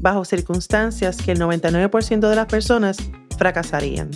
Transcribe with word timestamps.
bajo 0.00 0.24
circunstancias 0.24 1.18
que 1.18 1.32
el 1.32 1.40
99% 1.40 2.28
de 2.28 2.36
las 2.36 2.46
personas 2.46 2.98
fracasarían. 3.38 4.10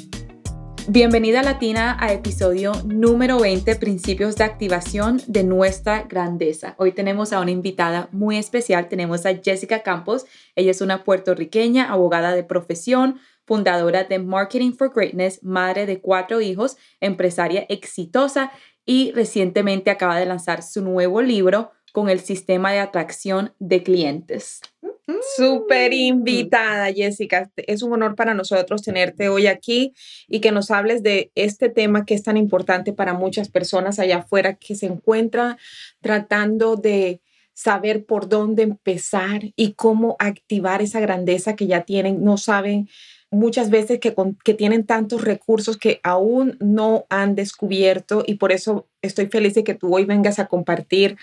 Bienvenida 0.87 1.43
Latina 1.43 1.97
a 1.99 2.13
episodio 2.13 2.73
número 2.85 3.41
20, 3.41 3.77
Principios 3.77 4.37
de 4.37 4.45
Activación 4.45 5.21
de 5.27 5.43
nuestra 5.43 6.03
Grandeza. 6.03 6.75
Hoy 6.77 6.93
tenemos 6.93 7.33
a 7.33 7.41
una 7.41 7.53
invitada 7.53 8.09
muy 8.13 8.37
especial, 8.37 8.89
tenemos 8.89 9.25
a 9.25 9.35
Jessica 9.35 9.83
Campos. 9.83 10.27
Ella 10.55 10.73
es 10.73 10.83
una 10.83 11.03
puertorriqueña, 11.03 11.91
abogada 11.91 12.35
de 12.35 12.45
profesión, 12.45 13.19
fundadora 13.47 14.05
de 14.05 14.19
Marketing 14.19 14.73
for 14.73 14.93
Greatness, 14.95 15.43
madre 15.43 15.87
de 15.87 16.03
cuatro 16.03 16.43
hijos, 16.43 16.77
empresaria 17.01 17.65
exitosa 17.71 18.53
y 18.85 19.13
recientemente 19.13 19.91
acaba 19.91 20.19
de 20.19 20.27
lanzar 20.27 20.63
su 20.63 20.83
nuevo 20.83 21.23
libro 21.23 21.71
con 21.93 22.11
el 22.11 22.21
sistema 22.21 22.73
de 22.73 22.81
atracción 22.81 23.55
de 23.59 23.83
clientes. 23.83 24.61
Súper 25.37 25.93
invitada, 25.93 26.91
Jessica. 26.93 27.51
Es 27.57 27.83
un 27.83 27.93
honor 27.93 28.15
para 28.15 28.33
nosotros 28.33 28.83
tenerte 28.83 29.29
hoy 29.29 29.47
aquí 29.47 29.93
y 30.29 30.41
que 30.41 30.51
nos 30.51 30.71
hables 30.71 31.03
de 31.03 31.31
este 31.35 31.69
tema 31.69 32.07
que 32.07 32.15
es 32.15 32.23
tan 32.23 32.39
importante 32.39 32.95
para 32.95 33.13
muchas 33.13 33.51
personas 33.51 33.99
allá 33.99 34.19
afuera 34.19 34.55
que 34.55 34.75
se 34.75 34.87
encuentran 34.87 35.59
tratando 36.01 36.77
de 36.77 37.21
saber 37.53 38.07
por 38.07 38.29
dónde 38.29 38.63
empezar 38.63 39.43
y 39.57 39.75
cómo 39.75 40.17
activar 40.19 40.81
esa 40.81 41.01
grandeza 41.01 41.55
que 41.55 41.67
ya 41.67 41.83
tienen. 41.83 42.25
No 42.25 42.39
saben 42.39 42.89
muchas 43.31 43.69
veces 43.69 44.01
que, 44.01 44.15
que 44.43 44.55
tienen 44.55 44.87
tantos 44.87 45.23
recursos 45.23 45.77
que 45.77 46.01
aún 46.03 46.57
no 46.61 47.07
han 47.11 47.35
descubierto 47.35 48.25
y 48.27 48.37
por 48.37 48.53
eso 48.53 48.89
estoy 49.03 49.27
feliz 49.27 49.55
de 49.55 49.65
que 49.65 49.75
tú 49.75 49.95
hoy 49.95 50.05
vengas 50.05 50.39
a 50.39 50.47
compartir 50.47 51.17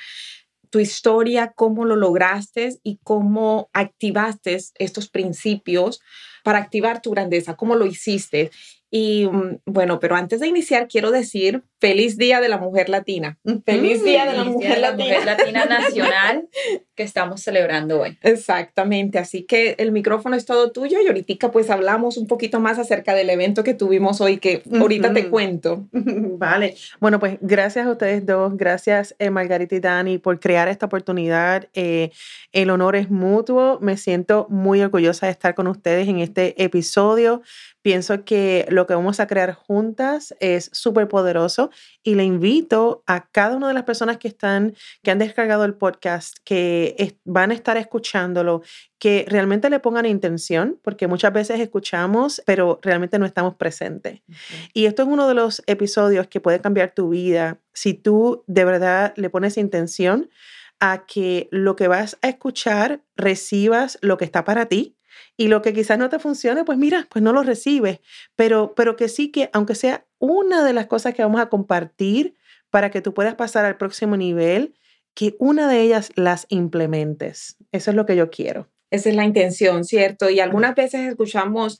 tu 0.72 0.80
historia, 0.80 1.54
cómo 1.56 1.86
lo 1.86 1.96
lograste 1.96 2.80
y 2.82 3.00
cómo 3.04 3.70
activaste 3.74 4.58
estos 4.80 5.10
principios 5.10 6.02
para 6.44 6.58
activar 6.58 7.02
tu 7.02 7.12
grandeza, 7.12 7.56
cómo 7.56 7.76
lo 7.76 7.86
hiciste. 7.86 8.50
Y 8.94 9.26
mm, 9.26 9.60
bueno, 9.66 10.00
pero 10.00 10.16
antes 10.16 10.42
de 10.42 10.48
iniciar, 10.48 10.88
quiero 10.90 11.12
decir 11.12 11.64
feliz 11.80 12.18
Día 12.18 12.42
de 12.42 12.50
la 12.50 12.58
Mujer 12.58 12.90
Latina. 12.90 13.40
Feliz 13.66 14.04
Día 14.04 14.26
de 14.26 14.38
la, 14.38 14.44
Mujer, 14.44 14.78
Latina. 14.80 15.66
Nacional 15.66 16.48
que 16.96 17.04
estamos 17.04 17.42
celebrando 17.42 18.02
hoy. 18.02 18.20
Exactamente, 18.22 19.18
así 19.18 19.44
que 19.44 19.76
el 19.80 19.92
micrófono 19.92 20.36
es 20.36 20.46
todo 20.46 20.72
tuyo 20.72 21.00
y 21.02 21.08
ahorita 21.08 21.52
pues 21.52 21.70
hablamos 21.70 22.18
un 22.18 22.28
poquito 22.28 22.60
más 22.60 22.78
acerca 22.78 23.16
del 23.16 23.30
evento 23.30 23.64
que 23.64 23.74
tuvimos 23.74 24.22
hoy, 24.22 24.38
que 24.38 24.62
ahorita 24.72 25.14
te 25.14 25.30
cuento. 25.30 25.88
Vale, 25.92 26.76
bueno 27.00 27.20
pues 27.20 27.38
gracias 27.42 27.88
a 27.88 27.92
ustedes 27.92 28.26
dos, 28.26 28.56
gracias 28.58 29.16
eh, 29.18 29.30
Margarita 29.30 29.76
y 29.76 29.80
Dani 29.80 30.18
por 30.18 30.40
crear 30.40 30.68
esta 30.68 30.86
oportunidad. 30.86 31.70
Eh, 31.74 32.12
el 32.52 32.70
honor 32.70 32.96
es 32.96 33.10
mutuo, 33.10 33.80
me 33.82 33.98
siento 33.98 34.46
muy 34.50 34.82
orgullosa 34.82 35.28
de 35.28 35.32
estar 35.32 35.56
con 35.56 35.68
ustedes 35.68 36.08
en 36.08 36.20
este 36.20 36.62
episodio. 36.62 37.42
Pienso 37.82 38.26
que 38.26 38.68
lo 38.70 38.86
que 38.86 38.94
vamos 38.94 39.20
a 39.20 39.26
crear 39.26 39.54
juntas 39.54 40.36
es 40.40 40.70
súper 40.72 41.08
poderoso 41.08 41.72
y 42.04 42.14
le 42.14 42.24
invito 42.24 43.04
a 43.08 43.28
cada 43.32 43.56
una 43.56 43.68
de 43.68 43.74
las 43.74 43.84
personas 43.84 44.18
que 44.18 44.28
están, 44.28 44.76
que 45.02 45.10
han 45.10 45.18
descargado 45.18 45.66
el 45.66 45.74
podcast, 45.74 46.38
que 46.44 47.18
van 47.26 47.50
a 47.50 47.56
estar 47.56 47.78
escuchándolo, 47.78 48.62
que 49.00 49.26
realmente 49.28 49.70
le 49.72 49.80
pongan 49.80 50.06
intención, 50.06 50.80
porque 50.84 51.08
muchas 51.08 51.34
veces 51.34 51.60
escuchamos, 51.60 52.44
pero 52.46 52.80
realmente 52.84 53.18
no 53.18 53.26
estamos 53.26 53.56
presentes. 53.56 54.22
Y 54.74 54.86
esto 54.86 55.02
es 55.02 55.08
uno 55.08 55.28
de 55.28 55.34
los 55.34 55.64
episodios 55.66 56.28
que 56.28 56.40
puede 56.40 56.62
cambiar 56.62 56.94
tu 56.94 57.10
vida 57.10 57.60
si 57.74 57.96
tú 57.96 58.44
de 58.46 58.64
verdad 58.64 59.14
le 59.16 59.32
pones 59.32 59.58
intención 59.58 60.30
a 60.80 61.06
que 61.06 61.48
lo 61.52 61.76
que 61.76 61.88
vas 61.88 62.18
a 62.22 62.30
escuchar 62.30 63.02
recibas 63.16 63.98
lo 64.02 64.18
que 64.18 64.26
está 64.26 64.44
para 64.44 64.68
ti 64.68 64.98
y 65.38 65.48
lo 65.48 65.62
que 65.62 65.74
quizás 65.74 65.98
no 65.98 66.10
te 66.10 66.20
funcione, 66.20 66.64
pues 66.64 66.78
mira, 66.78 67.08
pues 67.10 67.24
no 67.24 67.34
lo 67.34 67.44
recibes, 67.44 68.00
pero, 68.36 68.74
pero 68.76 68.96
que 68.96 69.08
sí 69.10 69.32
que, 69.32 69.50
aunque 69.54 69.76
sea 69.76 70.06
una 70.20 70.64
de 70.64 70.74
las 70.74 70.88
cosas 70.88 71.14
que 71.14 71.24
vamos 71.24 71.42
a 71.42 71.50
compartir 71.50 72.36
para 72.70 72.92
que 72.92 73.02
tú 73.02 73.14
puedas 73.14 73.36
pasar 73.36 73.66
al 73.66 73.78
próximo 73.78 74.18
nivel, 74.18 74.76
que 75.14 75.36
una 75.40 75.68
de 75.68 75.82
ellas 75.82 76.12
las 76.16 76.46
implementes. 76.50 77.58
Eso 77.72 77.92
es 77.92 77.96
lo 77.96 78.06
que 78.06 78.16
yo 78.16 78.30
quiero. 78.30 78.70
Esa 78.90 79.10
es 79.10 79.16
la 79.16 79.26
intención, 79.26 79.84
¿cierto? 79.84 80.30
Y 80.30 80.40
algunas 80.40 80.76
veces 80.76 81.10
escuchamos 81.10 81.80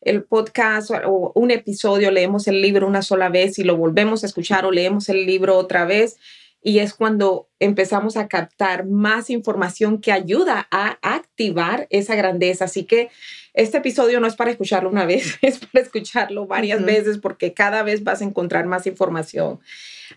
el 0.00 0.24
podcast 0.24 0.90
o 1.06 1.32
un 1.34 1.50
episodio, 1.50 2.10
leemos 2.10 2.48
el 2.48 2.60
libro 2.60 2.86
una 2.86 3.02
sola 3.02 3.28
vez 3.28 3.58
y 3.58 3.64
lo 3.64 3.76
volvemos 3.76 4.22
a 4.22 4.26
escuchar 4.26 4.64
o 4.64 4.72
leemos 4.72 5.08
el 5.08 5.26
libro 5.26 5.56
otra 5.56 5.84
vez 5.84 6.16
y 6.62 6.78
es 6.78 6.94
cuando 6.94 7.48
empezamos 7.58 8.16
a 8.16 8.28
captar 8.28 8.86
más 8.86 9.30
información 9.30 10.00
que 10.00 10.12
ayuda 10.12 10.68
a 10.70 10.98
activar 11.02 11.88
esa 11.90 12.14
grandeza. 12.14 12.66
Así 12.66 12.84
que 12.84 13.10
este 13.52 13.78
episodio 13.78 14.20
no 14.20 14.28
es 14.28 14.36
para 14.36 14.52
escucharlo 14.52 14.88
una 14.88 15.04
vez, 15.04 15.38
es 15.42 15.58
para 15.58 15.82
escucharlo 15.82 16.46
varias 16.46 16.84
veces 16.84 17.18
porque 17.18 17.52
cada 17.52 17.82
vez 17.82 18.04
vas 18.04 18.22
a 18.22 18.24
encontrar 18.24 18.66
más 18.66 18.86
información. 18.86 19.60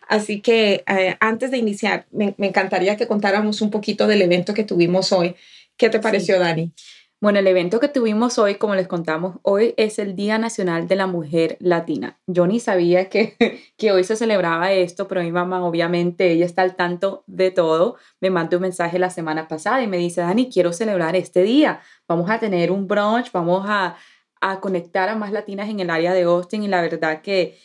Así 0.07 0.41
que 0.41 0.83
eh, 0.87 1.17
antes 1.19 1.51
de 1.51 1.57
iniciar, 1.57 2.05
me, 2.11 2.35
encantaría 2.37 2.95
que 2.95 3.07
contáramos 3.07 3.61
un 3.61 3.71
poquito 3.71 4.07
del 4.07 4.21
evento 4.21 4.53
que 4.53 4.63
tuvimos 4.63 5.11
hoy. 5.11 5.35
¿Qué 5.77 5.89
te 5.89 5.99
pareció, 5.99 6.39
Dani? 6.39 6.71
Bueno, 7.21 7.39
el 7.39 7.47
evento 7.47 7.79
que 7.79 7.87
tuvimos 7.87 8.37
hoy, 8.37 8.55
como 8.55 8.75
les 8.75 8.87
contamos, 8.87 9.37
hoy 9.41 9.73
es 9.77 9.99
el 9.99 10.15
Día 10.15 10.37
Nacional 10.37 10.87
de 10.87 10.97
la 10.97 11.07
Mujer 11.07 11.55
Latina. 11.61 12.19
Yo 12.27 12.45
ni 12.45 12.59
sabía 12.59 13.09
que, 13.09 13.35
que 13.77 13.91
hoy 13.93 14.03
se 14.03 14.17
celebraba 14.17 14.73
esto, 14.73 15.07
pero 15.07 15.23
mi 15.23 15.31
mamá, 15.31 15.65
obviamente, 15.65 16.31
ella 16.31 16.45
está 16.45 16.61
al 16.61 16.75
tanto 16.75 17.23
de 17.25 17.51
todo. 17.51 17.95
Me 18.19 18.29
mandó 18.29 18.57
un 18.57 18.63
mensaje 18.63 18.99
la 18.99 19.09
semana 19.09 19.47
pasada 19.47 19.81
y 19.81 19.87
me 19.87 19.97
dice, 19.97 20.21
Dani, 20.21 20.49
quiero 20.49 20.73
celebrar 20.73 21.15
este 21.15 21.41
día. 21.43 21.79
Vamos 22.07 22.29
a 22.29 22.39
tener 22.39 22.69
un 22.69 22.85
brunch, 22.85 23.31
vamos 23.31 23.63
a, 23.65 23.95
a 24.41 24.59
conectar 24.59 25.07
a 25.07 25.15
más 25.15 25.31
latinas 25.31 25.69
en 25.69 25.79
el 25.79 25.89
área 25.89 26.13
de 26.13 26.23
Austin 26.23 26.63
y 26.63 26.67
la 26.67 26.81
verdad 26.81 27.21
que 27.21 27.57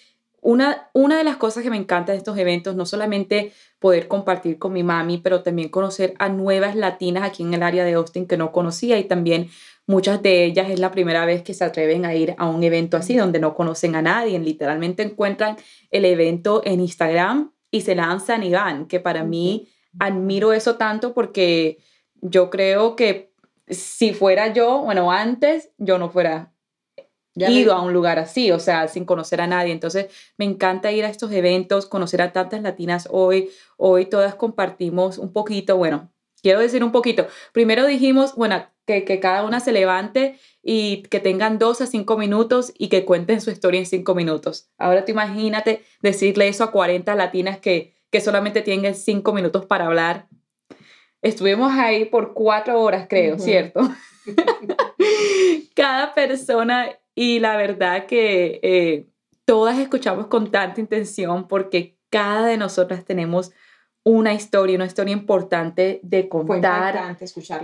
una, 0.43 0.89
una 0.93 1.19
de 1.19 1.25
las 1.25 1.37
cosas 1.37 1.62
que 1.62 1.71
me 1.71 1.77
encanta 1.77 2.12
de 2.12 2.19
estos 2.19 2.39
eventos, 2.39 2.75
no 2.75 2.87
solamente 2.87 3.53
poder 3.78 4.09
compartir 4.09 4.59
con 4.59 4.73
mi 4.73 4.83
mami, 4.83 5.19
pero 5.19 5.43
también 5.43 5.69
conocer 5.69 6.15
a 6.19 6.28
nuevas 6.28 6.77
latinas 6.77 7.25
aquí 7.25 7.43
en 7.43 7.55
el 7.55 7.62
área 7.62 7.84
de 7.84 7.95
Austin 7.95 8.27
que 8.27 8.37
no 8.37 8.53
conocía 8.53 8.99
y 8.99 9.05
también 9.05 9.49
muchas 9.87 10.23
de 10.23 10.45
ellas 10.45 10.71
es 10.71 10.79
la 10.79 10.91
primera 10.91 11.25
vez 11.25 11.43
que 11.43 11.55
se 11.55 11.65
atreven 11.65 12.05
a 12.05 12.15
ir 12.15 12.34
a 12.39 12.47
un 12.47 12.62
evento 12.62 12.97
así 12.97 13.17
donde 13.17 13.41
no 13.41 13.55
conocen 13.55 13.95
a 13.97 14.03
nadie, 14.03 14.39
literalmente 14.39 15.03
encuentran 15.03 15.56
el 15.91 16.05
evento 16.05 16.62
en 16.65 16.81
Instagram 16.81 17.53
y 17.71 17.83
se 17.83 17.95
lanzan 17.95 18.43
y 18.43 18.50
van, 18.50 18.87
que 18.87 19.00
para 19.00 19.25
mí 19.25 19.69
admiro 19.99 20.53
eso 20.53 20.77
tanto 20.77 21.12
porque 21.12 21.79
yo 22.21 22.50
creo 22.50 22.97
que 22.97 23.33
si 23.69 24.12
fuera 24.15 24.53
yo, 24.53 24.83
bueno, 24.83 25.12
antes 25.12 25.71
yo 25.79 25.99
no 25.99 26.11
fuera 26.11 26.50
ido 27.35 27.73
a 27.73 27.83
un 27.83 27.93
lugar 27.93 28.19
así, 28.19 28.50
o 28.50 28.59
sea, 28.59 28.88
sin 28.88 29.05
conocer 29.05 29.41
a 29.41 29.47
nadie. 29.47 29.73
Entonces, 29.73 30.06
me 30.37 30.44
encanta 30.44 30.93
ir 30.93 31.05
a 31.05 31.09
estos 31.09 31.32
eventos, 31.32 31.87
conocer 31.87 32.23
a 32.23 32.32
tantas 32.32 32.62
latinas 32.62 33.09
hoy. 33.11 33.50
Hoy 33.77 34.06
todas 34.06 34.35
compartimos 34.35 35.19
un 35.19 35.32
poquito, 35.32 35.77
bueno, 35.77 36.12
quiero 36.43 36.61
decir 36.61 36.82
un 36.82 36.93
poquito. 36.93 37.27
Primero 37.53 37.87
dijimos, 37.87 38.35
bueno, 38.35 38.67
que, 38.87 39.05
que 39.05 39.21
cada 39.21 39.44
una 39.44 39.61
se 39.61 39.73
levante 39.73 40.38
y 40.62 41.03
que 41.05 41.21
tengan 41.21 41.59
dos 41.59 41.81
a 41.81 41.87
cinco 41.87 42.19
minutos 42.19 42.73
y 42.77 42.88
que 42.88 43.05
cuenten 43.05 43.41
su 43.41 43.50
historia 43.50 43.81
en 43.81 43.87
cinco 43.87 44.15
minutos. 44.15 44.71
Ahora 44.79 45.05
tú 45.05 45.12
imagínate 45.12 45.85
decirle 46.03 46.49
eso 46.49 46.65
a 46.65 46.73
40 46.73 47.15
latinas 47.15 47.59
que, 47.59 47.94
que 48.11 48.21
solamente 48.21 48.62
tienen 48.62 48.94
cinco 48.94 49.33
minutos 49.33 49.67
para 49.67 49.87
hablar. 49.87 50.26
Estuvimos 51.23 51.73
ahí 51.73 52.06
por 52.06 52.33
cuatro 52.33 52.81
horas, 52.81 53.06
creo, 53.09 53.38
¿cierto? 53.38 53.81
Cada 55.75 56.15
persona 56.15 56.91
y 57.15 57.41
la 57.41 57.57
verdad 57.57 58.07
que 58.07 58.61
eh, 58.62 59.07
todas 59.45 59.79
escuchamos 59.79 60.27
con 60.29 60.51
tanta 60.51 60.81
intención 60.81 61.49
porque 61.49 61.97
cada 62.11 62.47
de 62.47 62.57
nosotras 62.57 63.05
tenemos 63.05 63.53
una 64.03 64.33
historia, 64.33 64.77
una 64.77 64.87
historia 64.87 65.12
importante 65.12 66.01
de 66.03 66.29
contar, 66.29 67.19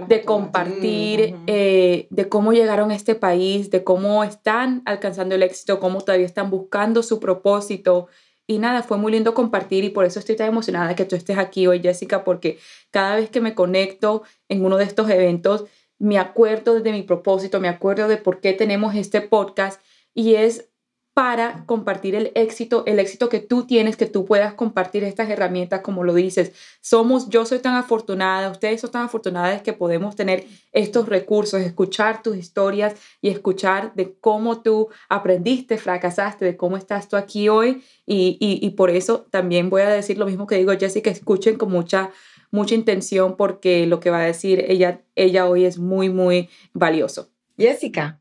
de 0.06 0.22
compartir, 0.22 1.34
eh, 1.46 2.06
de 2.10 2.28
cómo 2.28 2.52
llegaron 2.52 2.90
a 2.90 2.94
este 2.94 3.14
país, 3.14 3.70
de 3.70 3.82
cómo 3.84 4.22
están 4.22 4.82
alcanzando 4.84 5.34
el 5.34 5.42
éxito, 5.42 5.80
cómo 5.80 6.00
todavía 6.02 6.26
están 6.26 6.50
buscando 6.50 7.02
su 7.02 7.20
propósito. 7.20 8.08
Y 8.46 8.58
nada, 8.58 8.82
fue 8.82 8.98
muy 8.98 9.10
lindo 9.10 9.34
compartir 9.34 9.82
y 9.84 9.90
por 9.90 10.04
eso 10.04 10.20
estoy 10.20 10.36
tan 10.36 10.48
emocionada 10.48 10.94
que 10.94 11.04
tú 11.04 11.16
estés 11.16 11.38
aquí 11.38 11.66
hoy, 11.66 11.80
Jessica, 11.80 12.22
porque 12.22 12.58
cada 12.90 13.16
vez 13.16 13.30
que 13.30 13.40
me 13.40 13.54
conecto 13.54 14.22
en 14.48 14.64
uno 14.64 14.76
de 14.76 14.84
estos 14.84 15.10
eventos, 15.10 15.64
me 15.98 16.18
acuerdo 16.18 16.80
de 16.80 16.92
mi 16.92 17.02
propósito, 17.02 17.60
me 17.60 17.68
acuerdo 17.68 18.08
de 18.08 18.16
por 18.16 18.40
qué 18.40 18.52
tenemos 18.52 18.94
este 18.94 19.20
podcast 19.20 19.80
y 20.14 20.34
es 20.34 20.68
para 21.16 21.64
compartir 21.64 22.14
el 22.14 22.30
éxito, 22.34 22.84
el 22.84 22.98
éxito 22.98 23.30
que 23.30 23.40
tú 23.40 23.66
tienes, 23.66 23.96
que 23.96 24.04
tú 24.04 24.26
puedas 24.26 24.52
compartir 24.52 25.02
estas 25.02 25.30
herramientas, 25.30 25.80
como 25.80 26.04
lo 26.04 26.12
dices. 26.12 26.52
Somos, 26.82 27.30
yo 27.30 27.46
soy 27.46 27.60
tan 27.60 27.74
afortunada, 27.74 28.50
ustedes 28.50 28.82
son 28.82 28.90
tan 28.90 29.06
afortunadas 29.06 29.62
que 29.62 29.72
podemos 29.72 30.14
tener 30.14 30.44
estos 30.72 31.08
recursos, 31.08 31.62
escuchar 31.62 32.22
tus 32.22 32.36
historias 32.36 32.96
y 33.22 33.30
escuchar 33.30 33.94
de 33.94 34.14
cómo 34.20 34.60
tú 34.60 34.90
aprendiste, 35.08 35.78
fracasaste, 35.78 36.44
de 36.44 36.58
cómo 36.58 36.76
estás 36.76 37.08
tú 37.08 37.16
aquí 37.16 37.48
hoy. 37.48 37.82
Y, 38.04 38.36
y, 38.38 38.70
por 38.72 38.90
eso 38.90 39.26
también 39.30 39.70
voy 39.70 39.80
a 39.82 39.88
decir 39.88 40.18
lo 40.18 40.26
mismo 40.26 40.46
que 40.46 40.56
digo 40.56 40.72
Jessica, 40.78 41.08
escuchen 41.08 41.56
con 41.56 41.70
mucha 41.70 42.10
mucha 42.50 42.74
intención 42.74 43.36
porque 43.36 43.86
lo 43.86 44.00
que 44.00 44.10
va 44.10 44.20
a 44.20 44.26
decir 44.26 44.64
ella, 44.68 45.02
ella 45.14 45.46
hoy 45.46 45.64
es 45.64 45.78
muy, 45.78 46.08
muy 46.10 46.48
valioso. 46.72 47.30
Jessica, 47.58 48.20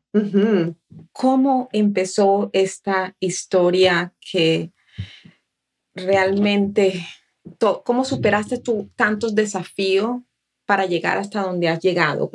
¿cómo 1.12 1.68
empezó 1.72 2.50
esta 2.52 3.14
historia 3.20 4.14
que 4.20 4.72
realmente, 5.94 7.06
cómo 7.84 8.04
superaste 8.04 8.58
tú 8.58 8.88
tantos 8.96 9.34
desafíos 9.34 10.20
para 10.64 10.86
llegar 10.86 11.18
hasta 11.18 11.42
donde 11.42 11.68
has 11.68 11.80
llegado? 11.80 12.30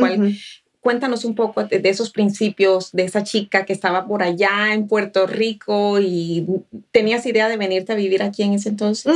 Cuéntanos 0.79 1.25
un 1.25 1.35
poco 1.35 1.63
de, 1.63 1.81
esos 1.83 2.11
principios, 2.11 2.91
de 2.91 3.03
esa 3.03 3.23
chica 3.23 3.65
que 3.65 3.73
estaba 3.73 4.07
por 4.07 4.23
allá 4.23 4.73
en 4.73 4.87
Puerto 4.87 5.27
Rico 5.27 5.99
y 5.99 6.45
tenías 6.91 7.25
idea 7.25 7.49
de 7.49 7.57
venirte 7.57 7.93
a 7.93 7.95
vivir 7.95 8.23
aquí 8.23 8.43
en 8.43 8.53
ese 8.53 8.69
entonces. 8.69 9.13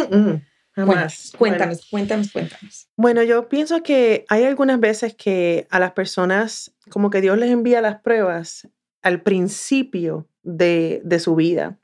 Cuéntanos, 0.75 1.33
cuéntanos, 1.37 1.87
cuéntanos, 1.89 2.31
cuéntanos. 2.31 2.89
Bueno, 2.97 3.23
yo 3.23 3.47
pienso 3.47 3.81
que 3.81 4.25
hay 4.27 4.43
algunas 4.43 4.79
veces 4.79 5.15
que 5.15 5.67
a 5.69 5.79
las 5.79 5.93
personas 5.93 6.73
como 6.89 7.09
que 7.09 7.21
Dios 7.21 7.37
les 7.37 7.49
envía 7.49 7.79
las 7.81 8.01
pruebas 8.01 8.67
al 9.01 9.21
principio 9.21 10.27
de, 10.43 11.01
su 11.19 11.35
vida. 11.35 11.79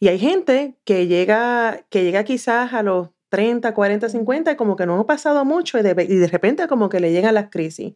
Y 0.00 0.08
hay 0.08 0.18
gente 0.18 0.76
que 0.84 1.06
llega, 1.08 1.84
que 1.90 2.04
llega 2.04 2.24
quizás 2.24 2.72
a 2.72 2.82
los 2.82 3.10
30, 3.28 3.74
40, 3.74 4.08
50 4.08 4.52
y 4.52 4.56
como 4.56 4.76
que 4.76 4.86
no 4.86 4.98
ha 5.00 5.06
pasado 5.06 5.44
mucho 5.44 5.78
y 5.78 5.82
de, 5.82 5.90
y 6.08 6.16
de 6.16 6.26
repente 6.26 6.66
como 6.68 6.88
que 6.88 7.00
le 7.00 7.12
llegan 7.12 7.34
las 7.34 7.50
crisis. 7.50 7.94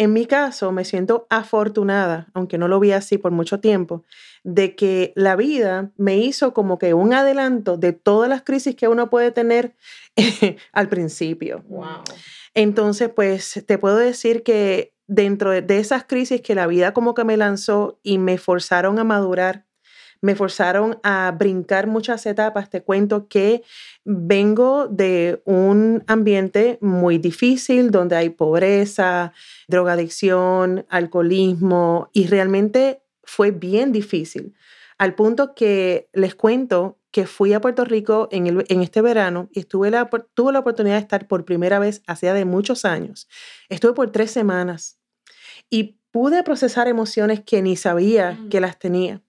En 0.00 0.14
mi 0.14 0.24
caso, 0.24 0.72
me 0.72 0.86
siento 0.86 1.26
afortunada, 1.28 2.28
aunque 2.32 2.56
no 2.56 2.68
lo 2.68 2.80
vi 2.80 2.92
así 2.92 3.18
por 3.18 3.32
mucho 3.32 3.60
tiempo, 3.60 4.02
de 4.44 4.74
que 4.74 5.12
la 5.14 5.36
vida 5.36 5.92
me 5.98 6.16
hizo 6.16 6.54
como 6.54 6.78
que 6.78 6.94
un 6.94 7.12
adelanto 7.12 7.76
de 7.76 7.92
todas 7.92 8.26
las 8.30 8.40
crisis 8.40 8.74
que 8.74 8.88
uno 8.88 9.10
puede 9.10 9.30
tener 9.30 9.76
al 10.72 10.88
principio. 10.88 11.62
Entonces, 12.54 13.10
pues 13.14 13.62
te 13.66 13.76
puedo 13.76 13.98
decir 13.98 14.42
que 14.42 14.94
dentro 15.06 15.50
de, 15.50 15.78
esas 15.78 16.04
crisis 16.04 16.40
que 16.40 16.54
la 16.54 16.66
vida 16.66 16.94
como 16.94 17.12
que 17.12 17.24
me 17.24 17.36
lanzó 17.36 18.00
y 18.02 18.16
me 18.16 18.38
forzaron 18.38 18.98
a 18.98 19.04
madurar, 19.04 19.66
me 20.20 20.34
forzaron 20.34 20.98
a 21.02 21.34
brincar 21.36 21.86
muchas 21.86 22.26
etapas. 22.26 22.70
Te 22.70 22.82
cuento 22.82 23.28
que 23.28 23.62
vengo 24.04 24.86
de 24.88 25.42
un 25.44 26.04
ambiente 26.06 26.78
muy 26.80 27.18
difícil 27.18 27.90
donde 27.90 28.16
hay 28.16 28.30
pobreza, 28.30 29.32
drogadicción, 29.68 30.86
alcoholismo 30.88 32.10
y 32.12 32.26
realmente 32.26 33.02
fue 33.22 33.50
bien 33.50 33.92
difícil. 33.92 34.54
Al 34.98 35.14
punto 35.14 35.54
que 35.54 36.10
les 36.12 36.34
cuento 36.34 36.98
que 37.10 37.26
fui 37.26 37.52
a 37.54 37.60
Puerto 37.60 37.84
Rico 37.84 38.28
en, 38.30 38.46
el, 38.46 38.64
en 38.68 38.82
este 38.82 39.00
verano 39.00 39.48
y 39.52 39.60
estuve 39.60 39.90
la, 39.90 40.08
tuve 40.34 40.52
la 40.52 40.60
oportunidad 40.60 40.96
de 40.96 41.00
estar 41.00 41.26
por 41.26 41.44
primera 41.44 41.78
vez 41.78 42.02
hacía 42.06 42.34
de 42.34 42.44
muchos 42.44 42.84
años. 42.84 43.28
Estuve 43.68 43.94
por 43.94 44.12
tres 44.12 44.30
semanas 44.30 44.98
y 45.70 45.98
pude 46.10 46.42
procesar 46.42 46.88
emociones 46.88 47.40
que 47.40 47.62
ni 47.62 47.76
sabía 47.76 48.38
que 48.50 48.58
mm. 48.58 48.62
las 48.62 48.78
tenía. 48.78 49.22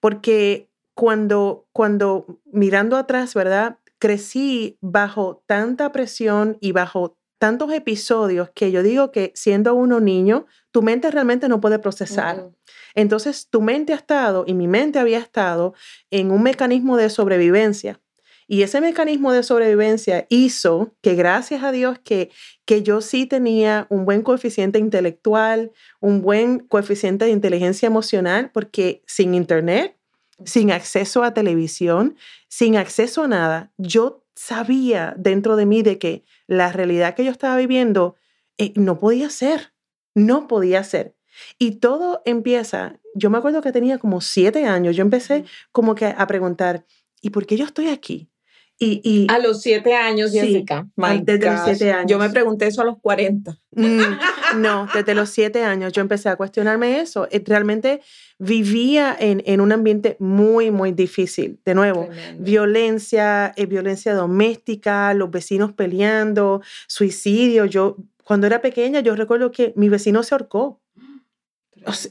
Porque 0.00 0.70
cuando, 0.94 1.66
cuando 1.72 2.40
mirando 2.44 2.96
atrás, 2.96 3.34
¿verdad? 3.34 3.78
Crecí 3.98 4.78
bajo 4.80 5.42
tanta 5.46 5.92
presión 5.92 6.58
y 6.60 6.72
bajo 6.72 7.16
tantos 7.38 7.72
episodios 7.72 8.50
que 8.54 8.70
yo 8.70 8.82
digo 8.82 9.10
que 9.10 9.32
siendo 9.34 9.74
uno 9.74 10.00
niño, 10.00 10.46
tu 10.70 10.82
mente 10.82 11.10
realmente 11.10 11.48
no 11.48 11.60
puede 11.60 11.78
procesar. 11.78 12.50
Entonces, 12.94 13.48
tu 13.50 13.60
mente 13.60 13.92
ha 13.92 13.96
estado, 13.96 14.44
y 14.46 14.54
mi 14.54 14.68
mente 14.68 14.98
había 14.98 15.18
estado, 15.18 15.74
en 16.10 16.30
un 16.30 16.42
mecanismo 16.42 16.96
de 16.96 17.10
sobrevivencia. 17.10 18.00
Y 18.46 18.62
ese 18.62 18.80
mecanismo 18.80 19.32
de 19.32 19.42
sobrevivencia 19.42 20.26
hizo 20.28 20.94
que 21.00 21.14
gracias 21.14 21.62
a 21.62 21.72
Dios 21.72 21.98
que, 21.98 22.30
que 22.64 22.82
yo 22.82 23.00
sí 23.00 23.26
tenía 23.26 23.86
un 23.90 24.04
buen 24.04 24.22
coeficiente 24.22 24.78
intelectual, 24.78 25.72
un 26.00 26.20
buen 26.20 26.58
coeficiente 26.58 27.24
de 27.24 27.30
inteligencia 27.30 27.86
emocional, 27.86 28.50
porque 28.52 29.02
sin 29.06 29.34
internet, 29.34 29.96
sin 30.44 30.72
acceso 30.72 31.22
a 31.22 31.32
televisión, 31.32 32.16
sin 32.48 32.76
acceso 32.76 33.24
a 33.24 33.28
nada, 33.28 33.72
yo 33.78 34.24
sabía 34.34 35.14
dentro 35.16 35.56
de 35.56 35.66
mí 35.66 35.82
de 35.82 35.98
que 35.98 36.24
la 36.46 36.72
realidad 36.72 37.14
que 37.14 37.24
yo 37.24 37.30
estaba 37.30 37.56
viviendo 37.56 38.16
eh, 38.58 38.72
no 38.76 38.98
podía 38.98 39.30
ser, 39.30 39.72
no 40.14 40.48
podía 40.48 40.84
ser. 40.84 41.16
Y 41.58 41.76
todo 41.76 42.22
empieza, 42.24 43.00
yo 43.14 43.30
me 43.30 43.38
acuerdo 43.38 43.62
que 43.62 43.72
tenía 43.72 43.98
como 43.98 44.20
siete 44.20 44.66
años, 44.66 44.96
yo 44.96 45.02
empecé 45.02 45.44
como 45.72 45.94
que 45.94 46.06
a 46.06 46.26
preguntar, 46.26 46.84
¿y 47.20 47.30
por 47.30 47.46
qué 47.46 47.56
yo 47.56 47.64
estoy 47.64 47.88
aquí? 47.88 48.30
Y, 48.78 49.26
a 49.30 49.38
los 49.38 49.62
siete 49.62 49.94
años, 49.94 50.32
Jessica. 50.32 50.86
desde 51.22 51.50
los 51.50 51.60
siete 51.64 51.92
años. 51.92 52.10
Yo 52.10 52.18
me 52.18 52.28
pregunté 52.28 52.66
eso 52.66 52.82
a 52.82 52.84
los 52.84 52.98
40. 53.00 53.56
Mm, 53.70 54.00
no, 54.58 54.88
desde 54.92 55.14
los 55.14 55.30
siete 55.30 55.62
años 55.62 55.92
yo 55.92 56.02
empecé 56.02 56.28
a 56.28 56.36
cuestionarme 56.36 57.00
eso. 57.00 57.28
Eh, 57.30 57.42
realmente 57.46 58.00
vivía 58.38 59.16
en, 59.18 59.42
en 59.46 59.60
un 59.60 59.72
ambiente 59.72 60.16
muy, 60.18 60.70
muy 60.70 60.92
difícil. 60.92 61.60
De 61.64 61.74
nuevo, 61.74 62.08
violencia, 62.38 63.52
eh, 63.56 63.66
violencia 63.66 64.12
doméstica, 64.14 65.14
los 65.14 65.30
vecinos 65.30 65.72
peleando, 65.72 66.60
suicidio. 66.88 67.66
Yo, 67.66 67.96
cuando 68.24 68.46
era 68.46 68.60
pequeña, 68.60 69.00
yo 69.00 69.14
recuerdo 69.14 69.52
que 69.52 69.72
mi 69.76 69.88
vecino 69.88 70.22
se 70.24 70.34
ahorcó. 70.34 70.80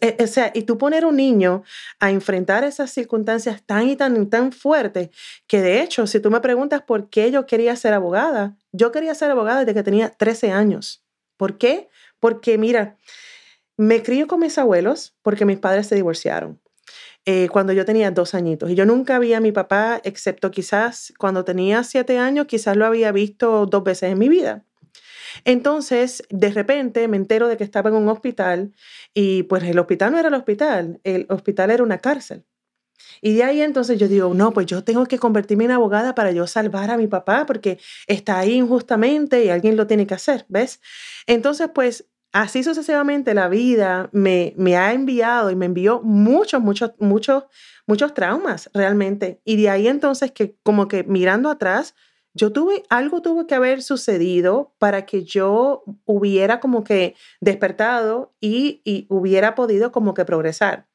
E, 0.02 0.18
o 0.24 0.28
sea, 0.28 0.52
y 0.54 0.64
tú 0.64 0.78
poner 0.78 1.04
a 1.04 1.08
un 1.08 1.16
niño 1.16 1.64
a 2.00 2.12
enfrentar 2.12 2.64
esas 2.64 2.92
circunstancias 2.92 3.64
tan 3.66 3.90
y 3.90 3.96
tan, 3.96 4.30
tan 4.30 4.52
fuertes, 4.52 5.10
que 5.48 5.62
de 5.62 5.82
hecho, 5.82 6.08
si 6.08 6.20
tú 6.20 6.32
me 6.32 6.42
preguntas 6.42 6.82
por 6.82 7.10
qué 7.10 7.32
yo 7.32 7.46
quería 7.46 7.76
ser 7.76 7.94
abogada, 7.94 8.56
yo 8.72 8.92
quería 8.92 9.16
ser 9.16 9.32
abogada 9.32 9.60
desde 9.60 9.74
que 9.74 9.84
tenía 9.84 10.10
13 10.10 10.52
años. 10.52 11.04
¿Por 11.38 11.58
qué? 11.58 11.90
Porque 12.20 12.58
mira, 12.58 12.98
me 13.78 14.04
crío 14.04 14.28
con 14.28 14.40
mis 14.40 14.58
abuelos 14.58 15.16
porque 15.22 15.46
mis 15.46 15.60
padres 15.60 15.88
se 15.88 15.96
divorciaron. 15.96 16.60
Eh, 17.26 17.48
cuando 17.50 17.72
yo 17.72 17.86
tenía 17.86 18.12
dos 18.12 18.36
añitos. 18.36 18.70
Y 18.70 18.76
yo 18.76 18.86
nunca 18.86 19.18
vi 19.18 19.34
a 19.34 19.40
mi 19.40 19.54
papá, 19.54 20.02
excepto 20.04 20.52
quizás 20.52 21.14
cuando 21.18 21.46
tenía 21.46 21.84
siete 21.86 22.18
años, 22.20 22.48
quizás 22.48 22.76
lo 22.76 22.86
había 22.86 23.14
visto 23.14 23.66
dos 23.66 23.84
veces 23.84 24.12
en 24.12 24.20
mi 24.20 24.28
vida. 24.28 24.66
Entonces, 25.46 26.24
de 26.30 26.52
repente 26.52 27.08
me 27.08 27.18
entero 27.18 27.48
de 27.48 27.58
que 27.58 27.64
estaba 27.64 27.90
en 27.90 27.96
un 27.96 28.10
hospital 28.10 28.74
y 29.14 29.44
pues 29.44 29.64
el 29.64 29.80
hospital 29.80 30.12
no 30.12 30.20
era 30.20 30.30
el 30.30 30.34
hospital, 30.36 31.00
el 31.04 31.26
hospital 31.30 31.72
era 31.72 31.84
una 31.84 32.00
cárcel. 32.00 32.46
Y 33.22 33.36
de 33.36 33.44
ahí 33.44 33.62
entonces 33.62 34.00
yo 34.00 34.08
digo, 34.08 34.34
no, 34.34 34.52
pues 34.52 34.66
yo 34.66 34.84
tengo 34.84 35.06
que 35.06 35.20
convertirme 35.20 35.66
en 35.66 35.72
abogada 35.72 36.16
para 36.16 36.32
yo 36.32 36.48
salvar 36.48 36.92
a 36.92 36.98
mi 36.98 37.08
papá 37.08 37.46
porque 37.46 37.80
está 38.08 38.40
ahí 38.40 38.54
injustamente 38.54 39.46
y 39.46 39.50
alguien 39.50 39.78
lo 39.78 39.88
tiene 39.88 40.08
que 40.08 40.14
hacer, 40.14 40.46
¿ves? 40.50 40.82
Entonces, 41.28 41.70
pues 41.74 42.06
así 42.32 42.64
sucesivamente 42.64 43.34
la 43.34 43.48
vida 43.48 44.10
me, 44.12 44.54
me 44.58 44.76
ha 44.76 44.94
enviado 44.94 45.52
y 45.52 45.56
me 45.56 45.68
envió 45.68 46.02
muchos, 46.02 46.62
muchos, 46.62 46.92
muchos, 47.00 47.46
muchos 47.86 48.14
traumas 48.14 48.70
realmente. 48.74 49.42
Y 49.46 49.62
de 49.62 49.70
ahí 49.70 49.88
entonces 49.88 50.32
que 50.32 50.58
como 50.64 50.88
que 50.88 51.04
mirando 51.04 51.50
atrás, 51.50 51.96
yo 52.34 52.52
tuve, 52.52 52.84
algo 52.90 53.22
tuvo 53.22 53.48
que 53.48 53.56
haber 53.56 53.82
sucedido 53.82 54.74
para 54.80 55.06
que 55.06 55.24
yo 55.24 55.84
hubiera 56.06 56.60
como 56.60 56.84
que 56.84 57.16
despertado 57.42 58.34
y, 58.40 58.82
y 58.84 59.06
hubiera 59.10 59.56
podido 59.56 59.92
como 59.92 60.14
que 60.14 60.26
progresar. 60.26 60.88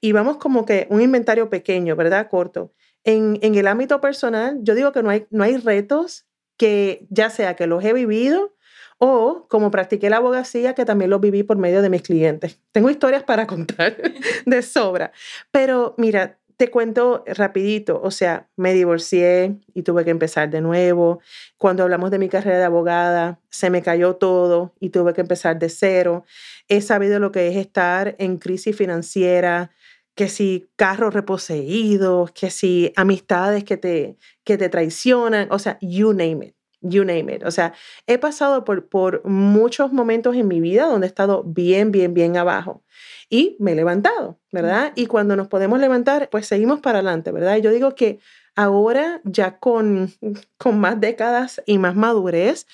Y 0.00 0.12
vamos 0.12 0.38
como 0.38 0.64
que 0.64 0.86
un 0.90 1.00
inventario 1.00 1.50
pequeño, 1.50 1.94
¿verdad? 1.94 2.28
Corto. 2.28 2.72
En, 3.04 3.38
en 3.42 3.54
el 3.54 3.66
ámbito 3.66 4.00
personal, 4.00 4.58
yo 4.62 4.74
digo 4.74 4.92
que 4.92 5.02
no 5.02 5.10
hay, 5.10 5.26
no 5.30 5.44
hay 5.44 5.56
retos 5.56 6.26
que 6.56 7.06
ya 7.08 7.30
sea 7.30 7.56
que 7.56 7.66
los 7.66 7.84
he 7.84 7.92
vivido 7.92 8.54
o 8.98 9.46
como 9.48 9.70
practiqué 9.70 10.10
la 10.10 10.18
abogacía, 10.18 10.74
que 10.74 10.84
también 10.84 11.08
los 11.08 11.22
viví 11.22 11.42
por 11.42 11.56
medio 11.56 11.80
de 11.80 11.88
mis 11.88 12.02
clientes. 12.02 12.60
Tengo 12.70 12.90
historias 12.90 13.22
para 13.22 13.46
contar 13.46 13.96
de 14.44 14.62
sobra. 14.62 15.12
Pero 15.50 15.94
mira, 15.96 16.38
te 16.60 16.70
cuento 16.70 17.24
rapidito, 17.26 18.02
o 18.02 18.10
sea, 18.10 18.50
me 18.54 18.74
divorcié 18.74 19.56
y 19.72 19.82
tuve 19.82 20.04
que 20.04 20.10
empezar 20.10 20.50
de 20.50 20.60
nuevo. 20.60 21.20
Cuando 21.56 21.84
hablamos 21.84 22.10
de 22.10 22.18
mi 22.18 22.28
carrera 22.28 22.58
de 22.58 22.64
abogada, 22.64 23.40
se 23.48 23.70
me 23.70 23.80
cayó 23.80 24.16
todo 24.16 24.74
y 24.78 24.90
tuve 24.90 25.14
que 25.14 25.22
empezar 25.22 25.58
de 25.58 25.70
cero. 25.70 26.26
He 26.68 26.82
sabido 26.82 27.18
lo 27.18 27.32
que 27.32 27.48
es 27.48 27.56
estar 27.56 28.14
en 28.18 28.36
crisis 28.36 28.76
financiera, 28.76 29.70
que 30.14 30.28
si 30.28 30.68
carros 30.76 31.14
reposeídos, 31.14 32.30
que 32.32 32.50
si 32.50 32.92
amistades 32.94 33.64
que 33.64 33.78
te, 33.78 34.18
que 34.44 34.58
te 34.58 34.68
traicionan, 34.68 35.48
o 35.50 35.58
sea, 35.58 35.78
you 35.80 36.12
name 36.12 36.44
it. 36.48 36.59
You 36.80 37.04
name 37.04 37.32
it. 37.34 37.44
O 37.44 37.50
sea, 37.50 37.72
he 38.06 38.18
pasado 38.18 38.64
por, 38.64 38.88
por 38.88 39.24
muchos 39.26 39.92
momentos 39.92 40.36
en 40.36 40.48
mi 40.48 40.60
vida 40.60 40.86
donde 40.86 41.06
he 41.06 41.08
estado 41.08 41.42
bien, 41.44 41.92
bien, 41.92 42.14
bien 42.14 42.36
abajo 42.36 42.82
y 43.28 43.56
me 43.60 43.72
he 43.72 43.74
levantado, 43.74 44.38
¿verdad? 44.52 44.92
Y 44.96 45.06
cuando 45.06 45.36
nos 45.36 45.48
podemos 45.48 45.78
levantar, 45.78 46.28
pues 46.30 46.46
seguimos 46.46 46.80
para 46.80 46.98
adelante, 46.98 47.32
¿verdad? 47.32 47.56
Y 47.56 47.62
yo 47.62 47.70
digo 47.70 47.94
que 47.94 48.18
ahora 48.56 49.20
ya 49.24 49.58
con, 49.58 50.12
con 50.58 50.80
más 50.80 51.00
décadas 51.00 51.62
y 51.66 51.78
más 51.78 51.94
madurez, 51.94 52.66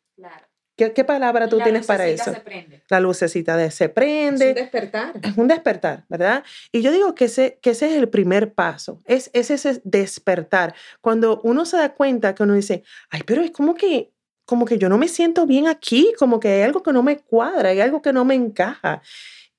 ¿Qué, 0.77 1.03
palabra 1.03 1.49
tú 1.49 1.59
tienes 1.59 1.87
para 1.87 2.07
eso? 2.07 2.31
Se 2.31 2.39
prende. 2.39 2.83
La 2.87 2.99
lucecita 2.99 3.57
de 3.57 3.71
se 3.71 3.89
prende. 3.89 4.51
Es 4.51 4.57
un 4.57 4.61
despertar. 4.61 5.13
Es 5.23 5.37
un 5.37 5.47
despertar, 5.47 6.05
¿verdad? 6.07 6.43
Y 6.71 6.83
yo 6.83 6.91
digo 6.91 7.15
que 7.15 7.25
ese, 7.25 7.57
que 7.63 7.71
ese 7.71 7.89
es 7.89 7.97
el 7.97 8.09
primer 8.09 8.53
paso, 8.53 9.01
es, 9.05 9.31
ese 9.33 9.81
despertar. 9.83 10.75
Cuando 11.01 11.41
uno 11.43 11.65
se 11.65 11.77
da 11.77 11.95
cuenta 11.95 12.35
que 12.35 12.43
uno 12.43 12.53
dice, 12.53 12.83
ay, 13.09 13.21
pero 13.25 13.41
es 13.41 13.49
como 13.49 13.73
que, 13.73 14.11
como 14.45 14.65
que 14.65 14.77
yo 14.77 14.87
no 14.87 14.99
me 14.99 15.07
siento 15.07 15.47
bien 15.47 15.67
aquí, 15.67 16.13
como 16.19 16.39
que 16.39 16.49
hay 16.49 16.61
algo 16.61 16.83
que 16.83 16.93
no 16.93 17.01
me 17.01 17.17
cuadra, 17.17 17.69
hay 17.69 17.81
algo 17.81 18.03
que 18.03 18.13
no 18.13 18.23
me 18.23 18.35
encaja. 18.35 19.01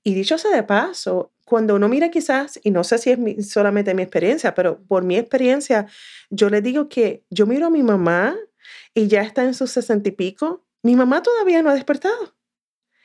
Y 0.05 0.15
dicho 0.15 0.39
sea 0.39 0.53
de 0.53 0.63
paso, 0.63 1.33
cuando 1.45 1.75
uno 1.75 1.89
mira 1.89 2.11
quizás, 2.11 2.61
y 2.63 2.71
no 2.71 2.85
sé 2.85 2.97
si 2.99 3.11
es 3.11 3.51
solamente 3.51 3.93
mi 3.93 4.03
experiencia, 4.03 4.55
pero 4.55 4.81
por 4.87 5.03
mi 5.03 5.17
experiencia, 5.17 5.89
yo 6.31 6.49
le 6.49 6.63
digo 6.63 6.89
que 6.89 7.25
yo 7.29 7.45
miro 7.45 7.67
a 7.67 7.71
mi 7.71 7.83
mamá 7.83 8.37
y 8.95 9.09
ya 9.09 9.23
está 9.23 9.43
en 9.43 9.55
sus 9.55 9.73
sesenta 9.73 10.11
y 10.11 10.13
pico 10.13 10.68
mi 10.83 10.97
mamá 10.97 11.23
todavía 11.23 11.63
no 11.63 11.71
ha 11.71 11.75
despertado. 11.75 12.37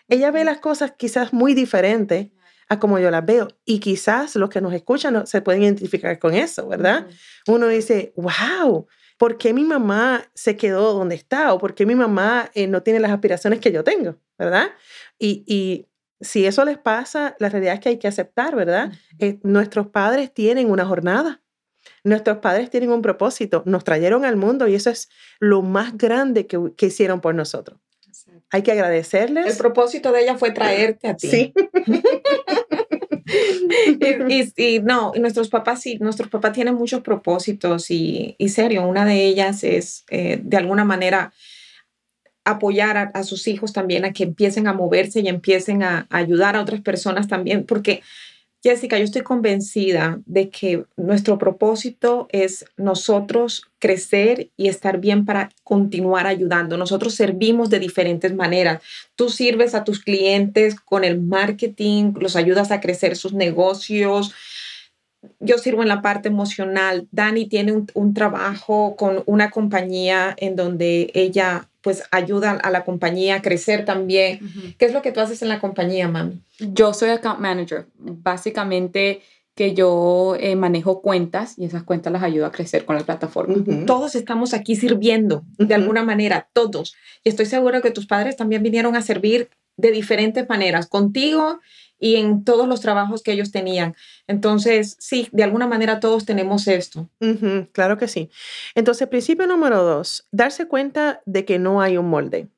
Ella 0.08 0.32
ve 0.32 0.44
las 0.44 0.60
cosas 0.60 0.94
quizás 0.98 1.34
muy 1.34 1.54
diferentes 1.54 2.30
a 2.70 2.80
como 2.80 3.00
yo 3.00 3.12
las 3.12 3.26
veo. 3.26 3.48
Y 3.66 3.80
quizás 3.80 4.36
los 4.36 4.50
que 4.50 4.62
nos 4.62 4.74
escuchan 4.74 5.26
se 5.28 5.42
pueden 5.42 5.64
identificar 5.64 6.20
con 6.20 6.34
eso, 6.34 6.68
¿verdad? 6.68 7.08
Uno 7.48 7.68
dice, 7.68 8.14
wow, 8.16 8.88
¿por 9.18 9.38
qué 9.38 9.54
mi 9.54 9.64
mamá 9.64 10.30
se 10.34 10.58
quedó 10.58 10.94
donde 10.94 11.16
está? 11.16 11.54
¿O 11.54 11.60
por 11.60 11.76
qué 11.76 11.86
mi 11.86 11.96
mamá 11.96 12.50
eh, 12.54 12.68
no 12.68 12.84
tiene 12.84 13.00
las 13.00 13.12
aspiraciones 13.12 13.60
que 13.60 13.72
yo 13.72 13.84
tengo? 13.84 14.18
¿Verdad? 14.38 14.72
Y, 15.20 15.88
si 16.22 16.46
eso 16.46 16.64
les 16.64 16.78
pasa, 16.78 17.36
la 17.40 17.50
realidad 17.50 17.74
es 17.74 17.80
que 17.82 17.90
hay 17.90 18.00
que 18.00 18.08
aceptar, 18.08 18.56
¿verdad? 18.56 18.94
Eh, 19.20 19.40
nuestros 19.44 19.88
padres 19.88 20.34
tienen 20.34 20.72
una 20.72 20.86
jornada. 20.86 21.42
Nuestros 22.04 22.38
padres 22.40 22.70
tienen 22.70 22.92
un 22.92 23.02
propósito, 23.02 23.64
nos 23.66 23.84
trajeron 23.84 24.26
al 24.26 24.36
mundo 24.36 24.68
y 24.68 24.76
eso 24.76 24.90
es 24.90 25.10
lo 25.40 25.62
más 25.62 25.98
grande 25.98 26.48
que, 26.48 26.86
hicieron 26.86 27.22
por 27.22 27.36
nosotros. 27.36 27.80
Hay 28.52 28.62
que 28.62 28.72
agradecerles. 28.72 29.48
El 29.48 29.58
propósito 29.58 30.12
de 30.12 30.24
ella 30.24 30.38
fue 30.38 30.52
traerte 30.52 31.08
a 31.08 31.16
ti. 31.16 31.28
Sí. 31.28 31.54
y, 34.58 34.80
no, 34.80 35.12
nuestros 35.20 35.50
papás 35.50 35.82
sí, 35.82 35.98
nuestros 36.00 36.30
papás 36.30 36.54
tienen 36.54 36.76
muchos 36.76 37.02
propósitos 37.02 37.90
y, 37.90 38.36
serio, 38.48 38.88
una 38.88 39.06
de 39.06 39.26
ellas 39.26 39.64
es 39.64 40.04
eh, 40.10 40.40
de 40.44 40.58
alguna 40.58 40.84
manera 40.86 41.34
apoyar 42.46 43.12
a, 43.14 43.24
sus 43.24 43.48
hijos 43.48 43.72
también 43.74 44.06
a 44.06 44.12
que 44.12 44.24
empiecen 44.24 44.68
a 44.68 44.74
moverse 44.74 45.22
y 45.22 45.30
empiecen 45.30 45.82
a 45.84 46.08
ayudar 46.10 46.56
a 46.56 46.62
otras 46.62 46.82
personas 46.82 47.28
también, 47.28 47.66
porque 47.66 48.02
Jessica, 48.64 48.98
yo 48.98 49.04
estoy 49.04 49.24
convencida 49.24 50.22
de 50.26 50.50
que 50.50 50.86
nuestro 50.96 51.38
propósito 51.38 52.28
es 52.32 52.64
nosotros 52.78 53.70
crecer 53.78 54.52
y 54.56 54.70
estar 54.70 55.02
bien 55.02 55.26
para 55.26 55.50
continuar 55.64 56.28
ayudando. 56.28 56.78
Nosotros 56.78 57.14
servimos 57.14 57.70
de 57.70 57.80
diferentes 57.80 58.34
maneras. 58.34 58.82
Tú 59.18 59.30
sirves 59.30 59.76
a 59.76 59.84
tus 59.84 60.00
clientes 60.00 60.76
con 60.80 61.04
el 61.04 61.20
marketing, 61.20 62.14
los 62.18 62.38
ayudas 62.38 62.72
a 62.72 62.80
crecer 62.80 63.18
sus 63.18 63.34
negocios. 63.34 64.34
Yo 65.42 65.58
sirvo 65.58 65.82
en 65.82 65.90
la 65.90 66.02
parte 66.02 66.30
emocional. 66.30 67.10
Dani 67.12 67.48
tiene 67.48 67.74
un, 67.74 67.88
un 67.94 68.14
trabajo 68.14 68.96
con 68.96 69.24
una 69.26 69.52
compañía 69.52 70.36
en 70.38 70.56
donde 70.56 71.12
ella 71.14 71.68
pues 71.84 72.04
ayuda 72.12 72.52
a 72.52 72.72
la 72.72 72.86
compañía 72.86 73.36
a 73.36 73.42
crecer 73.42 73.86
también. 73.86 74.40
¿Qué 74.80 74.86
es 74.86 74.94
lo 74.94 75.02
que 75.02 75.12
tú 75.12 75.20
haces 75.20 75.42
en 75.42 75.50
la 75.50 75.60
compañía, 75.60 76.08
mami? 76.08 76.42
Yo 76.60 76.94
soy 76.94 77.10
account 77.10 77.40
manager. 77.40 77.88
Básicamente 77.98 79.22
que 79.54 79.76
yo 79.76 80.36
eh, 80.40 80.56
manejo 80.56 81.02
cuentas 81.02 81.60
y 81.60 81.66
esas 81.66 81.84
cuentas 81.84 82.12
las 82.12 82.24
ayudo 82.24 82.46
a 82.46 82.52
crecer 82.52 82.86
con 82.86 82.96
la 82.96 83.04
plataforma. 83.04 83.56
Todos 83.86 84.16
estamos 84.16 84.54
aquí 84.54 84.76
sirviendo 84.76 85.44
de 85.58 85.76
alguna 85.76 86.04
manera, 86.04 86.48
todos. 86.54 86.96
Y 87.24 87.30
estoy 87.30 87.46
segura 87.46 87.82
que 87.82 87.92
tus 87.92 88.08
padres 88.08 88.38
también 88.38 88.64
vinieron 88.64 88.96
a 88.96 89.02
servir 89.02 89.50
de 89.76 89.92
diferentes 89.92 90.48
maneras, 90.48 90.88
contigo 90.88 91.60
y 92.04 92.18
en 92.18 92.44
todos 92.44 92.68
los 92.68 92.82
trabajos 92.82 93.24
que 93.24 93.32
ellos 93.32 93.54
tenían. 93.54 93.96
Entonces, 94.28 94.98
sí, 95.00 95.30
de 95.32 95.44
alguna 95.44 95.68
manera 95.68 96.02
todos 96.02 96.26
tenemos 96.26 96.68
esto. 96.68 97.10
claro 97.72 97.98
que 97.98 98.10
sí. 98.10 98.30
Entonces, 98.76 99.08
principio 99.08 99.48
número 99.48 99.82
dos, 99.84 100.28
darse 100.30 100.68
cuenta 100.68 101.22
de 101.26 101.46
que 101.46 101.60
no 101.60 101.82
hay 101.82 101.96
un 101.96 102.10
molde. 102.10 102.50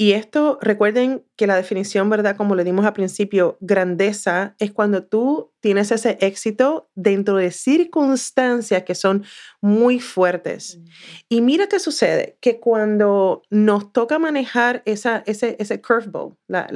Y 0.00 0.12
esto, 0.12 0.60
recuerden 0.62 1.24
que 1.34 1.48
la 1.48 1.56
definición, 1.56 2.08
¿verdad? 2.08 2.36
Como 2.36 2.54
le 2.54 2.62
dimos 2.62 2.86
al 2.86 2.92
principio, 2.92 3.58
grandeza 3.60 4.54
es 4.60 4.70
cuando 4.70 5.02
tú 5.02 5.50
tienes 5.58 5.90
ese 5.90 6.18
éxito 6.20 6.88
dentro 6.94 7.34
de 7.34 7.50
circunstancias 7.50 8.84
que 8.84 8.94
son 8.94 9.24
muy 9.60 9.98
fuertes. 9.98 10.78
Y 11.28 11.40
mira 11.40 11.66
qué 11.66 11.80
sucede, 11.80 12.38
que 12.40 12.60
cuando 12.60 13.42
nos 13.50 13.92
toca 13.92 14.20
manejar 14.20 14.82
esa, 14.84 15.24
ese, 15.26 15.56
ese 15.58 15.82
curveball, 15.82 16.36
la, 16.46 16.68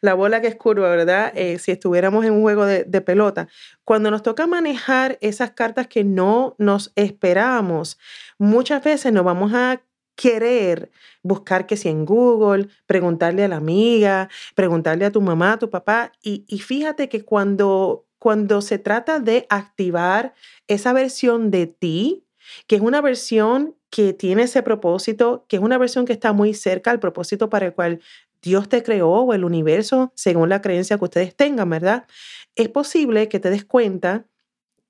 la, 0.00 0.14
bola 0.14 0.40
que 0.40 0.46
es 0.46 0.56
curva, 0.56 0.88
¿verdad? 0.88 1.32
Eh, 1.34 1.58
si 1.58 1.72
estuviéramos 1.72 2.24
en 2.24 2.32
un 2.32 2.40
juego 2.40 2.64
de, 2.64 2.84
de 2.84 3.00
pelota, 3.02 3.48
cuando 3.84 4.10
nos 4.10 4.22
toca 4.22 4.46
manejar 4.46 5.18
esas 5.20 5.50
cartas 5.50 5.88
que 5.88 6.04
no 6.04 6.54
nos 6.56 6.90
esperábamos, 6.96 7.98
muchas 8.38 8.82
veces 8.82 9.12
nos 9.12 9.24
vamos 9.24 9.52
a 9.52 9.82
querer 10.16 10.90
buscar 11.22 11.66
que 11.66 11.76
si 11.76 11.88
en 11.88 12.04
Google, 12.04 12.68
preguntarle 12.86 13.44
a 13.44 13.48
la 13.48 13.56
amiga, 13.56 14.28
preguntarle 14.54 15.04
a 15.04 15.12
tu 15.12 15.20
mamá, 15.20 15.52
a 15.52 15.58
tu 15.58 15.70
papá. 15.70 16.12
Y, 16.22 16.44
fíjate 16.58 17.08
que 17.08 17.24
cuando, 17.24 18.06
cuando 18.18 18.62
se 18.62 18.78
trata 18.78 19.20
de 19.20 19.46
activar 19.50 20.34
esa 20.66 20.92
versión 20.92 21.50
de 21.50 21.66
ti, 21.66 22.24
que 22.66 22.76
es 22.76 22.82
una 22.82 23.00
versión 23.00 23.76
que 23.90 24.12
tiene 24.12 24.44
ese 24.44 24.62
propósito, 24.62 25.44
que 25.48 25.56
es 25.56 25.62
una 25.62 25.78
versión 25.78 26.06
que 26.06 26.12
está 26.12 26.32
muy 26.32 26.54
cerca 26.54 26.90
al 26.90 27.00
propósito 27.00 27.48
para 27.50 27.66
el 27.66 27.74
cual 27.74 28.00
Dios 28.42 28.68
te 28.68 28.82
creó 28.82 29.10
o 29.10 29.34
el 29.34 29.44
universo, 29.44 30.12
según 30.14 30.48
la 30.48 30.60
creencia 30.60 30.98
que 30.98 31.04
ustedes 31.04 31.34
tengan, 31.34 31.70
¿verdad? 31.70 32.06
Es 32.54 32.68
posible 32.68 33.28
que 33.28 33.40
te 33.40 33.50
des 33.50 33.64
cuenta 33.64 34.26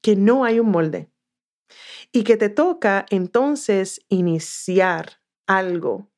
que 0.03 0.17
no 0.17 0.45
hay 0.45 0.61
un 0.61 0.71
molde 0.71 1.09
y 2.17 2.25
que 2.25 2.39
te 2.39 2.49
toca 2.49 3.05
entonces 3.11 4.01
iniciar 4.09 5.21
algo 5.47 6.11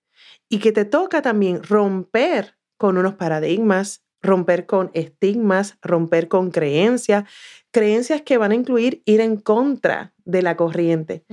y 0.48 0.60
que 0.60 0.70
te 0.70 0.84
toca 0.84 1.22
también 1.22 1.60
romper 1.60 2.56
con 2.76 2.98
unos 2.98 3.14
paradigmas, 3.14 4.04
romper 4.22 4.66
con 4.66 4.92
estigmas, 4.94 5.76
romper 5.82 6.28
con 6.28 6.52
creencias, 6.52 7.28
creencias 7.72 8.22
que 8.22 8.38
van 8.38 8.52
a 8.52 8.54
incluir 8.54 9.02
ir 9.06 9.20
en 9.20 9.38
contra 9.38 10.14
de 10.24 10.42
la 10.42 10.56
corriente, 10.56 11.24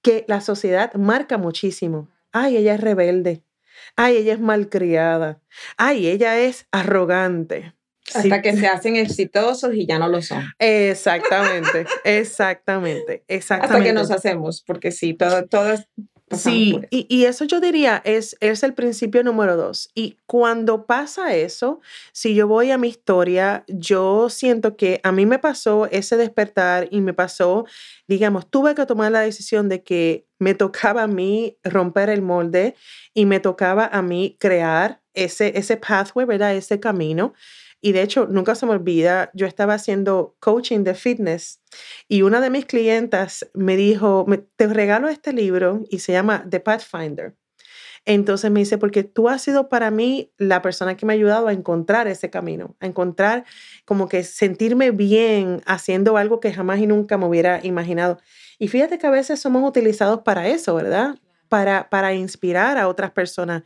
que 0.00 0.24
la 0.28 0.40
sociedad 0.40 0.94
marca 0.94 1.36
muchísimo. 1.36 2.08
Ay, 2.32 2.56
ella 2.56 2.76
es 2.76 2.80
rebelde. 2.80 3.44
Ay, 3.96 4.16
ella 4.16 4.32
es 4.32 4.40
malcriada. 4.40 5.42
Ay, 5.76 6.06
ella 6.06 6.38
es 6.38 6.66
arrogante. 6.72 7.74
Hasta 8.14 8.42
que 8.42 8.56
se 8.56 8.66
hacen 8.66 8.96
exitosos 8.96 9.74
y 9.74 9.86
ya 9.86 9.98
no 9.98 10.08
lo 10.08 10.22
son. 10.22 10.44
Exactamente, 10.58 11.86
exactamente, 12.04 13.24
exactamente. 13.28 13.76
Hasta 13.76 13.84
que 13.84 13.92
nos 13.92 14.10
hacemos, 14.10 14.62
porque 14.66 14.90
sí, 14.90 15.14
todo, 15.14 15.46
todas 15.46 15.86
Sí, 16.32 16.80
y, 16.90 17.06
y, 17.08 17.24
eso 17.24 17.44
yo 17.44 17.60
diría 17.60 18.00
es, 18.04 18.36
es 18.40 18.62
el 18.62 18.72
principio 18.72 19.24
número 19.24 19.56
dos. 19.56 19.90
Y 19.96 20.16
cuando 20.26 20.86
pasa 20.86 21.34
eso, 21.34 21.80
si 22.12 22.36
yo 22.36 22.46
voy 22.46 22.70
a 22.70 22.78
mi 22.78 22.88
historia, 22.88 23.64
yo 23.66 24.28
siento 24.30 24.76
que 24.76 25.00
a 25.02 25.10
mí 25.10 25.26
me 25.26 25.40
pasó 25.40 25.86
ese 25.90 26.16
despertar 26.16 26.86
y 26.92 27.00
me 27.00 27.14
pasó, 27.14 27.66
digamos, 28.06 28.48
tuve 28.48 28.76
que 28.76 28.86
tomar 28.86 29.10
la 29.10 29.22
decisión 29.22 29.68
de 29.68 29.82
que 29.82 30.24
me 30.38 30.54
tocaba 30.54 31.02
a 31.02 31.08
mí 31.08 31.58
romper 31.64 32.10
el 32.10 32.22
molde 32.22 32.76
y 33.12 33.26
me 33.26 33.40
tocaba 33.40 33.86
a 33.86 34.00
mí 34.00 34.36
crear 34.38 35.02
ese, 35.14 35.58
ese 35.58 35.76
pathway, 35.76 36.26
¿verdad? 36.26 36.54
Ese 36.54 36.78
camino. 36.78 37.34
Y 37.80 37.92
de 37.92 38.02
hecho, 38.02 38.26
nunca 38.26 38.54
se 38.54 38.66
me 38.66 38.72
olvida, 38.72 39.30
yo 39.34 39.46
estaba 39.46 39.74
haciendo 39.74 40.36
coaching 40.40 40.84
de 40.84 40.94
fitness 40.94 41.62
y 42.08 42.22
una 42.22 42.40
de 42.40 42.50
mis 42.50 42.66
clientas 42.66 43.50
me 43.54 43.76
dijo, 43.76 44.26
te 44.56 44.66
regalo 44.66 45.08
este 45.08 45.32
libro 45.32 45.82
y 45.88 46.00
se 46.00 46.12
llama 46.12 46.46
The 46.48 46.60
Pathfinder. 46.60 47.34
Entonces 48.06 48.50
me 48.50 48.60
dice, 48.60 48.78
porque 48.78 49.04
tú 49.04 49.28
has 49.28 49.42
sido 49.42 49.68
para 49.68 49.90
mí 49.90 50.32
la 50.38 50.62
persona 50.62 50.96
que 50.96 51.04
me 51.04 51.12
ha 51.12 51.16
ayudado 51.16 51.48
a 51.48 51.52
encontrar 51.52 52.08
ese 52.08 52.30
camino, 52.30 52.76
a 52.80 52.86
encontrar 52.86 53.44
como 53.84 54.08
que 54.08 54.24
sentirme 54.24 54.90
bien 54.90 55.60
haciendo 55.66 56.16
algo 56.16 56.40
que 56.40 56.52
jamás 56.52 56.80
y 56.80 56.86
nunca 56.86 57.18
me 57.18 57.26
hubiera 57.26 57.64
imaginado. 57.64 58.18
Y 58.58 58.68
fíjate 58.68 58.98
que 58.98 59.06
a 59.06 59.10
veces 59.10 59.40
somos 59.40 59.68
utilizados 59.68 60.20
para 60.22 60.48
eso, 60.48 60.74
¿verdad? 60.74 61.18
Para, 61.48 61.90
para 61.90 62.14
inspirar 62.14 62.78
a 62.78 62.88
otras 62.88 63.10
personas. 63.10 63.64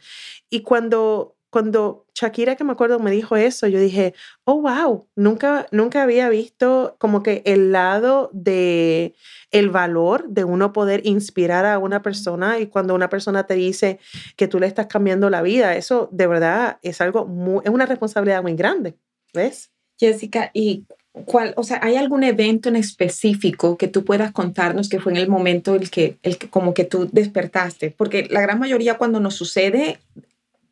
Y 0.50 0.62
cuando 0.62 1.34
cuando 1.54 2.04
Shakira, 2.16 2.56
que 2.56 2.64
me 2.64 2.73
acuerdo, 2.73 2.99
me 2.99 3.12
dijo 3.12 3.37
eso, 3.37 3.68
yo 3.68 3.78
dije, 3.78 4.12
oh, 4.42 4.61
wow, 4.62 5.06
nunca, 5.14 5.68
nunca 5.70 6.02
había 6.02 6.28
visto 6.28 6.96
como 6.99 7.23
que 7.23 7.42
el 7.46 7.70
lado 7.70 8.28
de 8.32 9.14
el 9.52 9.70
valor 9.70 10.28
de 10.28 10.42
uno 10.42 10.73
poder 10.73 11.06
inspirar 11.06 11.64
a 11.64 11.78
una 11.78 12.02
persona 12.02 12.58
y 12.58 12.66
cuando 12.66 12.92
una 12.92 13.08
persona 13.08 13.46
te 13.46 13.54
dice 13.54 14.00
que 14.34 14.49
tú 14.49 14.58
le 14.58 14.66
estás 14.66 14.88
cambiando 14.88 15.30
la 15.30 15.42
vida, 15.42 15.76
eso 15.76 16.08
de 16.11 16.26
verdad 16.26 16.78
es 16.82 17.00
algo 17.00 17.25
muy, 17.25 17.62
es 17.62 17.70
una 17.70 17.87
responsabilidad 17.87 18.42
muy 18.42 18.56
grande, 18.56 18.96
¿ves? 19.32 19.70
Jessica, 19.96 20.50
¿y 20.54 20.87
cuál, 21.25 21.54
o 21.56 21.62
sea, 21.62 21.78
hay 21.84 21.94
algún 21.94 22.25
evento 22.25 22.68
en 22.68 22.75
específico 22.75 23.78
que 23.78 23.87
tú 23.87 24.04
puedas 24.04 24.32
contarnos 24.32 24.88
que 24.88 24.99
fue 24.99 25.12
en 25.12 25.18
el 25.18 25.28
momento 25.28 25.76
el 25.76 25.88
que, 25.88 26.18
el 26.25 26.37
que 26.37 26.50
como 26.50 26.75
que 26.75 26.84
tú 26.84 27.08
despertaste? 27.12 27.92
Porque 27.96 28.26
la 28.28 28.40
gran 28.40 28.58
mayoría 28.58 28.99
cuando 28.99 29.20
nos 29.20 29.37
sucede 29.37 30.00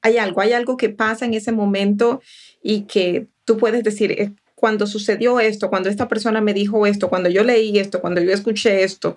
hay 0.03 0.19
algo, 0.19 0.41
hay 0.41 0.53
algo 0.53 0.77
que 0.77 0.91
pasa 0.91 1.25
en 1.25 1.35
ese 1.35 1.53
momento 1.53 2.21
y 2.63 2.83
que 2.83 3.29
tú 3.45 3.57
puedes 3.57 3.85
decir, 3.85 4.13
eh, 4.13 4.33
cuando 4.55 4.87
sucedió 4.87 5.41
esto, 5.41 5.71
cuando 5.71 5.89
esta 5.89 6.09
persona 6.09 6.41
me 6.41 6.55
dijo 6.55 6.87
esto, 6.87 7.09
cuando 7.09 7.29
yo 7.29 7.43
leí 7.43 7.79
esto, 7.79 8.01
cuando 8.01 8.21
yo 8.21 8.33
escuché 8.33 8.85
esto, 8.85 9.17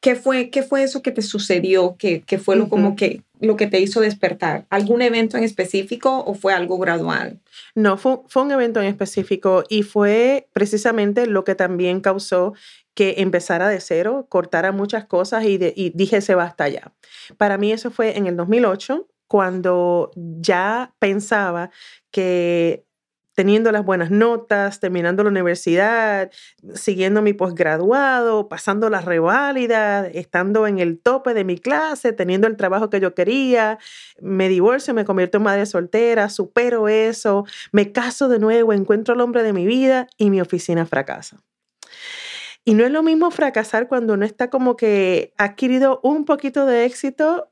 ¿qué 0.00 0.16
fue, 0.16 0.50
qué 0.50 0.62
fue 0.62 0.82
eso 0.82 1.02
que 1.02 1.12
te 1.12 1.22
sucedió? 1.22 1.96
¿Qué, 1.98 2.22
qué 2.26 2.38
fue 2.38 2.56
lo, 2.56 2.68
como 2.68 2.96
que, 2.96 3.22
lo 3.40 3.56
que 3.56 3.68
te 3.68 3.78
hizo 3.78 4.00
despertar? 4.00 4.66
¿Algún 4.70 5.02
evento 5.02 5.36
en 5.36 5.44
específico 5.44 6.24
o 6.26 6.34
fue 6.34 6.52
algo 6.52 6.78
gradual? 6.78 7.38
No, 7.74 7.96
fue, 7.96 8.18
fue 8.26 8.42
un 8.42 8.50
evento 8.50 8.80
en 8.80 8.86
específico 8.86 9.62
y 9.68 9.84
fue 9.84 10.48
precisamente 10.52 11.26
lo 11.26 11.44
que 11.44 11.54
también 11.54 12.00
causó 12.00 12.54
que 12.94 13.14
empezara 13.18 13.68
de 13.68 13.80
cero, 13.80 14.26
cortara 14.28 14.72
muchas 14.72 15.04
cosas 15.04 15.44
y, 15.44 15.58
y 15.76 15.90
dije, 15.94 16.20
se 16.20 16.34
basta 16.34 16.68
ya. 16.68 16.92
Para 17.38 17.56
mí 17.56 17.72
eso 17.72 17.90
fue 17.90 18.18
en 18.18 18.26
el 18.26 18.36
2008 18.36 19.06
cuando 19.32 20.10
ya 20.14 20.94
pensaba 20.98 21.70
que 22.10 22.84
teniendo 23.34 23.72
las 23.72 23.82
buenas 23.82 24.10
notas, 24.10 24.78
terminando 24.78 25.22
la 25.22 25.30
universidad, 25.30 26.30
siguiendo 26.74 27.22
mi 27.22 27.32
posgraduado, 27.32 28.50
pasando 28.50 28.90
la 28.90 29.00
reválida, 29.00 30.06
estando 30.06 30.66
en 30.66 30.80
el 30.80 31.00
tope 31.00 31.32
de 31.32 31.44
mi 31.44 31.56
clase, 31.56 32.12
teniendo 32.12 32.46
el 32.46 32.58
trabajo 32.58 32.90
que 32.90 33.00
yo 33.00 33.14
quería, 33.14 33.78
me 34.20 34.50
divorcio, 34.50 34.92
me 34.92 35.06
convierto 35.06 35.38
en 35.38 35.44
madre 35.44 35.64
soltera, 35.64 36.28
supero 36.28 36.88
eso, 36.88 37.46
me 37.72 37.90
caso 37.90 38.28
de 38.28 38.38
nuevo, 38.38 38.74
encuentro 38.74 39.14
al 39.14 39.22
hombre 39.22 39.42
de 39.42 39.54
mi 39.54 39.64
vida 39.64 40.08
y 40.18 40.28
mi 40.28 40.42
oficina 40.42 40.84
fracasa. 40.84 41.38
Y 42.66 42.74
no 42.74 42.84
es 42.84 42.90
lo 42.90 43.02
mismo 43.02 43.30
fracasar 43.30 43.88
cuando 43.88 44.12
uno 44.12 44.26
está 44.26 44.50
como 44.50 44.76
que 44.76 45.32
adquirido 45.38 46.00
un 46.02 46.26
poquito 46.26 46.66
de 46.66 46.84
éxito 46.84 47.48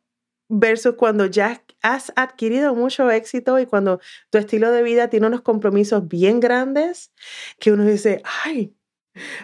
versus 0.50 0.96
cuando 0.96 1.26
ya 1.26 1.62
has 1.80 2.12
adquirido 2.16 2.74
mucho 2.74 3.10
éxito 3.10 3.58
y 3.58 3.66
cuando 3.66 4.00
tu 4.30 4.38
estilo 4.38 4.70
de 4.70 4.82
vida 4.82 5.08
tiene 5.08 5.28
unos 5.28 5.42
compromisos 5.42 6.06
bien 6.06 6.40
grandes, 6.40 7.12
que 7.58 7.72
uno 7.72 7.86
dice, 7.86 8.20
ay, 8.44 8.74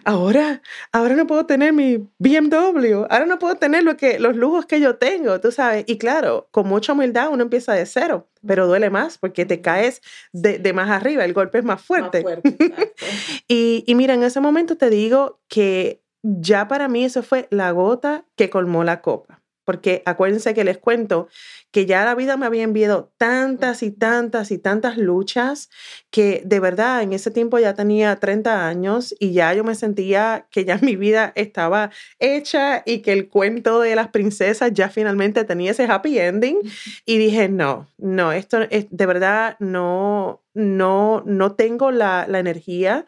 ahora, 0.05 0.62
ahora 0.92 1.14
no 1.14 1.27
puedo 1.27 1.47
tener 1.47 1.73
mi 1.73 2.09
BMW, 2.19 3.07
ahora 3.09 3.27
no 3.27 3.38
puedo 3.38 3.55
tener 3.55 3.85
lo 3.85 3.97
que, 3.97 4.19
los 4.19 4.37
lujos 4.37 4.66
que 4.66 4.81
yo 4.81 4.97
tengo, 4.97 5.40
tú 5.40 5.53
sabes. 5.53 5.85
Y 5.87 5.97
claro, 5.97 6.49
con 6.51 6.66
mucha 6.69 6.92
humildad 6.92 7.31
uno 7.31 7.45
empieza 7.45 7.73
de 7.73 7.87
cero, 7.87 8.29
pero 8.47 8.66
duele 8.66 8.90
más 8.90 9.16
porque 9.16 9.47
te 9.47 9.61
caes 9.61 10.03
de, 10.33 10.73
más 10.73 10.90
arriba, 10.90 11.25
el 11.25 11.33
golpe 11.33 11.59
es 11.59 11.64
más 11.64 11.81
fuerte. 11.81 12.25
y, 13.49 13.85
y 13.87 13.95
mira, 13.95 14.14
en 14.14 14.25
ese 14.25 14.40
momento 14.40 14.77
te 14.77 14.90
digo 14.90 15.40
que 15.49 16.03
ya 16.23 16.66
para 16.66 16.88
mí 16.88 17.05
eso 17.05 17.23
fue 17.23 17.47
la 17.51 17.71
gota 17.71 18.27
que 18.35 18.51
colmó 18.51 18.83
la 18.83 19.01
copa 19.01 19.45
porque 19.66 20.02
acuérdense 20.07 20.55
que 20.55 20.64
les 20.64 20.79
cuento 20.79 21.29
que 21.72 21.85
ya 21.85 22.05
la 22.05 22.14
vida 22.14 22.38
me 22.38 22.46
había 22.46 22.62
enviado 22.62 23.12
tantas 23.18 23.83
y 23.83 23.90
tantas 23.90 24.50
y 24.50 24.59
tantas 24.59 24.96
luchas 24.96 25.68
que 26.11 26.40
de 26.46 26.61
verdad 26.61 27.02
en 27.02 27.12
ese 27.12 27.31
tiempo 27.31 27.59
ya 27.59 27.74
tenía 27.74 28.16
30 28.16 28.66
años 28.66 29.14
y 29.18 29.33
ya 29.33 29.52
yo 29.52 29.64
me 29.64 29.74
sentía 29.74 30.46
que 30.50 30.64
ya 30.64 30.79
mi 30.83 30.96
vida 30.96 31.33
estaba 31.35 31.90
hecha 32.18 32.83
y 32.87 33.00
que 33.00 33.12
el 33.12 33.29
cuento 33.29 33.81
de 33.81 33.96
las 33.96 34.09
princesas 34.09 34.70
ya 34.72 34.88
finalmente 34.88 35.44
tenía 35.44 35.72
ese 35.72 35.85
happy 35.85 36.18
ending 36.18 36.61
y 37.05 37.18
dije, 37.18 37.48
no, 37.48 37.88
no, 37.98 38.33
esto 38.33 38.62
es, 38.70 38.87
de 38.90 39.07
verdad 39.07 39.57
no, 39.59 40.44
no, 40.55 41.24
no 41.26 41.57
tengo 41.57 41.90
la, 41.90 42.26
la 42.29 42.38
energía 42.38 43.05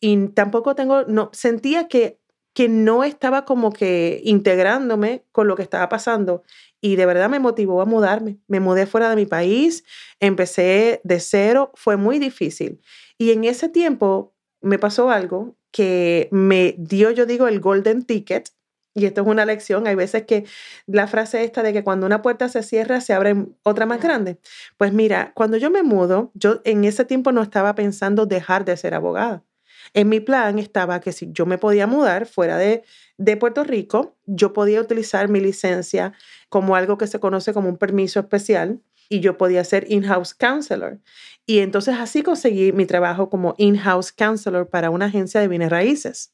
y 0.00 0.28
tampoco 0.28 0.74
tengo, 0.74 1.04
no, 1.04 1.30
sentía 1.32 1.88
que 1.88 2.18
que 2.54 2.68
no 2.68 3.04
estaba 3.04 3.44
como 3.44 3.72
que 3.72 4.20
integrándome 4.24 5.24
con 5.32 5.48
lo 5.48 5.56
que 5.56 5.62
estaba 5.62 5.88
pasando 5.88 6.44
y 6.80 6.96
de 6.96 7.06
verdad 7.06 7.30
me 7.30 7.40
motivó 7.40 7.80
a 7.80 7.86
mudarme. 7.86 8.38
Me 8.46 8.60
mudé 8.60 8.86
fuera 8.86 9.10
de 9.10 9.16
mi 9.16 9.26
país, 9.26 9.84
empecé 10.20 11.00
de 11.02 11.18
cero, 11.18 11.72
fue 11.74 11.96
muy 11.96 12.18
difícil. 12.18 12.80
Y 13.18 13.32
en 13.32 13.44
ese 13.44 13.68
tiempo 13.68 14.34
me 14.60 14.78
pasó 14.78 15.10
algo 15.10 15.56
que 15.72 16.28
me 16.30 16.74
dio, 16.78 17.10
yo 17.10 17.26
digo, 17.26 17.48
el 17.48 17.60
golden 17.60 18.04
ticket. 18.04 18.50
Y 18.94 19.06
esto 19.06 19.22
es 19.22 19.26
una 19.26 19.44
lección. 19.44 19.86
Hay 19.86 19.94
veces 19.96 20.24
que 20.24 20.44
la 20.86 21.08
frase 21.08 21.42
esta 21.42 21.62
de 21.62 21.72
que 21.72 21.82
cuando 21.82 22.06
una 22.06 22.22
puerta 22.22 22.48
se 22.48 22.62
cierra, 22.62 23.00
se 23.00 23.12
abre 23.14 23.34
otra 23.62 23.86
más 23.86 24.00
grande. 24.00 24.38
Pues 24.76 24.92
mira, 24.92 25.32
cuando 25.34 25.56
yo 25.56 25.70
me 25.70 25.82
mudo, 25.82 26.30
yo 26.34 26.60
en 26.64 26.84
ese 26.84 27.04
tiempo 27.04 27.32
no 27.32 27.42
estaba 27.42 27.74
pensando 27.74 28.26
dejar 28.26 28.64
de 28.64 28.76
ser 28.76 28.94
abogada. 28.94 29.42
En 29.92 30.08
mi 30.08 30.20
plan 30.20 30.58
estaba 30.58 31.00
que 31.00 31.12
si 31.12 31.28
yo 31.32 31.46
me 31.46 31.58
podía 31.58 31.86
mudar 31.86 32.26
fuera 32.26 32.56
de, 32.56 32.82
de 33.18 33.36
Puerto 33.36 33.64
Rico, 33.64 34.16
yo 34.26 34.52
podía 34.52 34.80
utilizar 34.80 35.28
mi 35.28 35.40
licencia 35.40 36.12
como 36.48 36.76
algo 36.76 36.98
que 36.98 37.06
se 37.06 37.20
conoce 37.20 37.52
como 37.52 37.68
un 37.68 37.76
permiso 37.76 38.20
especial 38.20 38.80
y 39.08 39.20
yo 39.20 39.36
podía 39.36 39.62
ser 39.64 39.90
in-house 39.90 40.34
counselor. 40.34 41.00
Y 41.46 41.58
entonces 41.58 41.96
así 41.98 42.22
conseguí 42.22 42.72
mi 42.72 42.86
trabajo 42.86 43.28
como 43.28 43.54
in-house 43.58 44.12
counselor 44.12 44.68
para 44.68 44.90
una 44.90 45.06
agencia 45.06 45.40
de 45.40 45.48
bienes 45.48 45.70
raíces. 45.70 46.32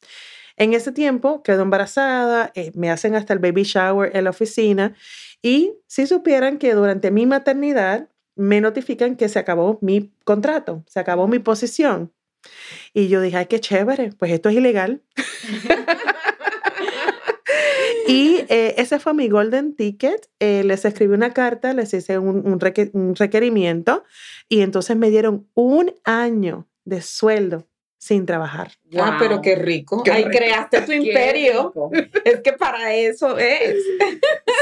En 0.56 0.74
ese 0.74 0.92
tiempo 0.92 1.42
quedo 1.42 1.62
embarazada, 1.62 2.52
eh, 2.54 2.70
me 2.74 2.90
hacen 2.90 3.14
hasta 3.14 3.32
el 3.32 3.38
baby 3.38 3.62
shower 3.62 4.14
en 4.14 4.24
la 4.24 4.30
oficina 4.30 4.94
y 5.42 5.74
si 5.86 6.06
supieran 6.06 6.58
que 6.58 6.74
durante 6.74 7.10
mi 7.10 7.26
maternidad 7.26 8.08
me 8.36 8.60
notifican 8.60 9.16
que 9.16 9.28
se 9.28 9.38
acabó 9.38 9.78
mi 9.80 10.12
contrato, 10.24 10.84
se 10.86 11.00
acabó 11.00 11.28
mi 11.28 11.38
posición. 11.38 12.12
Y 12.92 13.09
yo 13.09 13.20
dije, 13.20 13.37
ay, 13.37 13.46
qué 13.46 13.61
chévere, 13.61 14.11
pues 14.18 14.33
esto 14.33 14.48
es 14.48 14.57
ilegal. 14.57 15.03
y 18.09 18.38
eh, 18.48 18.74
ese 18.79 18.98
fue 18.98 19.14
mi 19.14 19.29
golden 19.29 19.76
ticket. 19.76 20.29
Eh, 20.40 20.64
les 20.64 20.85
escribí 20.85 21.14
una 21.14 21.33
carta, 21.33 21.72
les 21.72 21.94
hice 21.94 22.18
un, 22.18 22.46
un 22.46 23.14
requerimiento 23.16 24.03
y 24.48 24.62
entonces 24.62 24.96
me 24.96 25.11
dieron 25.11 25.48
un 25.55 25.94
año 26.05 26.68
de 26.85 27.03
sueldo 27.03 27.69
sin 28.00 28.24
trabajar. 28.24 28.72
Ah, 28.98 29.18
pero 29.20 29.42
qué 29.42 29.54
rico. 29.56 30.02
Ahí 30.10 30.24
creaste 30.24 30.80
tu 30.80 30.92
imperio. 30.92 31.72
Es 32.24 32.40
que 32.40 32.54
para 32.54 32.94
eso 32.94 33.36
es. 33.38 33.76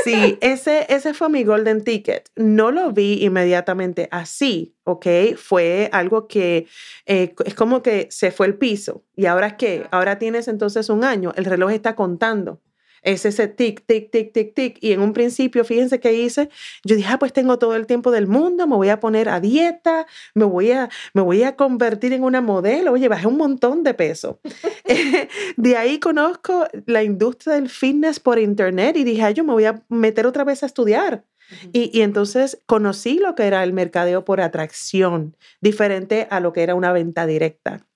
Sí, 0.04 0.38
ese, 0.40 0.86
ese 0.88 1.14
fue 1.14 1.28
mi 1.28 1.44
golden 1.44 1.84
ticket. 1.84 2.28
No 2.34 2.72
lo 2.72 2.90
vi 2.92 3.24
inmediatamente 3.24 4.08
así, 4.10 4.74
¿ok? 4.82 5.06
Fue 5.36 5.88
algo 5.92 6.26
que 6.26 6.66
eh, 7.06 7.34
es 7.44 7.54
como 7.54 7.80
que 7.82 8.08
se 8.10 8.32
fue 8.32 8.46
el 8.46 8.56
piso. 8.56 9.04
¿Y 9.14 9.26
ahora 9.26 9.56
qué? 9.56 9.86
Ahora 9.92 10.18
tienes 10.18 10.48
entonces 10.48 10.88
un 10.88 11.04
año. 11.04 11.32
El 11.36 11.44
reloj 11.44 11.70
está 11.70 11.94
contando. 11.94 12.60
Es 13.02 13.24
ese 13.24 13.48
tic, 13.48 13.84
tic, 13.86 14.10
tic, 14.10 14.32
tic, 14.32 14.54
tic. 14.54 14.78
Y 14.80 14.92
en 14.92 15.00
un 15.00 15.12
principio, 15.12 15.64
fíjense 15.64 16.00
qué 16.00 16.12
hice. 16.12 16.48
Yo 16.84 16.96
dije, 16.96 17.08
ah, 17.12 17.18
pues 17.18 17.32
tengo 17.32 17.58
todo 17.58 17.74
el 17.74 17.86
tiempo 17.86 18.10
del 18.10 18.26
mundo, 18.26 18.66
me 18.66 18.76
voy 18.76 18.88
a 18.88 19.00
poner 19.00 19.28
a 19.28 19.40
dieta, 19.40 20.06
me 20.34 20.44
voy 20.44 20.72
a, 20.72 20.88
me 21.14 21.22
voy 21.22 21.42
a 21.42 21.56
convertir 21.56 22.12
en 22.12 22.22
una 22.22 22.40
modelo. 22.40 22.92
Oye, 22.92 23.08
bajé 23.08 23.26
un 23.26 23.36
montón 23.36 23.82
de 23.82 23.94
peso. 23.94 24.40
de 25.56 25.76
ahí 25.76 25.98
conozco 25.98 26.66
la 26.86 27.02
industria 27.02 27.54
del 27.54 27.68
fitness 27.68 28.20
por 28.20 28.38
internet 28.38 28.96
y 28.96 29.04
dije, 29.04 29.34
yo 29.34 29.44
me 29.44 29.52
voy 29.52 29.64
a 29.64 29.82
meter 29.88 30.26
otra 30.26 30.44
vez 30.44 30.62
a 30.62 30.66
estudiar. 30.66 31.24
y, 31.72 31.90
y, 31.98 32.02
entonces 32.02 32.60
conocí 32.66 33.18
lo 33.18 33.34
que 33.34 33.44
era 33.44 33.64
el 33.64 33.72
mercadeo 33.72 34.22
por 34.22 34.42
atracción, 34.42 35.34
diferente 35.62 36.26
a 36.30 36.40
lo 36.40 36.52
que 36.52 36.62
era 36.62 36.74
una 36.74 36.92
venta 36.92 37.24
directa. 37.24 37.87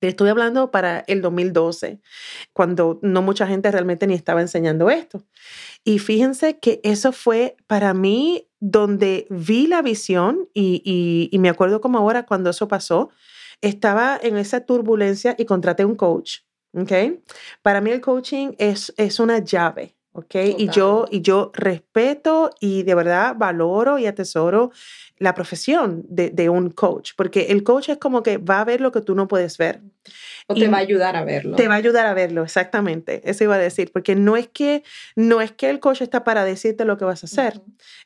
Estoy 0.00 0.28
hablando 0.28 0.70
para 0.70 1.00
el 1.08 1.22
2012, 1.22 2.00
cuando 2.52 3.00
no 3.02 3.20
mucha 3.20 3.46
gente 3.46 3.70
realmente 3.70 4.06
ni 4.06 4.14
estaba 4.14 4.40
enseñando 4.40 4.90
esto. 4.90 5.24
Y 5.84 5.98
fíjense 5.98 6.58
que 6.58 6.80
eso 6.84 7.12
fue 7.12 7.56
para 7.66 7.94
mí 7.94 8.48
donde 8.60 9.26
vi 9.30 9.66
la 9.66 9.82
visión 9.82 10.48
y, 10.54 11.28
y, 11.32 11.38
me 11.38 11.48
acuerdo 11.48 11.80
como 11.80 11.98
ahora 11.98 12.26
cuando 12.26 12.50
eso 12.50 12.68
pasó, 12.68 13.10
estaba 13.60 14.18
en 14.22 14.36
esa 14.36 14.64
turbulencia 14.64 15.34
y 15.38 15.44
contraté 15.44 15.84
un 15.84 15.96
coach. 15.96 16.38
¿okay? 16.72 17.22
Para 17.62 17.80
mí 17.80 17.90
el 17.90 18.00
coaching 18.00 18.52
es, 18.58 18.92
es 18.96 19.20
una 19.20 19.38
llave. 19.38 19.97
¿Okay? 20.12 20.54
Y, 20.58 20.68
yo, 20.68 21.06
y 21.10 21.20
yo 21.20 21.50
respeto 21.54 22.50
y 22.60 22.82
de 22.82 22.94
verdad 22.94 23.34
valoro 23.36 23.98
y 23.98 24.06
atesoro 24.06 24.70
la 25.18 25.34
profesión 25.34 26.04
de, 26.08 26.48
un 26.48 26.70
coach, 26.70 27.12
porque 27.16 27.46
el 27.50 27.64
coach 27.64 27.88
es 27.88 27.98
como 27.98 28.22
que 28.22 28.38
va 28.38 28.60
a 28.60 28.64
ver 28.64 28.80
lo 28.80 28.92
que 28.92 29.00
tú 29.00 29.14
no 29.14 29.26
puedes 29.26 29.58
ver. 29.58 29.80
O 30.46 30.54
te 30.54 30.68
va 30.68 30.78
a 30.78 30.80
ayudar 30.80 31.16
a 31.16 31.24
verlo. 31.24 31.56
Te 31.56 31.66
va 31.66 31.74
a 31.74 31.78
ayudar 31.78 32.06
a 32.06 32.14
verlo, 32.14 32.44
exactamente. 32.44 33.20
Eso 33.28 33.44
iba 33.44 33.56
a 33.56 33.58
decir, 33.58 33.90
porque 33.92 34.14
no 34.14 34.36
es 34.36 34.48
que 34.48 34.84
no 35.16 35.40
es 35.40 35.52
que 35.52 35.70
el 35.70 35.80
coach 35.80 36.02
está 36.02 36.24
para 36.24 36.44
decirte 36.44 36.84
lo 36.84 36.96
que 36.96 37.04
vas 37.04 37.24
a 37.24 37.26
hacer, 37.26 37.60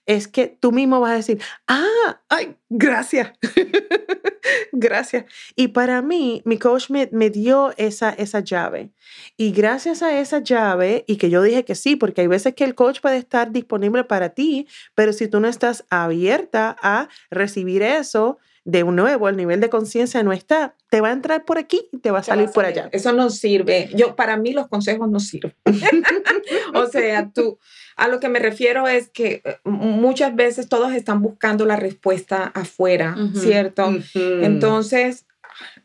es 0.07 0.27
que 0.27 0.47
tú 0.47 0.73
mismo 0.73 1.01
vas 1.01 1.13
a 1.13 1.17
decir, 1.17 1.41
ah, 1.69 2.21
ay, 2.29 2.57
gracias, 2.71 3.33
gracias. 4.73 5.25
Y 5.57 5.69
para 5.69 6.03
mí, 6.03 6.43
mi 6.45 6.59
coach 6.59 6.91
me, 6.91 7.31
dio 7.31 7.73
esa, 7.77 8.11
esa 8.11 8.41
llave. 8.41 8.91
Y 9.37 9.53
gracias 9.53 10.03
a 10.03 10.19
esa 10.19 10.41
llave, 10.41 11.05
y 11.07 11.17
que 11.17 11.31
yo 11.31 11.43
dije 11.43 11.65
que 11.65 11.75
sí, 11.75 11.97
porque 11.97 12.23
hay 12.23 12.27
veces 12.27 12.55
que 12.55 12.65
el 12.65 12.75
coach 12.75 13.01
puede 13.01 13.17
estar 13.17 13.53
disponible 13.53 14.05
para 14.05 14.31
ti, 14.31 14.67
pero 14.95 15.13
si 15.13 15.29
tú 15.29 15.41
no 15.41 15.49
estás 15.49 15.85
abierta 15.91 16.77
a 16.83 17.09
recibir 17.31 17.83
eso, 17.83 18.39
de 18.65 18.85
un 18.85 18.97
nuevo, 18.97 19.29
el 19.29 19.37
nivel 19.37 19.61
de 19.61 19.69
conciencia 19.69 20.23
no 20.23 20.33
está, 20.33 20.77
te 20.89 21.01
va 21.01 21.09
a 21.09 21.13
entrar 21.13 21.45
por 21.45 21.59
aquí 21.59 21.89
y 21.91 21.99
te 21.99 22.11
va 22.11 22.21
a 22.21 22.23
salir 22.23 22.51
por 22.51 22.65
allá. 22.65 22.89
Eso 22.93 23.13
no 23.13 23.29
sirve. 23.31 23.91
Yo, 23.95 24.15
para 24.15 24.37
mí 24.37 24.53
los 24.53 24.69
consejos 24.69 25.11
no 25.11 25.19
sirven. 25.19 25.55
o 26.75 26.87
sea, 26.87 27.31
tú, 27.35 27.59
a 27.97 28.09
lo 28.09 28.21
que 28.21 28.29
me 28.29 28.39
refiero 28.39 28.87
es 28.87 29.09
que 29.09 29.43
eh, 29.45 29.57
muchas 29.65 30.35
veces 30.37 30.69
todos 30.69 30.93
están 30.93 31.23
buscando 31.23 31.67
la 31.67 31.77
respuesta 31.77 32.53
afuera, 32.55 33.17
¿cierto? 33.35 33.93
Entonces, 34.15 35.27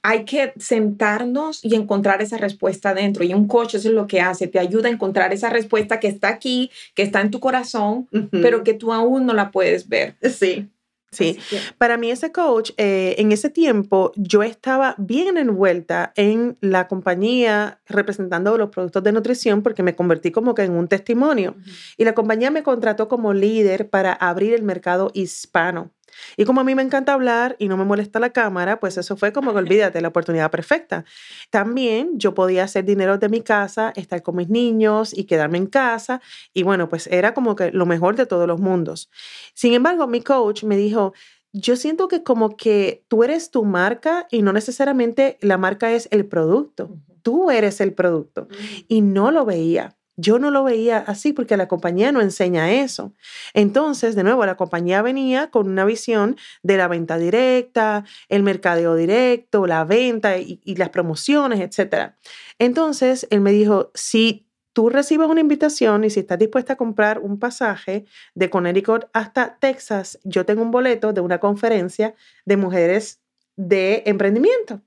hay 0.04 0.26
que 0.26 0.54
sentarnos 0.58 1.64
y 1.64 1.76
encontrar 1.76 2.22
esa 2.22 2.38
respuesta 2.38 2.94
dentro. 2.94 3.24
Y 3.24 3.34
un 3.34 3.48
coach 3.48 3.76
eso 3.76 3.90
es 3.90 3.94
lo 3.94 4.08
que 4.08 4.22
hace, 4.22 4.48
te 4.48 4.60
ayuda 4.60 4.88
a 4.88 4.92
encontrar 4.92 5.34
esa 5.34 5.50
respuesta 5.50 6.00
que 6.00 6.08
está 6.08 6.30
aquí, 6.30 6.70
que 6.94 7.04
está 7.04 7.22
en 7.22 7.32
tu 7.32 7.40
corazón, 7.40 8.08
pero 8.32 8.64
que 8.64 8.74
tú 8.74 8.94
aún 8.94 9.26
no 9.26 9.34
la 9.34 9.52
puedes 9.52 9.90
ver. 9.90 10.16
Sí. 10.22 10.70
Sí, 11.10 11.40
para 11.78 11.98
mí 11.98 12.12
ese 12.12 12.34
coach, 12.34 12.72
eh, 12.78 13.16
en 13.18 13.32
ese 13.32 13.50
tiempo 13.50 14.12
yo 14.18 14.44
estaba 14.44 14.94
bien 14.98 15.38
envuelta 15.38 16.12
en 16.16 16.58
la 16.60 16.88
compañía 16.90 17.80
representando 17.88 18.58
los 18.58 18.70
productos 18.70 19.04
de 19.04 19.14
nutrición 19.14 19.64
porque 19.64 19.84
me 19.84 19.96
convertí 19.96 20.32
como 20.32 20.54
que 20.54 20.64
en 20.64 20.74
un 20.74 20.88
testimonio. 20.90 21.56
Y 21.98 22.04
la 22.04 22.14
compañía 22.14 22.52
me 22.52 22.62
contrató 22.64 23.08
como 23.08 23.34
líder 23.34 23.90
para 23.90 24.12
abrir 24.12 24.54
el 24.54 24.64
mercado 24.64 25.10
hispano. 25.14 25.92
Y 26.36 26.46
como 26.46 26.62
a 26.62 26.64
mí 26.64 26.76
me 26.76 26.82
encanta 26.82 27.14
hablar 27.14 27.56
y 27.60 27.68
no 27.68 27.78
me 27.78 27.86
molesta 27.86 28.20
la 28.20 28.32
cámara, 28.32 28.80
pues 28.80 28.98
eso 28.98 29.18
fue 29.18 29.32
como 29.34 29.52
que 29.52 29.58
olvídate, 29.68 30.02
la 30.02 30.10
oportunidad 30.10 30.52
perfecta. 30.52 31.06
También 31.50 32.12
yo 32.16 32.34
podía 32.34 32.64
hacer 32.64 32.86
dinero 32.86 33.18
de 33.18 33.30
mi 33.30 33.42
casa, 33.42 33.94
estar 33.96 34.22
con 34.24 34.36
mis 34.36 34.50
niños 34.50 35.18
y 35.18 35.26
quedarme 35.26 35.58
en 35.58 35.68
casa. 35.68 36.22
Y 36.54 36.64
bueno, 36.64 36.90
pues 36.90 37.08
era 37.08 37.34
como 37.34 37.56
que 37.56 37.72
lo 37.72 37.86
mejor 37.86 38.16
de 38.16 38.26
todos 38.26 38.48
los 38.48 38.60
mundos. 38.60 39.10
Sin 39.54 39.74
embargo, 39.74 40.08
mi 40.08 40.22
coach 40.22 40.64
me 40.64 40.78
dijo, 40.78 41.14
yo 41.54 41.76
siento 41.76 42.08
que 42.08 42.24
como 42.24 42.56
que 42.56 43.04
tú 43.08 43.24
eres 43.24 43.52
tu 43.52 43.66
marca 43.66 44.28
y 44.32 44.42
no 44.42 44.54
necesariamente 44.54 45.38
la 45.42 45.58
marca 45.58 45.92
es 45.92 46.08
el 46.12 46.26
producto. 46.26 46.98
Tú 47.24 47.52
eres 47.52 47.82
el 47.82 47.94
producto. 47.94 48.48
Y 48.88 49.02
no 49.02 49.32
lo 49.32 49.46
veía. 49.46 49.97
Yo 50.20 50.40
no 50.40 50.50
lo 50.50 50.64
veía 50.64 50.98
así 50.98 51.32
porque 51.32 51.58
la 51.58 51.68
compañía 51.68 52.12
no 52.12 52.22
enseña 52.22 52.72
eso. 52.72 53.14
Entonces, 53.54 54.16
de 54.16 54.24
nuevo, 54.24 54.44
la 54.48 54.58
compañía 54.58 55.04
venía 55.04 55.52
con 55.52 55.70
una 55.70 55.86
visión 55.86 56.38
de 56.64 56.76
la 56.76 56.88
venta 56.88 57.20
directa, 57.20 58.04
el 58.28 58.42
mercadeo 58.42 58.96
directo, 58.96 59.68
la 59.68 59.86
venta 59.86 60.38
y, 60.38 60.60
las 60.76 60.90
promociones, 60.90 61.60
etc. 61.60 62.14
Entonces, 62.58 63.28
él 63.30 63.42
me 63.42 63.52
dijo, 63.52 63.92
si 63.94 64.48
tú 64.74 64.90
recibes 64.90 65.28
una 65.28 65.42
invitación 65.42 66.04
y 66.04 66.10
si 66.10 66.22
estás 66.22 66.40
dispuesta 66.40 66.74
a 66.74 66.78
comprar 66.78 67.20
un 67.20 67.38
pasaje 67.38 68.06
de 68.34 68.50
Connecticut 68.50 69.06
hasta 69.14 69.60
Texas, 69.60 70.20
yo 70.24 70.46
tengo 70.48 70.64
un 70.64 70.72
boleto 70.72 71.14
de 71.14 71.22
una 71.22 71.40
conferencia 71.40 72.16
de 72.46 72.58
mujeres 72.58 73.22
de 73.56 74.02
emprendimiento. 74.08 74.82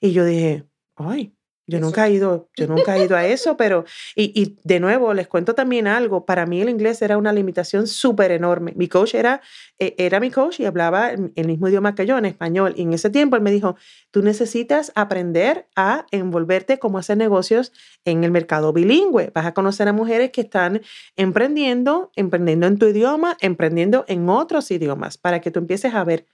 Y 0.00 0.12
yo 0.12 0.24
dije, 0.24 0.66
ay, 0.96 1.34
yo 1.70 1.80
nunca 1.80 2.06
he 2.06 2.12
ido, 2.12 2.50
yo 2.56 2.66
nunca 2.66 2.96
he 2.96 3.04
ido 3.04 3.16
a 3.16 3.24
eso, 3.24 3.56
pero, 3.56 3.84
y, 4.16 4.32
y, 4.34 4.58
de 4.64 4.80
nuevo, 4.80 5.14
les 5.14 5.28
cuento 5.28 5.54
también 5.54 5.86
algo, 5.86 6.26
para 6.26 6.44
mí 6.44 6.60
el 6.60 6.68
inglés 6.68 7.00
era 7.00 7.16
una 7.16 7.32
limitación 7.32 7.86
súper 7.86 8.32
enorme. 8.32 8.72
Mi 8.76 8.88
coach 8.88 9.14
era, 9.14 9.40
e, 9.78 9.94
era 9.96 10.18
mi 10.18 10.30
coach 10.30 10.58
y 10.60 10.66
hablaba 10.66 11.10
el 11.10 11.46
mismo 11.46 11.68
idioma 11.68 11.94
que 11.94 12.06
yo, 12.06 12.18
en 12.18 12.24
español. 12.24 12.74
Y 12.76 12.82
en 12.82 12.92
ese 12.92 13.08
tiempo 13.08 13.36
él 13.36 13.42
me 13.42 13.52
dijo, 13.52 13.76
tú 14.10 14.22
necesitas 14.22 14.90
aprender 14.96 15.68
a 15.76 16.06
envolverte 16.10 16.78
como 16.80 16.98
hacer 16.98 17.16
negocios 17.16 17.72
en 18.04 18.24
el 18.24 18.32
mercado 18.32 18.72
bilingüe. 18.72 19.30
Vas 19.32 19.46
a 19.46 19.54
conocer 19.54 19.86
a 19.86 19.92
mujeres 19.92 20.30
que 20.32 20.40
están 20.40 20.80
emprendiendo, 21.16 22.10
emprendiendo 22.16 22.66
en 22.66 22.78
tu 22.78 22.86
idioma, 22.86 23.36
emprendiendo 23.40 24.04
en 24.08 24.28
otros 24.28 24.70
idiomas, 24.72 25.18
para 25.18 25.40
que 25.40 25.52
tú 25.52 25.60
empieces 25.60 25.94
a 25.94 26.02
ver. 26.02 26.26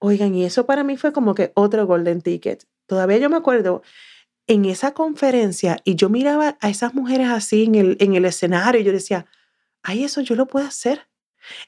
Oigan, 0.00 0.34
y 0.34 0.44
eso 0.44 0.66
para 0.66 0.84
mí 0.84 0.96
fue 0.96 1.12
como 1.12 1.34
que 1.34 1.52
otro 1.54 1.86
golden 1.86 2.20
ticket. 2.20 2.66
Todavía 2.86 3.18
yo 3.18 3.30
me 3.30 3.36
acuerdo 3.36 3.82
en 4.46 4.64
esa 4.66 4.92
conferencia 4.92 5.78
y 5.84 5.94
yo 5.94 6.08
miraba 6.08 6.58
a 6.60 6.68
esas 6.68 6.94
mujeres 6.94 7.28
así 7.28 7.64
en 7.64 7.74
el, 7.74 7.96
en 8.00 8.14
el 8.14 8.24
escenario 8.24 8.80
y 8.80 8.84
yo 8.84 8.92
decía, 8.92 9.26
ay, 9.82 10.04
eso 10.04 10.20
yo 10.20 10.34
lo 10.34 10.46
puedo 10.46 10.66
hacer. 10.66 11.08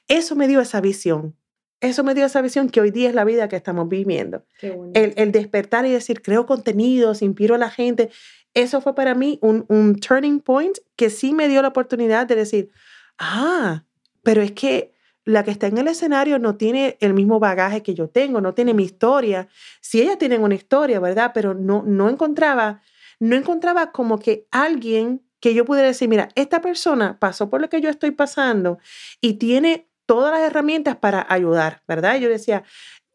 Eso 0.07 0.35
me 0.35 0.47
dio 0.47 0.59
esa 0.61 0.81
visión. 0.81 1.35
Eso 1.79 2.03
me 2.03 2.15
dio 2.15 2.25
esa 2.25 2.41
visión 2.41 2.69
que 2.69 2.81
hoy 2.81 2.89
día 2.89 3.09
es 3.09 3.15
la 3.15 3.23
vida 3.23 3.47
que 3.47 3.55
estamos 3.55 3.87
viviendo. 3.87 4.43
El, 4.61 5.13
el, 5.15 5.31
despertar 5.31 5.85
y 5.85 5.91
decir, 5.91 6.23
creo 6.23 6.47
contenidos, 6.47 7.21
inspiro 7.21 7.53
a 7.53 7.59
la 7.59 7.69
gente. 7.69 8.09
Eso 8.55 8.81
fue 8.81 8.95
para 8.95 9.13
mí 9.13 9.37
un, 9.41 9.65
un 9.69 9.95
turning 9.99 10.39
point 10.39 10.77
que 10.95 11.11
sí 11.11 11.33
me 11.33 11.47
dio 11.47 11.61
la 11.61 11.67
oportunidad 11.67 12.25
de 12.25 12.35
decir, 12.35 12.71
ah, 13.19 13.83
pero 14.23 14.41
es 14.41 14.51
que 14.53 14.96
la 15.27 15.43
que 15.43 15.51
está 15.51 15.67
en 15.67 15.77
el 15.77 15.89
escenario 15.89 16.39
no 16.39 16.55
tiene 16.55 16.95
el 17.01 17.13
mismo 17.13 17.37
bagaje 17.37 17.83
que 17.83 17.93
yo 17.93 18.07
tengo, 18.07 18.39
no 18.39 18.53
tiene 18.53 18.73
mi 18.73 18.83
historia. 18.83 19.49
Si 19.81 20.01
ellas 20.01 20.17
tienen 20.17 20.41
una 20.41 20.55
historia, 20.55 21.01
¿verdad? 21.01 21.31
Pero 21.33 21.53
no, 21.53 21.83
no 21.85 22.09
encontraba, 22.09 22.81
no 23.19 23.35
encontraba 23.35 23.91
como 23.91 24.19
que 24.19 24.47
alguien 24.51 25.21
que 25.41 25.53
yo 25.53 25.65
pudiera 25.65 25.89
decir, 25.89 26.07
mira, 26.07 26.29
esta 26.35 26.61
persona 26.61 27.19
pasó 27.19 27.49
por 27.49 27.59
lo 27.59 27.67
que 27.67 27.81
yo 27.81 27.89
estoy 27.89 28.11
pasando 28.11 28.79
y 29.19 29.33
tiene 29.33 29.89
todas 30.05 30.31
las 30.31 30.49
herramientas 30.49 30.95
para 30.95 31.25
ayudar, 31.29 31.83
¿verdad? 31.89 32.15
yo 32.15 32.29
decía, 32.29 32.63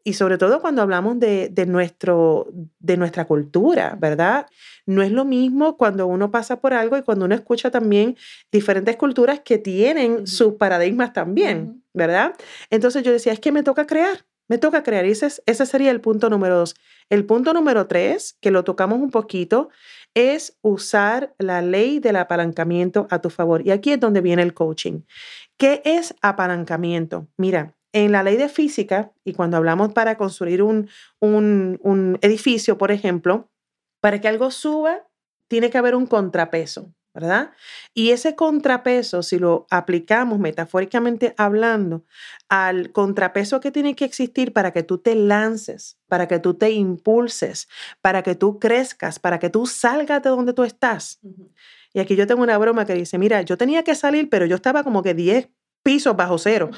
y 0.05 0.15
sobre 0.15 0.39
todo 0.39 0.61
cuando 0.61 0.83
hablamos 0.83 1.19
de, 1.21 1.49
de, 1.49 1.67
nuestro, 1.67 2.49
de 2.79 2.97
nuestra 2.97 3.27
cultura, 3.27 3.97
¿verdad? 3.99 4.47
No 4.87 5.03
es 5.03 5.13
lo 5.13 5.25
mismo 5.25 5.77
cuando 5.77 6.07
uno 6.07 6.31
pasa 6.31 6.61
por 6.61 6.75
algo 6.75 6.97
y 6.97 7.03
cuando 7.03 7.25
uno 7.25 7.35
escucha 7.35 7.71
también 7.71 8.17
diferentes 8.51 8.97
culturas 8.97 9.41
que 9.41 9.59
tienen 9.59 10.27
sus 10.27 10.55
paradigmas 10.55 11.13
también, 11.13 11.83
¿verdad? 11.93 12.35
Entonces 12.71 13.03
yo 13.03 13.13
decía, 13.13 13.33
es 13.33 13.41
que 13.41 13.53
me 13.53 13.63
toca 13.63 13.87
crear, 13.87 14.25
me 14.49 14.59
toca 14.59 14.83
crear. 14.83 15.07
Y 15.07 15.13
ese, 15.13 15.29
ese 15.47 15.67
sería 15.67 15.91
el 15.91 16.01
punto 16.01 16.29
número 16.31 16.57
dos. 16.57 16.75
El 17.09 17.25
punto 17.25 17.53
número 17.53 17.87
tres, 17.87 18.37
que 18.41 18.51
lo 18.51 18.65
tocamos 18.65 19.01
un 19.01 19.11
poquito, 19.11 19.71
es 20.15 20.59
usar 20.63 21.35
la 21.39 21.63
ley 21.63 22.01
del 22.01 22.17
apalancamiento 22.17 23.07
a 23.11 23.21
tu 23.21 23.31
favor. 23.31 23.67
Y 23.67 23.71
aquí 23.71 23.93
es 23.93 24.01
donde 24.01 24.21
viene 24.21 24.43
el 24.43 24.53
coaching. 24.53 25.03
¿Qué 25.57 25.81
es 25.85 26.15
apalancamiento? 26.23 27.29
Mira, 27.37 27.75
en 27.93 28.13
la 28.13 28.23
ley 28.23 28.37
de 28.37 28.49
física, 28.49 29.13
y 29.25 29.35
cuando 29.35 29.57
hablamos 29.57 29.93
para 29.93 30.17
construir 30.17 30.63
un, 30.63 30.89
un, 31.21 32.19
edificio, 32.23 32.79
por 32.79 32.91
ejemplo, 32.91 33.51
para 34.01 34.21
que 34.21 34.29
algo 34.29 34.51
suba, 34.51 35.07
tiene 35.49 35.71
que 35.71 35.79
haber 35.79 35.95
un 35.95 36.07
contrapeso, 36.07 36.95
¿verdad? 37.15 37.53
Y 37.93 38.11
ese 38.11 38.35
contrapeso, 38.35 39.23
si 39.23 39.39
lo 39.39 39.67
aplicamos 39.71 40.39
metafóricamente 40.39 41.35
hablando 41.37 42.07
al 42.49 42.91
contrapeso 42.93 43.61
que 43.61 43.71
tiene 43.71 43.95
que 43.95 44.07
existir 44.07 44.55
para 44.55 44.73
que 44.73 44.83
tú 44.83 44.97
te 44.97 45.15
lances, 45.15 45.99
para 46.09 46.27
que 46.27 46.39
tú 46.39 46.55
te 46.55 46.71
impulses, 46.71 47.69
para 48.01 48.23
que 48.23 48.35
tú 48.35 48.59
crezcas, 48.59 49.19
para 49.19 49.39
que 49.39 49.51
tú 49.51 49.67
salgas 49.67 50.23
de 50.23 50.31
donde 50.31 50.55
tú 50.55 50.65
estás, 50.65 51.21
Y 51.95 52.01
aquí 52.01 52.17
yo 52.17 52.27
tengo 52.27 52.43
una 52.43 52.57
broma 52.57 52.87
que 52.87 52.95
dice, 52.95 53.19
mira, 53.19 53.43
yo 53.43 53.59
tenía 53.59 53.85
que 53.85 53.95
salir, 53.95 54.31
pero 54.31 54.47
yo 54.47 54.57
estaba 54.57 54.83
como 54.83 55.03
que 55.03 55.13
10 55.13 55.51
pisos 55.83 56.17
bajo 56.17 56.39
cero. 56.39 56.71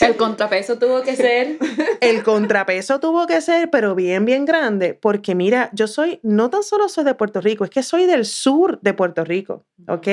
El 0.00 0.16
contrapeso 0.16 0.78
tuvo 0.78 1.02
que 1.02 1.16
ser. 1.16 1.58
El 2.00 2.22
contrapeso 2.22 3.00
tuvo 3.00 3.26
que 3.26 3.40
ser, 3.40 3.70
pero 3.70 3.94
bien, 3.94 4.24
bien 4.24 4.44
grande, 4.44 4.94
porque 4.94 5.34
mira, 5.34 5.70
yo 5.72 5.86
soy, 5.86 6.20
no 6.22 6.50
tan 6.50 6.62
solo 6.62 6.88
soy 6.88 7.04
de 7.04 7.14
Puerto 7.14 7.40
Rico, 7.40 7.64
es 7.64 7.70
que 7.70 7.82
soy 7.82 8.06
del 8.06 8.24
sur 8.24 8.80
de 8.82 8.92
Puerto 8.94 9.24
Rico, 9.24 9.64
¿ok? 9.88 10.08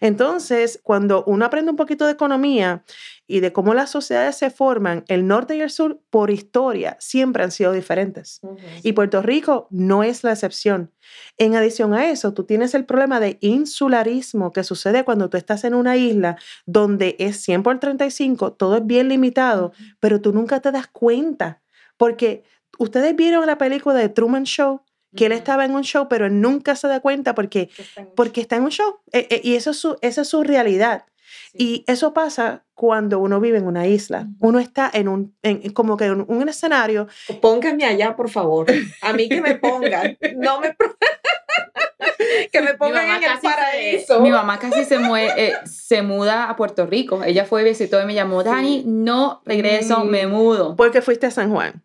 Entonces, 0.00 0.80
cuando 0.82 1.24
uno 1.26 1.44
aprende 1.44 1.70
un 1.70 1.76
poquito 1.76 2.06
de 2.06 2.12
economía 2.12 2.84
y 3.32 3.40
de 3.40 3.50
cómo 3.50 3.72
las 3.72 3.88
sociedades 3.88 4.36
se 4.36 4.50
forman, 4.50 5.06
el 5.08 5.26
norte 5.26 5.56
y 5.56 5.62
el 5.62 5.70
sur, 5.70 6.02
por 6.10 6.30
historia, 6.30 6.98
siempre 7.00 7.42
han 7.42 7.50
sido 7.50 7.72
diferentes. 7.72 8.42
Y 8.82 8.92
Puerto 8.92 9.22
Rico 9.22 9.68
no 9.70 10.02
es 10.02 10.22
la 10.22 10.32
excepción. 10.32 10.92
En 11.38 11.56
adición 11.56 11.94
a 11.94 12.10
eso, 12.10 12.34
tú 12.34 12.44
tienes 12.44 12.74
el 12.74 12.84
problema 12.84 13.20
de 13.20 13.38
insularismo 13.40 14.52
que 14.52 14.64
sucede 14.64 15.04
cuando 15.04 15.30
tú 15.30 15.38
estás 15.38 15.64
en 15.64 15.72
una 15.72 15.96
isla 15.96 16.36
donde 16.66 17.16
es 17.18 17.40
100 17.40 17.62
por 17.62 17.80
35, 17.80 18.52
todo 18.52 18.76
es 18.76 18.86
bien 18.86 19.08
limitado, 19.08 19.72
pero 19.98 20.20
tú 20.20 20.34
nunca 20.34 20.60
te 20.60 20.70
das 20.70 20.88
cuenta. 20.88 21.62
Porque 21.96 22.44
ustedes 22.78 23.16
vieron 23.16 23.46
la 23.46 23.56
película 23.56 23.94
de 23.94 24.10
Truman 24.10 24.44
Show, 24.44 24.82
que 25.16 25.24
él 25.24 25.32
estaba 25.32 25.64
en 25.64 25.74
un 25.74 25.84
show, 25.84 26.06
pero 26.06 26.26
él 26.26 26.38
nunca 26.38 26.76
se 26.76 26.86
da 26.86 27.00
cuenta 27.00 27.34
porque, 27.34 27.70
está 27.78 28.06
porque 28.14 28.42
está 28.42 28.56
en 28.56 28.64
un 28.64 28.70
show. 28.70 29.00
E, 29.10 29.26
e, 29.30 29.40
y 29.42 29.54
eso 29.54 29.70
es 29.70 29.78
su, 29.78 29.96
esa 30.02 30.20
es 30.20 30.28
su 30.28 30.42
realidad. 30.42 31.06
Y 31.54 31.84
eso 31.86 32.12
pasa 32.14 32.64
cuando 32.74 33.18
uno 33.18 33.40
vive 33.40 33.58
en 33.58 33.66
una 33.66 33.86
isla. 33.86 34.26
Uno 34.40 34.58
está 34.58 34.90
en 34.92 35.08
un, 35.08 35.36
en, 35.42 35.72
como 35.72 35.96
que 35.96 36.06
en 36.06 36.24
un, 36.26 36.48
escenario. 36.48 37.08
Póngame 37.40 37.84
allá, 37.84 38.16
por 38.16 38.30
favor. 38.30 38.66
A 39.00 39.12
mí 39.12 39.28
que 39.28 39.40
me 39.40 39.56
pongan. 39.56 40.18
No 40.36 40.60
me. 40.60 40.74
que 42.52 42.60
me 42.60 42.74
pongan 42.74 43.22
en 43.22 43.30
el 43.30 43.38
paraíso. 43.40 44.20
mi 44.20 44.30
mamá 44.30 44.58
casi 44.58 44.84
se, 44.84 44.96
eh, 44.96 45.54
se 45.64 46.02
muda 46.02 46.48
a 46.48 46.56
Puerto 46.56 46.86
Rico. 46.86 47.22
Ella 47.24 47.44
fue 47.44 47.64
visitó 47.64 48.00
y 48.00 48.06
me 48.06 48.14
llamó, 48.14 48.42
Dani, 48.42 48.84
no 48.86 49.42
regreso, 49.44 50.04
me 50.04 50.26
mm. 50.26 50.30
mudo. 50.30 50.76
Porque 50.76 51.02
fuiste 51.02 51.26
a 51.26 51.30
San 51.30 51.50
Juan. 51.50 51.84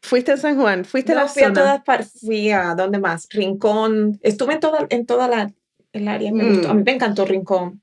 Fuiste 0.00 0.32
a 0.32 0.36
San 0.36 0.60
Juan, 0.60 0.84
fuiste 0.84 1.12
a 1.12 1.14
la 1.14 1.28
fui 1.28 1.42
a 1.44 1.52
todas 1.52 1.82
partes, 1.82 2.20
fui 2.20 2.50
a 2.50 2.74
¿dónde 2.74 2.98
más? 2.98 3.26
Rincón, 3.30 4.18
estuve 4.22 4.52
en 4.52 4.60
toda, 4.60 4.86
en 4.90 5.06
toda 5.06 5.28
la, 5.28 5.50
el 5.94 6.08
área, 6.08 6.32
me 6.32 6.44
gustó. 6.44 6.70
A 6.70 6.74
mí 6.74 6.82
mm. 6.82 6.84
me 6.84 6.92
encantó 6.92 7.24
Rincón. 7.24 7.80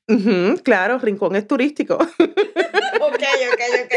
claro, 0.63 0.99
Rincón 0.99 1.35
es 1.37 1.47
turístico. 1.47 1.95
ok, 2.21 2.23
ok, 3.01 3.61
ok. 3.85 3.93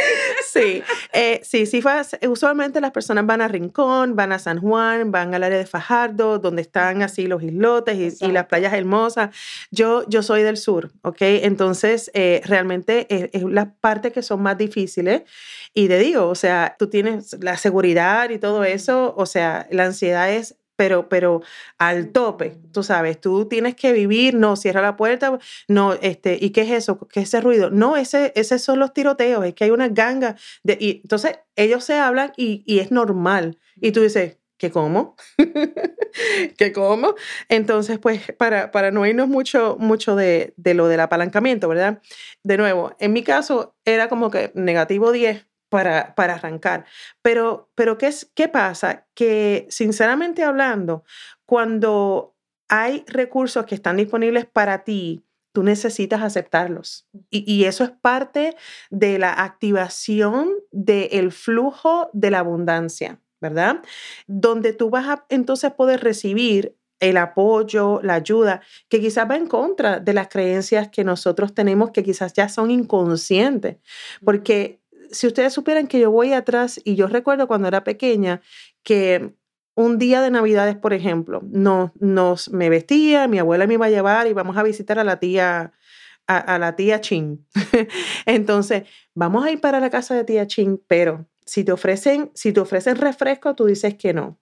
Sí, 0.46 0.83
eh, 1.12 1.40
sí, 1.42 1.66
sí, 1.66 1.83
usualmente 2.29 2.81
las 2.81 2.92
personas 2.92 3.27
van 3.27 3.40
a 3.40 3.48
Rincón, 3.48 4.14
van 4.14 4.31
a 4.31 4.38
San 4.38 4.61
Juan, 4.61 5.11
van 5.11 5.35
al 5.35 5.42
área 5.42 5.59
de 5.59 5.66
Fajardo, 5.66 6.38
donde 6.38 6.62
están 6.62 7.03
así 7.03 7.27
los 7.27 7.42
islotes 7.42 8.22
y, 8.22 8.29
las 8.29 8.46
playas 8.46 8.72
hermosas. 8.72 9.35
Yo, 9.72 10.09
yo 10.09 10.22
soy 10.22 10.44
del 10.44 10.59
sur, 10.59 10.92
¿ok? 11.03 11.18
Entonces, 11.20 12.11
eh, 12.14 12.40
realmente 12.44 13.07
es, 13.11 13.31
es 13.33 13.42
las 13.42 13.66
partes 13.81 14.12
que 14.12 14.22
son 14.22 14.42
más 14.42 14.57
difíciles. 14.57 15.22
Y 15.74 15.88
te 15.88 15.98
digo, 15.98 16.29
o 16.29 16.37
sea, 16.37 16.77
tú 16.79 16.88
tienes 16.88 17.37
la 17.40 17.57
seguridad 17.57 18.31
y 18.31 18.38
todo 18.38 18.62
eso, 18.62 19.12
o 19.16 19.27
sea, 19.27 19.66
la 19.72 19.87
ansiedad 19.87 20.31
es 20.31 20.57
pero, 20.76 21.08
pero 21.08 21.42
al 21.78 22.10
tope, 22.12 22.58
tú 22.72 22.82
sabes, 22.82 23.20
tú 23.20 23.46
tienes 23.48 23.74
que 23.74 23.92
vivir, 23.92 24.34
no, 24.34 24.56
cierra 24.56 24.82
la 24.82 24.96
puerta, 24.96 25.38
no, 25.68 25.94
este, 25.94 26.38
¿y 26.40 26.50
qué 26.50 26.62
es 26.62 26.70
eso? 26.70 26.98
¿Qué 27.08 27.20
es 27.20 27.28
ese 27.28 27.40
ruido? 27.40 27.70
No, 27.70 27.96
ese, 27.96 28.32
ese 28.37 28.58
son 28.58 28.78
los 28.78 28.92
tiroteos, 28.92 29.44
es 29.44 29.54
que 29.54 29.64
hay 29.64 29.70
una 29.70 29.88
ganga, 29.88 30.37
de, 30.62 30.76
y 30.80 31.00
entonces 31.02 31.38
ellos 31.56 31.84
se 31.84 31.94
hablan 31.94 32.32
y, 32.37 32.62
y 32.66 32.80
es 32.80 32.90
normal, 32.90 33.58
y 33.76 33.92
tú 33.92 34.00
dices, 34.02 34.38
¿qué 34.58 34.70
cómo? 34.70 35.16
¿Qué 36.58 36.72
cómo? 36.72 37.14
Entonces, 37.48 37.98
pues, 37.98 38.32
para, 38.38 38.70
para 38.70 38.90
no 38.90 39.06
irnos 39.06 39.28
mucho, 39.28 39.76
mucho 39.78 40.16
de, 40.16 40.54
de 40.56 40.74
lo 40.74 40.88
del 40.88 41.00
apalancamiento, 41.00 41.68
¿verdad? 41.68 42.00
De 42.42 42.56
nuevo, 42.56 42.94
en 42.98 43.12
mi 43.12 43.22
caso 43.22 43.76
era 43.84 44.08
como 44.08 44.30
que 44.30 44.52
negativo 44.54 45.12
10, 45.12 45.46
para, 45.74 46.14
para 46.14 46.34
arrancar. 46.34 46.84
Pero, 47.20 47.68
pero 47.74 47.98
¿qué, 47.98 48.06
es, 48.06 48.30
¿qué 48.37 48.46
pasa? 48.46 49.08
Que 49.12 49.66
sinceramente 49.70 50.44
hablando, 50.44 51.02
cuando 51.46 52.37
hay 52.68 53.04
recursos 53.08 53.66
que 53.66 53.74
están 53.74 53.96
disponibles 53.96 54.46
para 54.46 54.84
ti, 54.84 55.24
tú 55.50 55.64
necesitas 55.64 56.22
aceptarlos. 56.22 57.08
Y, 57.28 57.52
y, 57.52 57.64
eso 57.64 57.82
es 57.82 57.90
parte 57.90 58.54
de 58.90 59.18
la 59.18 59.32
activación 59.32 60.52
del 60.70 61.32
flujo 61.32 62.08
de 62.12 62.30
la 62.30 62.38
abundancia, 62.38 63.20
¿verdad? 63.40 63.82
Donde 64.28 64.74
tú 64.74 64.90
vas 64.90 65.08
a 65.08 65.26
entonces 65.28 65.72
poder 65.72 66.04
recibir 66.04 66.76
el 67.00 67.16
apoyo, 67.16 68.00
la 68.02 68.14
ayuda, 68.14 68.62
que 68.88 69.00
quizás 69.00 69.28
va 69.28 69.37
en 69.37 69.48
contra 69.48 69.98
de 69.98 70.12
las 70.14 70.28
creencias 70.28 70.88
que 70.88 71.02
nosotros 71.02 71.52
tenemos, 71.52 71.90
que 71.90 72.04
quizás 72.04 72.32
ya 72.32 72.48
son 72.48 72.70
inconscientes, 72.70 73.78
porque 74.24 74.80
si 75.14 75.27
ustedes 75.27 75.53
supieran 75.53 75.87
que 75.87 76.00
yo 76.00 76.11
voy 76.11 76.33
atrás 76.33 76.81
y 76.85 76.96
yo 76.96 77.07
recuerdo 77.07 77.46
cuando 77.46 77.68
era 77.68 77.85
pequeña 77.85 78.42
que 78.83 79.35
un 79.77 79.98
día 79.98 80.20
de 80.20 80.31
Navidades, 80.31 80.77
por 80.77 80.92
ejemplo, 80.92 81.42
nos, 81.44 82.50
me 82.50 82.68
vestía, 82.68 83.27
mi 83.29 83.38
abuela 83.38 83.66
me 83.66 83.74
iba 83.74 83.87
a 83.87 83.90
llevar 83.90 84.27
y 84.27 84.33
vamos 84.33 84.57
a 84.57 84.62
visitar 84.62 84.98
a 84.98 85.05
la 85.05 85.18
tía 85.18 85.72
a, 86.27 86.59
la 86.59 86.74
tía 86.77 87.00
Chin. 87.00 87.46
Entonces, 88.27 88.85
vamos 89.14 89.44
a 89.44 89.50
ir 89.50 89.61
para 89.61 89.81
la 89.81 89.90
casa 89.90 90.14
de 90.14 90.24
tía 90.24 90.46
Chin, 90.46 90.83
pero 90.87 91.27
si 91.44 91.64
te 91.64 91.72
ofrecen, 91.72 92.31
si 92.35 92.53
te 92.53 92.61
ofrecen 92.61 92.96
refresco, 92.96 93.55
tú 93.55 93.66
dices 93.66 93.94
que 93.94 94.14
no. 94.14 94.38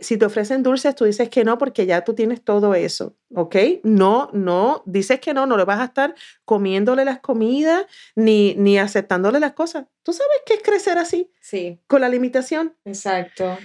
Si 0.00 0.16
te 0.16 0.24
ofrecen 0.24 0.62
dulces, 0.62 0.94
tú 0.94 1.04
dices 1.04 1.28
que 1.28 1.44
no 1.44 1.58
porque 1.58 1.86
ya 1.86 2.02
tú 2.04 2.14
tienes 2.14 2.42
todo 2.42 2.74
eso, 2.74 3.16
¿ok? 3.34 3.56
No, 3.82 4.30
no, 4.32 4.82
dices 4.86 5.20
que 5.20 5.34
no, 5.34 5.46
no 5.46 5.56
le 5.56 5.64
vas 5.64 5.80
a 5.80 5.84
estar 5.84 6.14
comiéndole 6.44 7.04
las 7.04 7.20
comidas 7.20 7.84
ni, 8.14 8.54
ni 8.56 8.78
aceptándole 8.78 9.40
las 9.40 9.52
cosas. 9.52 9.86
¿Tú 10.02 10.12
sabes 10.12 10.36
qué 10.46 10.54
es 10.54 10.62
crecer 10.62 10.98
así? 10.98 11.30
Sí. 11.40 11.80
Con 11.86 12.00
la 12.00 12.08
limitación. 12.08 12.76
Exacto. 12.84 13.56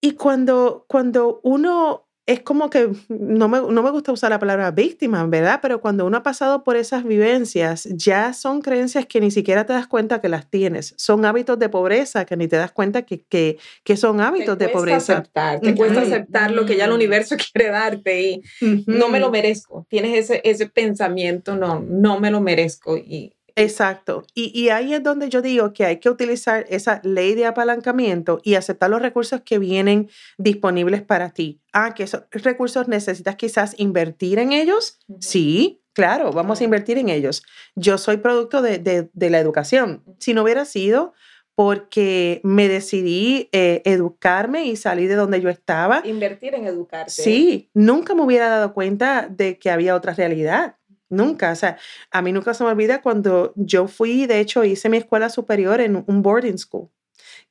Y 0.00 0.12
cuando, 0.12 0.84
cuando 0.88 1.40
uno 1.42 2.05
es 2.26 2.40
como 2.40 2.70
que 2.70 2.90
no 3.08 3.48
me, 3.48 3.60
no 3.60 3.82
me 3.84 3.90
gusta 3.90 4.10
usar 4.10 4.30
la 4.30 4.40
palabra 4.40 4.72
víctima, 4.72 5.24
¿verdad? 5.26 5.60
Pero 5.62 5.80
cuando 5.80 6.04
uno 6.04 6.16
ha 6.16 6.22
pasado 6.24 6.64
por 6.64 6.76
esas 6.76 7.04
vivencias, 7.04 7.84
ya 7.92 8.32
son 8.32 8.62
creencias 8.62 9.06
que 9.06 9.20
ni 9.20 9.30
siquiera 9.30 9.64
te 9.64 9.72
das 9.72 9.86
cuenta 9.86 10.20
que 10.20 10.28
las 10.28 10.50
tienes. 10.50 10.94
Son 10.96 11.24
hábitos 11.24 11.56
de 11.60 11.68
pobreza 11.68 12.24
que 12.24 12.36
ni 12.36 12.48
te 12.48 12.56
das 12.56 12.72
cuenta 12.72 13.02
que, 13.02 13.22
que, 13.22 13.58
que 13.84 13.96
son 13.96 14.20
hábitos 14.20 14.58
de 14.58 14.68
pobreza. 14.68 15.18
Aceptar, 15.18 15.60
te 15.60 15.76
cuesta 15.76 16.00
aceptar 16.00 16.50
lo 16.50 16.66
que 16.66 16.76
ya 16.76 16.86
el 16.86 16.92
universo 16.92 17.36
quiere 17.52 17.70
darte 17.70 18.20
y 18.20 18.42
no 18.86 19.08
me 19.08 19.20
lo 19.20 19.30
merezco. 19.30 19.86
Tienes 19.88 20.18
ese, 20.18 20.40
ese 20.42 20.68
pensamiento, 20.68 21.54
no, 21.54 21.78
no 21.78 22.18
me 22.18 22.32
lo 22.32 22.40
merezco. 22.40 22.96
Y 22.96 23.35
Exacto. 23.56 24.26
Y, 24.34 24.68
ahí 24.68 24.92
es 24.92 25.02
donde 25.02 25.30
yo 25.30 25.40
digo 25.40 25.72
que 25.72 25.86
hay 25.86 25.98
que 25.98 26.10
utilizar 26.10 26.66
esa 26.68 27.00
ley 27.02 27.34
de 27.34 27.46
apalancamiento 27.46 28.38
y 28.44 28.54
aceptar 28.54 28.90
los 28.90 29.00
recursos 29.00 29.40
que 29.40 29.58
vienen 29.58 30.10
disponibles 30.36 31.00
para 31.02 31.30
ti. 31.30 31.62
Ah, 31.72 31.94
que 31.94 32.02
esos 32.02 32.24
recursos 32.30 32.86
necesitas 32.86 33.36
quizás 33.36 33.74
invertir 33.78 34.38
en 34.38 34.52
ellos. 34.52 34.98
Sí, 35.20 35.82
claro, 35.94 36.32
vamos 36.32 36.60
a 36.60 36.64
invertir 36.64 36.98
en 36.98 37.08
ellos. 37.08 37.42
Yo 37.74 37.96
soy 37.96 38.18
producto 38.18 38.60
de, 38.60 39.08
la 39.14 39.38
educación. 39.38 40.04
Si 40.18 40.34
no 40.34 40.42
hubiera 40.42 40.66
sido 40.66 41.14
porque 41.54 42.42
me 42.44 42.68
decidí 42.68 43.48
eh, 43.52 43.80
educarme 43.86 44.66
y 44.66 44.76
salir 44.76 45.08
de 45.08 45.14
donde 45.14 45.40
yo 45.40 45.48
estaba. 45.48 46.02
Invertir 46.04 46.54
en 46.54 46.66
educarte. 46.66 47.10
Sí, 47.10 47.70
nunca 47.72 48.14
me 48.14 48.20
hubiera 48.20 48.50
dado 48.50 48.74
cuenta 48.74 49.26
de 49.30 49.58
que 49.58 49.70
había 49.70 49.94
otra 49.94 50.12
realidad. 50.12 50.76
Nunca, 51.08 51.52
o 51.52 51.56
sea, 51.56 51.78
a 52.10 52.22
mí 52.22 52.32
nunca 52.32 52.52
se 52.52 52.64
me 52.64 52.70
olvida 52.70 53.00
cuando 53.00 53.52
yo 53.56 53.86
fui, 53.86 54.26
de 54.26 54.40
hecho, 54.40 54.64
hice 54.64 54.88
mi 54.88 54.96
escuela 54.96 55.28
superior 55.28 55.80
en 55.80 56.02
un 56.06 56.22
boarding 56.22 56.58
school, 56.58 56.88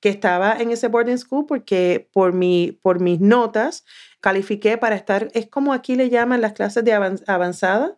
que 0.01 0.09
estaba 0.09 0.57
en 0.59 0.71
ese 0.71 0.89
boarding 0.89 1.17
school 1.17 1.45
porque 1.45 2.09
por, 2.11 2.33
mi, 2.33 2.77
por 2.81 2.99
mis 2.99 3.21
notas 3.21 3.85
califiqué 4.19 4.77
para 4.77 4.95
estar, 4.95 5.29
es 5.33 5.47
como 5.47 5.71
aquí 5.71 5.95
le 5.95 6.09
llaman 6.09 6.41
las 6.41 6.53
clases 6.53 6.83
de 6.83 6.93
avanzada. 6.93 7.97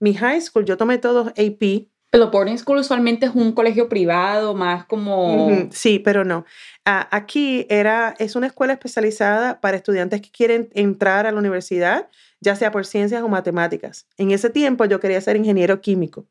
Mi 0.00 0.14
high 0.14 0.40
school, 0.40 0.64
yo 0.64 0.76
tomé 0.76 0.98
todos 0.98 1.28
AP. 1.28 1.88
Pero 2.10 2.30
boarding 2.30 2.58
school 2.58 2.78
usualmente 2.78 3.26
es 3.26 3.34
un 3.34 3.52
colegio 3.52 3.88
privado, 3.88 4.54
más 4.54 4.86
como... 4.86 5.68
Sí, 5.70 5.98
pero 5.98 6.24
no. 6.24 6.46
aquí 6.84 7.66
era, 7.68 8.14
es 8.18 8.36
una 8.36 8.46
escuela 8.46 8.72
especializada 8.72 9.60
para 9.60 9.76
estudiantes 9.76 10.22
que 10.22 10.30
quieren 10.30 10.70
entrar 10.72 11.26
a 11.26 11.32
la 11.32 11.38
universidad 11.38 12.08
ya 12.40 12.56
sea 12.56 12.70
por 12.70 12.86
ciencias 12.86 13.22
o 13.22 13.28
matemáticas. 13.28 14.06
En 14.16 14.30
ese 14.30 14.50
tiempo 14.50 14.84
yo 14.84 15.00
quería 15.00 15.20
ser 15.20 15.36
ingeniero 15.36 15.80
químico. 15.80 16.26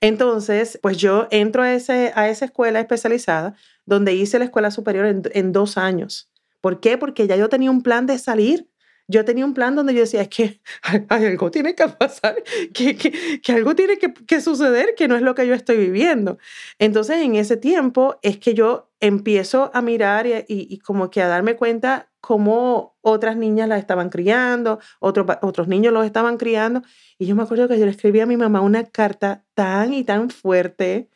Entonces, 0.00 0.78
pues 0.82 0.96
yo 0.96 1.26
entro 1.30 1.62
a, 1.62 1.72
ese, 1.72 2.12
a 2.14 2.28
esa 2.28 2.44
escuela 2.44 2.80
especializada 2.80 3.54
donde 3.86 4.14
hice 4.14 4.38
la 4.38 4.44
escuela 4.44 4.70
superior 4.70 5.06
en, 5.06 5.52
dos 5.52 5.78
años. 5.78 6.30
¿Por 6.60 6.80
qué? 6.80 6.98
Porque 6.98 7.26
ya 7.26 7.36
yo 7.36 7.48
tenía 7.48 7.70
un 7.70 7.82
plan 7.82 8.06
de 8.06 8.18
salir. 8.18 8.68
Yo 9.10 9.24
tenía 9.24 9.46
un 9.46 9.54
plan 9.54 9.74
donde 9.74 9.94
yo 9.94 10.00
decía, 10.00 10.20
es 10.20 10.28
que 10.28 10.60
algo 11.08 11.50
tiene 11.50 11.74
que 11.74 11.88
pasar, 11.88 12.36
que, 12.74 12.94
que, 12.94 13.52
algo 13.52 13.74
tiene 13.74 13.98
que, 13.98 14.40
suceder, 14.42 14.94
que 14.94 15.08
no 15.08 15.16
es 15.16 15.22
lo 15.22 15.34
que 15.34 15.46
yo 15.46 15.54
estoy 15.54 15.78
viviendo. 15.78 16.36
Entonces, 16.78 17.16
en 17.22 17.34
ese 17.34 17.56
tiempo 17.56 18.18
es 18.20 18.36
que 18.36 18.52
yo 18.52 18.90
empiezo 19.00 19.70
a 19.72 19.80
mirar 19.80 20.26
y, 20.26 20.44
y 20.46 20.78
como 20.80 21.10
que 21.10 21.22
a 21.22 21.28
darme 21.28 21.56
cuenta 21.56 22.10
cómo 22.28 22.98
otras 23.00 23.38
niñas 23.38 23.70
las 23.70 23.78
estaban 23.78 24.10
criando, 24.10 24.80
otros, 25.00 25.26
otros 25.40 25.66
niños 25.66 25.94
los 25.94 26.04
estaban 26.04 26.36
criando. 26.36 26.82
Y 27.18 27.24
yo 27.24 27.34
me 27.34 27.42
acuerdo 27.42 27.68
que 27.68 27.78
yo 27.78 27.86
le 27.86 27.90
escribí 27.90 28.20
a 28.20 28.26
mi 28.26 28.36
mamá 28.36 28.60
una 28.60 28.84
carta 28.84 29.46
tan 29.54 29.94
y 29.94 30.04
tan 30.04 30.28
fuerte. 30.28 31.08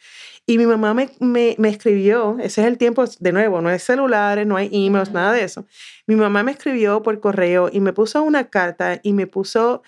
Y 0.47 0.57
mi 0.57 0.65
mamá 0.65 0.95
me, 0.95 1.11
me, 1.21 1.55
me 1.59 1.69
escribió, 1.69 2.39
ese 2.41 2.63
es 2.63 2.67
el 2.67 2.79
tiempo, 2.79 3.05
de 3.21 3.33
nuevo, 3.33 3.61
no 3.61 3.69
hay 3.69 3.79
celulares, 3.79 4.47
no 4.47 4.57
hay 4.57 4.71
emails, 4.73 5.13
nada 5.13 5.35
de 5.35 5.45
eso. 5.45 5.67
Mi 6.07 6.17
mamá 6.17 6.43
me 6.45 6.53
escribió 6.53 7.03
por 7.03 7.21
correo 7.21 7.69
y 7.71 7.81
me 7.81 7.93
puso 7.93 8.23
una 8.23 8.49
carta 8.49 8.99
y 9.03 9.13
me 9.13 9.27
puso 9.27 9.83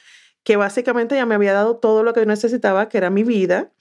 que 0.45 0.57
básicamente 0.57 1.17
ya 1.17 1.27
me 1.27 1.35
había 1.35 1.55
dado 1.55 1.77
todo 1.77 2.03
lo 2.03 2.13
que 2.13 2.27
necesitaba, 2.27 2.89
que 2.89 2.99
era 2.99 3.11
mi 3.11 3.25
vida, 3.25 3.73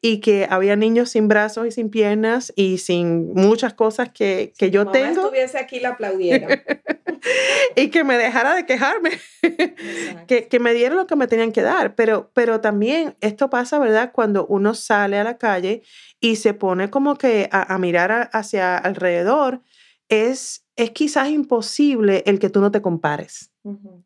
y 0.00 0.18
que 0.20 0.46
había 0.48 0.76
niños 0.76 1.10
sin 1.10 1.28
brazos 1.28 1.66
y 1.66 1.70
sin 1.70 1.90
piernas 1.90 2.52
y 2.56 2.78
sin 2.78 3.32
muchas 3.34 3.74
cosas 3.74 4.10
que, 4.10 4.52
que 4.58 4.70
yo 4.70 4.84
Mamá 4.84 4.92
tengo. 4.92 5.22
estuviese 5.22 5.58
aquí 5.58 5.78
la 5.78 5.90
aplaudiera. 5.90 6.48
y 7.76 7.88
que 7.88 8.02
me 8.02 8.16
dejara 8.16 8.54
de 8.54 8.66
quejarme, 8.66 9.10
que, 10.26 10.48
que, 10.48 10.58
me 10.58 10.74
dieran 10.74 10.96
lo 10.98 11.06
que 11.06 11.14
me 11.16 11.28
tenían 11.28 11.52
que 11.52 11.62
dar. 11.62 11.94
Pero, 11.94 12.30
pero 12.34 12.60
también 12.60 13.16
esto 13.20 13.48
pasa, 13.50 13.78
¿verdad? 13.78 14.10
Cuando 14.12 14.46
uno 14.46 14.74
sale 14.74 15.18
a 15.18 15.24
la 15.24 15.38
calle 15.38 15.82
y 16.20 16.36
se 16.36 16.52
pone 16.54 16.90
como 16.90 17.16
que 17.16 17.48
a, 17.52 17.74
a 17.74 17.78
mirar 17.78 18.10
a, 18.10 18.22
hacia 18.22 18.76
alrededor, 18.76 19.60
es, 20.08 20.66
es 20.74 20.90
quizás 20.90 21.28
imposible 21.28 22.24
el 22.26 22.40
que 22.40 22.50
tú 22.50 22.60
no 22.60 22.72
te 22.72 22.82
compares. 22.82 23.51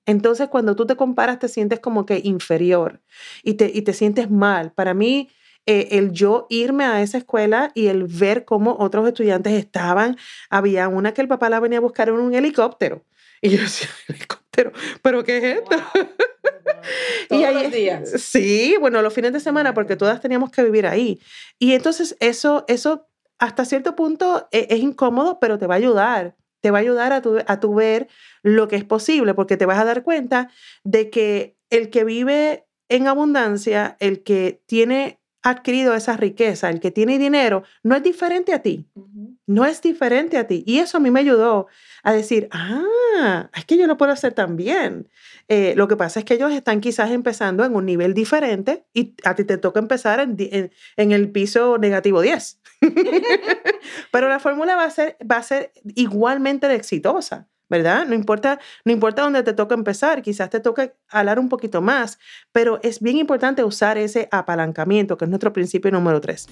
Entonces, 0.04 0.48
cuando 0.48 0.76
tú 0.76 0.86
te 0.86 0.96
comparas, 0.96 1.38
te 1.38 1.48
sientes 1.48 1.80
como 1.80 2.04
que 2.04 2.20
inferior 2.22 3.00
y 3.42 3.54
te, 3.54 3.70
y 3.72 3.82
te 3.82 3.92
sientes 3.92 4.30
mal. 4.30 4.72
Para 4.72 4.92
mí, 4.92 5.30
eh, 5.66 5.88
el 5.92 6.12
yo 6.12 6.46
irme 6.48 6.84
a 6.84 7.02
esa 7.02 7.18
escuela 7.18 7.72
y 7.74 7.88
el 7.88 8.04
ver 8.04 8.44
cómo 8.44 8.76
otros 8.78 9.08
estudiantes 9.08 9.54
estaban, 9.54 10.16
había 10.48 10.88
una 10.88 11.12
que 11.12 11.22
el 11.22 11.28
papá 11.28 11.50
la 11.50 11.58
venía 11.58 11.78
a 11.78 11.80
buscar 11.80 12.08
en 12.08 12.16
un 12.16 12.34
helicóptero. 12.34 13.04
Y 13.42 13.50
yo 13.50 13.60
decía, 13.60 13.88
helicóptero, 14.08 14.72
¿pero 15.02 15.22
qué 15.22 15.36
es 15.36 15.44
esto? 15.58 15.76
Wow. 15.76 16.08
Todos 17.28 17.42
y 17.42 17.44
ahí, 17.44 17.62
los 17.64 17.70
días. 17.72 18.10
Sí, 18.22 18.76
bueno, 18.80 19.02
los 19.02 19.12
fines 19.12 19.32
de 19.34 19.40
semana, 19.40 19.74
porque 19.74 19.94
todas 19.94 20.22
teníamos 20.22 20.50
que 20.50 20.62
vivir 20.62 20.86
ahí. 20.86 21.20
Y 21.58 21.72
entonces 21.72 22.16
eso, 22.20 22.64
eso 22.66 23.08
hasta 23.38 23.66
cierto 23.66 23.94
punto 23.94 24.48
es, 24.52 24.66
es 24.70 24.80
incómodo, 24.80 25.38
pero 25.38 25.58
te 25.58 25.66
va 25.66 25.74
a 25.74 25.78
ayudar 25.78 26.34
te 26.66 26.72
va 26.72 26.78
a 26.78 26.80
ayudar 26.80 27.12
a 27.12 27.22
tu, 27.22 27.38
a 27.46 27.60
tu 27.60 27.76
ver 27.76 28.08
lo 28.42 28.66
que 28.66 28.74
es 28.74 28.82
posible, 28.82 29.34
porque 29.34 29.56
te 29.56 29.66
vas 29.66 29.78
a 29.78 29.84
dar 29.84 30.02
cuenta 30.02 30.50
de 30.82 31.10
que 31.10 31.56
el 31.70 31.90
que 31.90 32.02
vive 32.02 32.66
en 32.88 33.06
abundancia, 33.06 33.96
el 34.00 34.24
que 34.24 34.64
tiene 34.66 35.20
adquirido 35.46 35.94
esa 35.94 36.16
riqueza, 36.16 36.70
el 36.70 36.80
que 36.80 36.90
tiene 36.90 37.18
dinero, 37.18 37.62
no 37.84 37.94
es 37.94 38.02
diferente 38.02 38.52
a 38.52 38.62
ti. 38.62 38.86
Uh 38.94 39.06
-huh. 39.06 39.38
No 39.46 39.64
es 39.64 39.80
diferente 39.80 40.38
a 40.38 40.46
ti. 40.48 40.64
Y 40.66 40.78
eso 40.78 40.96
a 40.96 41.00
mí 41.00 41.10
me 41.12 41.20
ayudó 41.20 41.68
a 42.02 42.12
decir, 42.12 42.48
ah, 42.50 43.48
es 43.54 43.64
que 43.64 43.76
yo 43.78 43.86
lo 43.86 43.96
puedo 43.96 44.10
hacer 44.10 44.32
también. 44.34 45.08
Eh, 45.48 45.74
lo 45.76 45.86
que 45.86 45.96
pasa 45.96 46.18
es 46.18 46.24
que 46.24 46.34
ellos 46.34 46.52
están 46.52 46.80
quizás 46.80 47.12
empezando 47.12 47.64
en 47.64 47.76
un 47.76 47.86
nivel 47.86 48.12
diferente 48.12 48.86
y 48.92 49.14
a 49.22 49.36
ti 49.36 49.44
te 49.44 49.56
toca 49.56 49.78
empezar 49.78 50.18
en, 50.18 50.36
en, 50.38 50.72
en 50.96 51.12
el 51.12 51.30
piso 51.30 51.78
negativo 51.78 52.20
10. 52.22 52.60
Pero 54.10 54.28
la 54.28 54.40
fórmula 54.40 54.74
va 54.74 54.84
a 54.84 54.90
ser, 54.90 55.16
va 55.30 55.36
a 55.36 55.42
ser 55.44 55.72
igualmente 55.94 56.72
exitosa. 56.74 57.48
¿Verdad? 57.68 58.06
No 58.06 58.14
importa, 58.14 58.58
no 58.84 58.92
importa 58.92 59.22
dónde 59.22 59.42
te 59.42 59.52
toca 59.52 59.74
empezar, 59.74 60.22
quizás 60.22 60.50
te 60.50 60.60
toque 60.60 60.94
hablar 61.08 61.38
un 61.38 61.48
poquito 61.48 61.82
más, 61.82 62.18
pero 62.52 62.80
es 62.82 63.00
bien 63.00 63.16
importante 63.16 63.64
usar 63.64 63.98
ese 63.98 64.28
apalancamiento, 64.30 65.16
que 65.16 65.24
es 65.24 65.28
nuestro 65.28 65.52
principio 65.52 65.90
número 65.90 66.20
tres. 66.20 66.46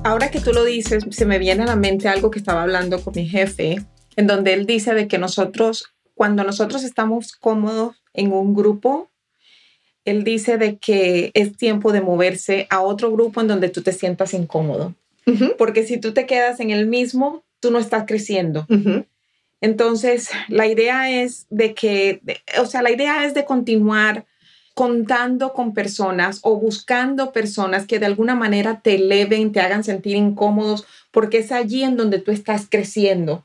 Ahora 0.03 0.31
que 0.31 0.39
tú 0.39 0.51
lo 0.51 0.63
dices, 0.65 1.05
se 1.11 1.25
me 1.25 1.37
viene 1.37 1.63
a 1.63 1.67
la 1.67 1.75
mente 1.75 2.07
algo 2.09 2.31
que 2.31 2.39
estaba 2.39 2.63
hablando 2.63 3.01
con 3.01 3.13
mi 3.15 3.27
jefe, 3.27 3.85
en 4.15 4.27
donde 4.27 4.53
él 4.53 4.65
dice 4.65 4.95
de 4.95 5.07
que 5.07 5.19
nosotros, 5.19 5.93
cuando 6.15 6.43
nosotros 6.43 6.83
estamos 6.83 7.33
cómodos 7.33 8.01
en 8.13 8.33
un 8.33 8.55
grupo, 8.55 9.11
él 10.03 10.23
dice 10.23 10.57
de 10.57 10.77
que 10.77 11.29
es 11.35 11.55
tiempo 11.55 11.91
de 11.91 12.01
moverse 12.01 12.65
a 12.71 12.81
otro 12.81 13.11
grupo 13.11 13.41
en 13.41 13.47
donde 13.47 13.69
tú 13.69 13.83
te 13.83 13.93
sientas 13.93 14.33
incómodo. 14.33 14.95
Uh 15.27 15.33
-huh. 15.33 15.55
Porque 15.55 15.83
si 15.85 15.99
tú 15.99 16.13
te 16.13 16.25
quedas 16.25 16.59
en 16.59 16.71
el 16.71 16.87
mismo, 16.87 17.43
tú 17.59 17.69
no 17.69 17.77
estás 17.77 18.05
creciendo. 18.07 18.65
Uh 18.69 18.75
-huh. 18.75 19.05
Entonces, 19.61 20.31
la 20.49 20.65
idea 20.65 21.11
es 21.11 21.45
de 21.51 21.75
que, 21.75 22.21
o 22.59 22.65
sea, 22.65 22.81
la 22.81 22.89
idea 22.91 23.25
es 23.25 23.35
de 23.35 23.45
continuar 23.45 24.25
contando 24.73 25.53
con 25.53 25.73
personas 25.73 26.39
o 26.43 26.57
buscando 26.57 27.31
personas 27.31 27.85
que 27.85 27.99
de 27.99 28.05
alguna 28.05 28.35
manera 28.35 28.81
te 28.81 28.95
eleven, 28.95 29.51
te 29.51 29.59
hagan 29.59 29.83
sentir 29.83 30.15
incómodos, 30.15 30.85
porque 31.11 31.39
es 31.39 31.51
allí 31.51 31.83
en 31.83 31.97
donde 31.97 32.19
tú 32.19 32.31
estás 32.31 32.67
creciendo. 32.69 33.43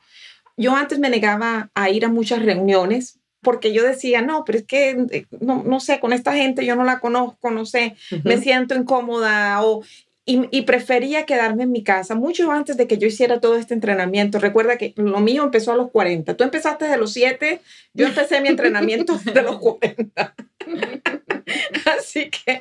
Yo 0.57 0.75
antes 0.75 0.99
me 0.99 1.11
negaba 1.11 1.71
a 1.75 1.91
ir 1.91 2.05
a 2.05 2.09
muchas 2.09 2.43
reuniones 2.43 3.19
porque 3.43 3.73
yo 3.73 3.85
decía, 3.85 4.23
no, 4.23 4.45
pero 4.45 4.59
es 4.59 4.65
que 4.65 5.27
no, 5.41 5.62
no 5.62 5.79
sé, 5.79 6.01
con 6.01 6.12
esta 6.12 6.33
gente 6.33 6.67
yo 6.67 6.75
no 6.75 6.83
la 6.83 6.99
conozco, 6.99 7.51
no 7.51 7.65
sé, 7.65 7.95
uh 8.11 8.17
-huh. 8.17 8.25
me 8.25 8.39
siento 8.39 8.75
incómoda 8.75 9.62
o 9.62 9.85
y, 10.29 10.49
y, 10.51 10.62
prefería 10.62 11.25
quedarme 11.25 11.62
en 11.62 11.71
mi 11.71 11.85
casa 11.85 12.17
mucho 12.17 12.51
antes 12.51 12.77
de 12.77 12.89
que 12.89 12.99
yo 12.99 13.07
hiciera 13.07 13.41
todo 13.41 13.57
este 13.57 13.75
entrenamiento. 13.75 14.41
Recuerda 14.41 14.77
que 14.77 14.93
lo 14.97 15.21
mío 15.21 15.45
empezó 15.45 15.73
a 15.73 15.77
los 15.77 15.91
40. 15.93 16.37
Tú 16.37 16.43
empezaste 16.43 16.87
de 16.87 16.97
los 16.97 17.12
7, 17.12 17.61
yo 17.95 18.07
empecé 18.07 18.41
mi 18.41 18.49
entrenamiento 18.49 19.19
de 19.33 19.43
los 19.43 19.59
40. 19.59 20.35
Así 21.99 22.29
que 22.29 22.61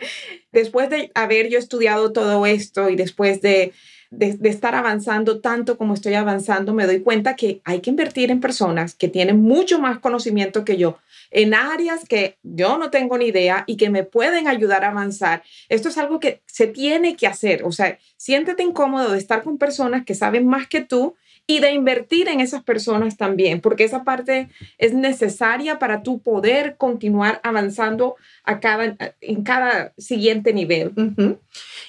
después 0.52 0.92
de 0.92 1.12
haber 1.16 1.50
yo 1.50 1.58
estudiado 1.58 2.14
todo 2.14 2.46
esto 2.46 2.90
y 2.90 2.96
después 2.96 3.42
de, 3.42 3.74
de, 4.12 4.38
estar 4.50 4.76
avanzando 4.76 5.40
tanto 5.42 5.78
como 5.78 5.94
estoy 5.94 6.14
avanzando, 6.14 6.74
me 6.74 6.86
doy 6.86 7.02
cuenta 7.02 7.36
que 7.36 7.62
hay 7.64 7.82
que 7.82 7.90
invertir 7.90 8.32
en 8.32 8.40
personas 8.40 8.96
que 8.96 9.08
tienen 9.08 9.42
mucho 9.42 9.80
más 9.80 10.00
conocimiento 10.00 10.66
que 10.66 10.78
yo, 10.78 10.98
en 11.32 11.54
áreas 11.54 12.06
que 12.08 12.38
yo 12.44 12.78
no 12.78 12.90
tengo 12.90 13.18
ni 13.18 13.26
idea 13.26 13.64
y 13.68 13.78
que 13.78 13.90
me 13.90 14.04
pueden 14.04 14.48
ayudar 14.48 14.84
a 14.84 14.90
avanzar. 14.90 15.44
Esto 15.70 15.90
es 15.90 15.98
algo 15.98 16.20
que 16.20 16.42
se 16.46 16.68
tiene 16.68 17.16
que 17.16 17.28
hacer. 17.28 17.64
O 17.64 17.72
sea, 17.72 17.98
siéntete 18.18 18.64
incómodo 18.64 19.12
de 19.12 19.18
estar 19.18 19.44
con 19.44 19.58
personas 19.58 20.06
que 20.06 20.16
saben 20.16 20.48
más 20.48 20.68
que 20.68 20.82
tú 20.82 21.16
y 21.48 21.60
de 21.60 21.72
invertir 21.72 22.28
en 22.28 22.40
esas 22.40 22.64
personas 22.64 23.18
también, 23.18 23.62
porque 23.62 23.84
esa 23.84 24.04
parte 24.04 24.50
es 24.78 24.94
necesaria 24.94 25.78
para 25.78 26.02
tú 26.02 26.20
poder 26.20 26.76
continuar 26.78 27.40
avanzando 27.44 28.16
a 28.44 28.60
cada, 28.60 28.96
en 29.22 29.44
cada 29.44 29.94
siguiente 29.98 30.54
nivel. 30.54 30.88
Uh 30.96 31.02
-huh. 31.02 31.40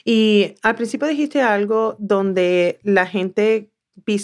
Y 0.04 0.54
al 0.62 0.74
principio 0.74 1.08
dijiste 1.08 1.40
algo 1.40 1.96
donde 1.98 2.78
la 2.82 3.06
gente 3.06 3.70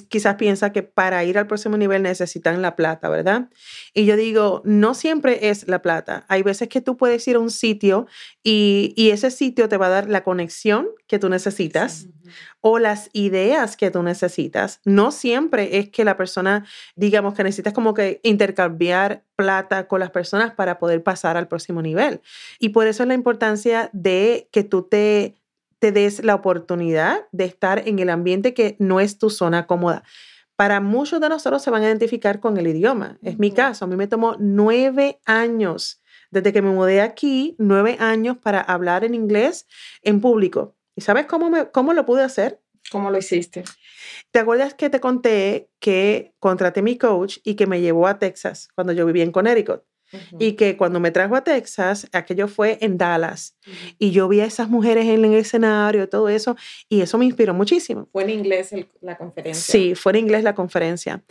quizás 0.08 0.36
piensa 0.36 0.70
que 0.70 0.82
para 0.82 1.24
ir 1.24 1.38
al 1.38 1.46
próximo 1.46 1.76
nivel 1.76 2.02
necesitan 2.02 2.60
la 2.60 2.76
plata, 2.76 3.08
¿verdad? 3.08 3.48
Y 3.94 4.04
yo 4.04 4.16
digo, 4.16 4.60
no 4.64 4.94
siempre 4.94 5.48
es 5.48 5.66
la 5.66 5.80
plata. 5.80 6.24
Hay 6.28 6.42
veces 6.42 6.68
que 6.68 6.80
tú 6.80 6.96
puedes 6.96 7.26
ir 7.26 7.36
a 7.36 7.40
un 7.40 7.50
sitio 7.50 8.06
y, 8.42 8.92
y 8.96 9.10
ese 9.10 9.30
sitio 9.30 9.68
te 9.68 9.78
va 9.78 9.86
a 9.86 9.90
dar 9.90 10.08
la 10.08 10.22
conexión 10.22 10.88
que 11.06 11.18
tú 11.18 11.28
necesitas 11.28 11.92
sí. 11.92 12.12
O 12.60 12.78
las 12.78 13.10
ideas 13.12 13.76
que 13.76 13.90
tú 13.90 14.02
necesitas. 14.02 14.80
No 14.84 15.10
siempre 15.10 15.78
es 15.78 15.90
que 15.90 16.04
la 16.04 16.16
persona, 16.16 16.66
digamos 16.96 17.34
que 17.34 17.44
necesitas 17.44 17.72
como 17.72 17.94
que 17.94 18.20
intercambiar 18.22 19.24
plata 19.36 19.88
con 19.88 20.00
las 20.00 20.10
personas 20.10 20.52
para 20.52 20.78
poder 20.78 21.02
pasar 21.02 21.36
al 21.36 21.48
próximo 21.48 21.82
nivel. 21.82 22.20
Y 22.58 22.70
por 22.70 22.86
eso 22.86 23.02
es 23.02 23.08
la 23.08 23.14
importancia 23.14 23.90
de 23.92 24.48
que 24.52 24.64
tú 24.64 24.82
te 24.82 25.34
te 25.82 25.90
des 25.90 26.22
la 26.22 26.36
oportunidad 26.36 27.26
de 27.32 27.44
estar 27.44 27.88
en 27.88 27.98
el 27.98 28.08
ambiente 28.08 28.54
que 28.54 28.76
no 28.78 29.00
es 29.00 29.18
tu 29.18 29.30
zona 29.30 29.66
cómoda. 29.66 30.04
Para 30.54 30.80
muchos 30.80 31.20
de 31.20 31.28
nosotros 31.28 31.60
se 31.60 31.72
van 31.72 31.82
a 31.82 31.86
identificar 31.86 32.38
con 32.38 32.56
el 32.56 32.68
idioma. 32.68 33.18
Es 33.20 33.40
mi 33.40 33.50
caso. 33.50 33.84
A 33.84 33.88
mí 33.88 33.96
me 33.96 34.06
tomó 34.06 34.36
nueve 34.38 35.18
años 35.24 36.00
desde 36.30 36.52
que 36.52 36.62
me 36.62 36.70
mudé 36.70 37.00
aquí, 37.00 37.56
nueve 37.58 37.96
años 37.98 38.36
para 38.38 38.60
hablar 38.60 39.02
en 39.02 39.16
inglés 39.16 39.66
en 40.02 40.20
público. 40.20 40.76
¿Y 40.94 41.00
sabes 41.00 41.26
cómo, 41.26 41.50
me, 41.50 41.70
cómo 41.70 41.92
lo 41.92 42.04
pude 42.04 42.22
hacer? 42.22 42.60
¿Cómo 42.90 43.10
lo 43.10 43.18
hiciste? 43.18 43.64
¿Te 44.30 44.38
acuerdas 44.40 44.74
que 44.74 44.90
te 44.90 45.00
conté 45.00 45.70
que 45.78 46.34
contraté 46.38 46.82
mi 46.82 46.98
coach 46.98 47.38
y 47.44 47.54
que 47.54 47.66
me 47.66 47.80
llevó 47.80 48.06
a 48.06 48.18
Texas 48.18 48.68
cuando 48.74 48.92
yo 48.92 49.06
vivía 49.06 49.24
en 49.24 49.32
Connecticut? 49.32 49.82
Uh 50.12 50.16
-huh. 50.16 50.36
Y 50.40 50.52
que 50.52 50.76
cuando 50.76 51.00
me 51.00 51.10
trajo 51.10 51.34
a 51.36 51.42
Texas, 51.42 52.06
aquello 52.12 52.46
fue 52.46 52.76
en 52.82 52.98
Dallas. 52.98 53.56
Uh 53.66 53.70
-huh. 53.70 53.96
Y 53.98 54.10
yo 54.10 54.28
vi 54.28 54.40
a 54.40 54.44
esas 54.44 54.68
mujeres 54.68 55.06
en 55.06 55.24
el 55.24 55.34
escenario, 55.34 56.06
todo 56.08 56.28
eso, 56.28 56.54
y 56.90 57.00
eso 57.00 57.16
me 57.16 57.24
inspiró 57.24 57.54
muchísimo. 57.54 58.08
¿Fue 58.12 58.24
en 58.24 58.30
inglés 58.30 58.72
el, 58.72 58.88
la 59.00 59.16
conferencia? 59.16 59.72
Sí, 59.72 59.94
fue 59.94 60.12
en 60.12 60.18
inglés 60.18 60.44
la 60.44 60.54
conferencia. 60.54 61.24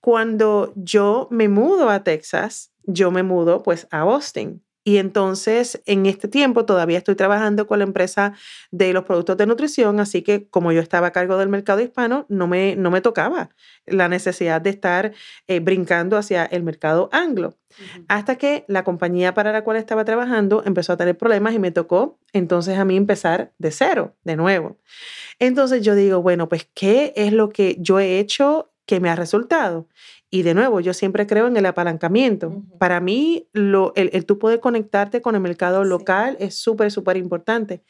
Cuando 0.00 0.72
yo 0.76 1.26
me 1.32 1.48
mudo 1.48 1.90
a 1.90 2.04
Texas, 2.04 2.70
yo 2.84 3.10
me 3.10 3.24
mudo 3.24 3.62
pues 3.64 3.88
a 3.90 4.00
Austin. 4.00 4.62
Y 4.88 4.96
entonces, 4.96 5.82
en 5.84 6.06
este 6.06 6.28
tiempo, 6.28 6.64
todavía 6.64 6.96
estoy 6.96 7.14
trabajando 7.14 7.66
con 7.66 7.80
la 7.80 7.84
empresa 7.84 8.32
de 8.70 8.94
los 8.94 9.04
productos 9.04 9.36
de 9.36 9.44
nutrición, 9.44 10.00
así 10.00 10.22
que 10.22 10.48
como 10.48 10.72
yo 10.72 10.80
estaba 10.80 11.08
a 11.08 11.12
cargo 11.12 11.36
del 11.36 11.50
mercado 11.50 11.80
hispano, 11.80 12.24
no 12.30 12.46
me, 12.46 12.74
no 12.74 12.90
me 12.90 13.02
tocaba 13.02 13.50
la 13.84 14.08
necesidad 14.08 14.62
de 14.62 14.70
estar 14.70 15.12
eh, 15.46 15.60
brincando 15.60 16.16
hacia 16.16 16.46
el 16.46 16.62
mercado 16.62 17.10
anglo. 17.12 17.58
Hasta 18.08 18.36
que 18.36 18.64
la 18.66 18.82
compañía 18.82 19.34
para 19.34 19.52
la 19.52 19.62
cual 19.62 19.76
estaba 19.76 20.06
trabajando 20.06 20.62
empezó 20.64 20.94
a 20.94 20.96
tener 20.96 21.18
problemas 21.18 21.52
y 21.52 21.58
me 21.58 21.70
tocó 21.70 22.18
entonces 22.32 22.78
a 22.78 22.86
mí 22.86 22.96
empezar 22.96 23.52
de 23.58 23.70
cero, 23.72 24.16
de 24.24 24.36
nuevo. 24.36 24.78
Entonces 25.38 25.82
yo 25.82 25.96
digo, 25.96 26.22
bueno, 26.22 26.48
pues, 26.48 26.66
¿qué 26.72 27.12
es 27.14 27.34
lo 27.34 27.50
que 27.50 27.76
yo 27.78 28.00
he 28.00 28.20
hecho 28.20 28.72
que 28.86 29.00
me 29.00 29.10
ha 29.10 29.16
resultado? 29.16 29.86
Y 30.30 30.42
de 30.42 30.52
nuevo, 30.52 30.80
yo 30.80 30.92
siempre 30.92 31.26
creo 31.26 31.46
en 31.46 31.56
el 31.56 31.64
apalancamiento. 31.64 32.62
Para 32.78 33.00
mí, 33.00 33.48
lo, 33.54 33.94
el, 33.96 34.10
el, 34.12 34.26
tú 34.26 34.38
poder 34.38 34.60
conectarte 34.60 35.22
con 35.22 35.34
el 35.34 35.40
mercado 35.40 35.84
local 35.84 36.36
es 36.38 36.54
súper, 36.54 36.90
súper 36.90 37.16
importante. 37.16 37.82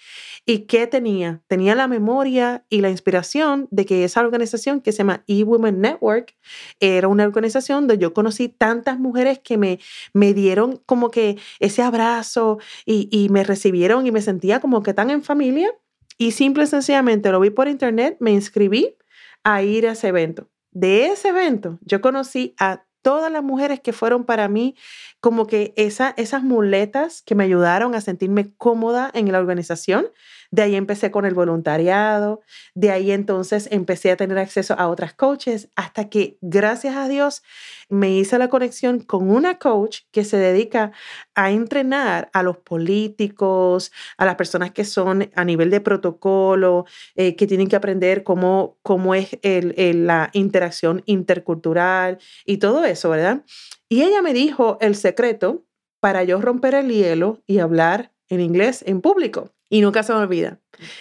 ¿Y 0.47 0.61
qué 0.67 0.87
tenía? 0.87 1.43
Tenía 1.49 1.75
la 1.75 1.89
memoria 1.89 2.65
y 2.69 2.81
la 2.81 2.91
inspiración 2.91 3.67
de 3.73 3.85
que 3.87 4.05
esa 4.05 4.21
organización 4.21 4.81
que 4.81 4.93
se 4.93 4.99
llama 4.99 5.25
eWomen 5.27 5.81
Network 5.81 6.37
era 6.79 7.09
una 7.09 7.25
organización 7.25 7.89
donde 7.89 7.99
yo 7.99 8.15
conocí 8.15 8.49
tantas 8.49 9.01
mujeres 9.01 9.41
que 9.41 9.59
me, 9.59 9.81
me 10.13 10.33
dieron 10.33 10.77
como 10.87 11.11
que 11.11 11.39
ese 11.59 11.83
abrazo 11.83 12.59
y, 12.87 13.09
y 13.11 13.31
me 13.31 13.43
recibieron 13.43 14.07
y 14.07 14.13
me 14.13 14.23
sentía 14.23 14.61
como 14.61 14.85
que 14.85 14.95
tan 14.95 15.11
en 15.11 15.25
familia. 15.25 15.75
Y 16.19 16.33
simple 16.33 16.65
y 16.65 16.67
sencillamente 16.69 17.33
lo 17.33 17.41
vi 17.41 17.51
por 17.51 17.67
internet, 17.67 18.17
me 18.21 18.31
inscribí 18.31 18.97
a 19.43 19.63
ir 19.63 19.89
a 19.89 19.93
ese 19.93 20.09
evento 20.09 20.49
de 20.79 21.07
ese 21.07 21.29
evento, 21.29 21.79
yo 21.81 22.01
conocí 22.01 22.55
a 22.61 22.85
todas 23.03 23.33
las 23.33 23.43
mujeres 23.43 23.81
que 23.81 23.93
fueron 23.93 24.25
para 24.25 24.49
mí 24.49 24.77
como 25.21 25.47
que 25.47 25.73
esa, 25.77 26.15
esas 26.17 26.43
muletas 26.43 27.23
que 27.23 27.35
me 27.35 27.45
ayudaron 27.45 27.95
a 27.95 28.01
sentirme 28.01 28.53
cómoda 28.57 29.11
en 29.13 29.31
la 29.33 29.39
organización. 29.39 30.07
De 30.51 30.63
ahí 30.63 30.77
empecé 30.77 31.11
con 31.11 31.27
el 31.27 31.35
voluntariado, 31.35 32.41
de 32.75 32.91
ahí 32.91 33.13
entonces 33.13 33.69
empecé 33.71 34.11
a 34.11 34.17
tener 34.17 34.39
acceso 34.39 34.75
a 34.79 34.89
otras 34.89 35.13
coaches, 35.15 35.69
hasta 35.77 36.09
que 36.09 36.39
gracias 36.41 36.97
a 36.97 37.09
Dios 37.09 37.43
me 37.89 38.11
hice 38.11 38.39
la 38.39 38.49
conexión 38.49 39.01
con 39.01 39.31
una 39.31 39.59
coach 39.59 40.01
que 40.11 40.25
se 40.25 40.39
dedica 40.39 40.93
a 41.35 41.51
entrenar 41.51 42.31
a 42.33 42.43
los 42.43 42.57
políticos, 42.59 43.93
a 44.17 44.25
las 44.25 44.37
personas 44.37 44.71
que 44.71 44.85
son 44.85 45.31
a 45.35 45.45
nivel 45.45 45.71
de 45.71 45.81
protocolo, 45.81 46.87
eh, 47.15 47.37
que 47.37 47.47
tienen 47.47 47.69
que 47.69 47.77
aprender 47.77 48.25
cómo, 48.25 48.79
cómo 48.83 49.15
es 49.15 49.39
la 49.43 50.31
interacción 50.33 51.03
intercultural 51.07 52.19
y 52.47 52.59
todo 52.59 52.85
eso, 52.85 53.11
¿verdad? 53.11 53.45
Y 53.89 54.03
ella 54.03 54.23
me 54.23 54.33
dijo 54.33 54.79
el 54.81 54.95
secreto 54.95 55.65
para 56.01 56.25
yo 56.25 56.41
romper 56.41 56.75
el 56.75 56.91
hielo 56.91 57.43
y 57.47 57.59
hablar 57.59 58.13
en 58.29 58.41
inglés 58.41 58.83
en 58.87 59.01
público. 59.01 59.53
Y 59.71 59.83
nunca 59.83 60.03
se 60.03 60.15
me 60.15 60.21
olvida. 60.21 60.59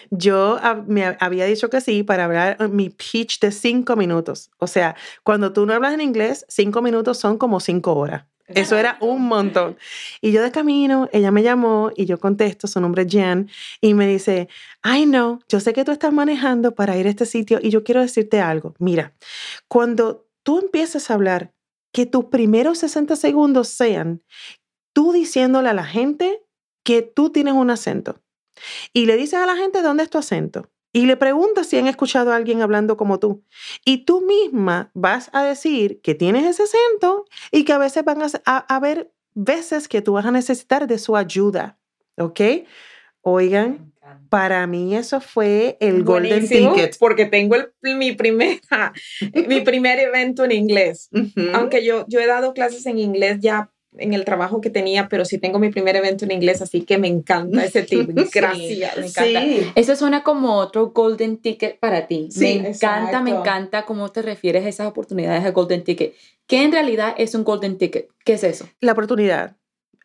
Yo 0.09 0.59
me 0.87 1.15
había 1.19 1.45
dicho 1.45 1.69
que 1.69 1.79
sí 1.79 2.03
para 2.03 2.25
hablar 2.25 2.57
eh, 2.59 2.67
mi 2.67 2.89
pitch 2.89 3.39
de 3.39 3.51
cinco 3.51 3.95
minutos. 3.95 4.51
O 4.57 4.67
sea, 4.67 4.95
cuando 5.23 5.53
tú 5.53 5.65
no 5.65 5.73
hablas 5.73 5.93
en 5.93 6.01
inglés, 6.01 6.45
cinco 6.49 6.81
minutos 6.81 7.17
son 7.17 7.37
como 7.37 7.59
cinco 7.59 7.95
horas. 7.95 8.25
Eso 8.47 8.77
era 8.77 8.97
un 9.01 9.27
montón. 9.27 9.77
Y 10.21 10.31
yo 10.31 10.41
de 10.41 10.51
camino, 10.51 11.09
ella 11.11 11.31
me 11.31 11.43
llamó 11.43 11.91
y 11.95 12.05
yo 12.05 12.17
contesto, 12.17 12.67
su 12.67 12.79
nombre 12.79 13.03
es 13.03 13.11
Jan, 13.11 13.49
y 13.81 13.93
me 13.93 14.07
dice, 14.07 14.47
ay 14.81 15.05
no, 15.05 15.41
yo 15.49 15.59
sé 15.59 15.73
que 15.73 15.83
tú 15.83 15.91
estás 15.91 16.13
manejando 16.13 16.73
para 16.73 16.95
ir 16.97 17.07
a 17.07 17.09
este 17.09 17.25
sitio 17.25 17.59
y 17.61 17.71
yo 17.71 17.83
quiero 17.83 17.99
decirte 17.99 18.39
algo. 18.39 18.73
Mira, 18.79 19.13
cuando 19.67 20.27
tú 20.43 20.59
empieces 20.59 21.09
a 21.09 21.15
hablar, 21.15 21.51
que 21.91 22.05
tus 22.05 22.25
primeros 22.25 22.77
60 22.79 23.15
segundos 23.15 23.69
sean 23.69 24.21
tú 24.93 25.13
diciéndole 25.13 25.69
a 25.69 25.73
la 25.73 25.85
gente 25.85 26.41
que 26.87 27.01
tú 27.01 27.31
tienes 27.31 27.53
un 27.53 27.69
acento. 27.69 28.21
Y 28.93 29.07
le 29.07 29.17
dices 29.17 29.41
a 29.41 29.45
la 29.45 29.57
gente 29.57 29.81
dónde 29.81 30.03
es 30.03 30.09
tu 30.09 30.19
acento. 30.19 30.71
Y 30.93 31.05
le 31.05 31.17
preguntas 31.17 31.67
si 31.67 31.77
han 31.77 31.85
escuchado 31.85 32.31
a 32.31 32.37
alguien 32.37 32.61
hablando 32.61 32.95
como 32.95 33.19
tú. 33.19 33.43
Y 33.83 34.05
tú 34.05 34.21
misma 34.21 34.89
vas 34.93 35.29
a 35.33 35.43
decir 35.43 35.99
que 36.01 36.15
tienes 36.15 36.45
ese 36.45 36.63
acento 36.63 37.25
y 37.51 37.65
que 37.65 37.73
a 37.73 37.77
veces 37.77 38.05
van 38.05 38.19
a, 38.21 38.57
haber 38.73 39.11
veces 39.33 39.89
que 39.89 40.01
tú 40.01 40.13
vas 40.13 40.25
a 40.25 40.31
necesitar 40.31 40.87
de 40.87 40.97
su 40.97 41.17
ayuda. 41.17 41.77
¿Ok? 42.17 42.39
Oigan, 43.19 43.93
para 44.29 44.65
mí 44.65 44.95
eso 44.95 45.19
fue 45.19 45.75
el 45.81 46.05
golden 46.05 46.47
ticket. 46.47 46.97
Porque 46.97 47.25
tengo 47.25 47.55
el, 47.55 47.97
mi, 47.97 48.13
primera, 48.13 48.93
mi 49.45 49.59
primer 49.59 49.99
evento 49.99 50.45
en 50.45 50.53
inglés. 50.53 51.09
Aunque 51.53 51.83
yo, 51.83 52.05
yo 52.07 52.21
he 52.21 52.27
dado 52.27 52.53
clases 52.53 52.85
en 52.85 52.97
inglés 52.97 53.39
ya 53.41 53.73
en 53.99 54.13
el 54.13 54.25
trabajo 54.25 54.61
que 54.61 54.69
tenía, 54.69 55.07
pero 55.09 55.25
sí 55.25 55.37
tengo 55.37 55.59
mi 55.59 55.69
primer 55.69 55.95
evento 55.95 56.25
en 56.25 56.31
inglés, 56.31 56.61
así 56.61 56.81
que 56.81 56.97
me 56.97 57.07
encanta 57.07 57.63
ese 57.63 57.83
tip. 57.83 58.09
Gracias. 58.33 58.97
me 58.97 59.07
encanta. 59.07 59.71
Eso 59.75 59.95
suena 59.95 60.23
como 60.23 60.55
otro 60.55 60.91
golden 60.91 61.37
ticket 61.37 61.79
para 61.79 62.07
ti. 62.07 62.29
me 62.37 62.69
encanta, 62.69 63.21
me 63.21 63.31
encanta 63.31 63.85
cómo 63.85 64.09
te 64.09 64.21
refieres 64.21 64.65
a 64.65 64.69
esas 64.69 64.87
oportunidades 64.87 65.43
de 65.43 65.51
golden 65.51 65.83
ticket. 65.83 66.13
¿Qué 66.47 66.63
en 66.63 66.71
realidad 66.71 67.13
es 67.17 67.35
un 67.35 67.43
golden 67.43 67.77
ticket? 67.77 68.07
¿Qué 68.23 68.33
es 68.33 68.43
eso? 68.43 68.67
La 68.79 68.93
oportunidad. 68.93 69.57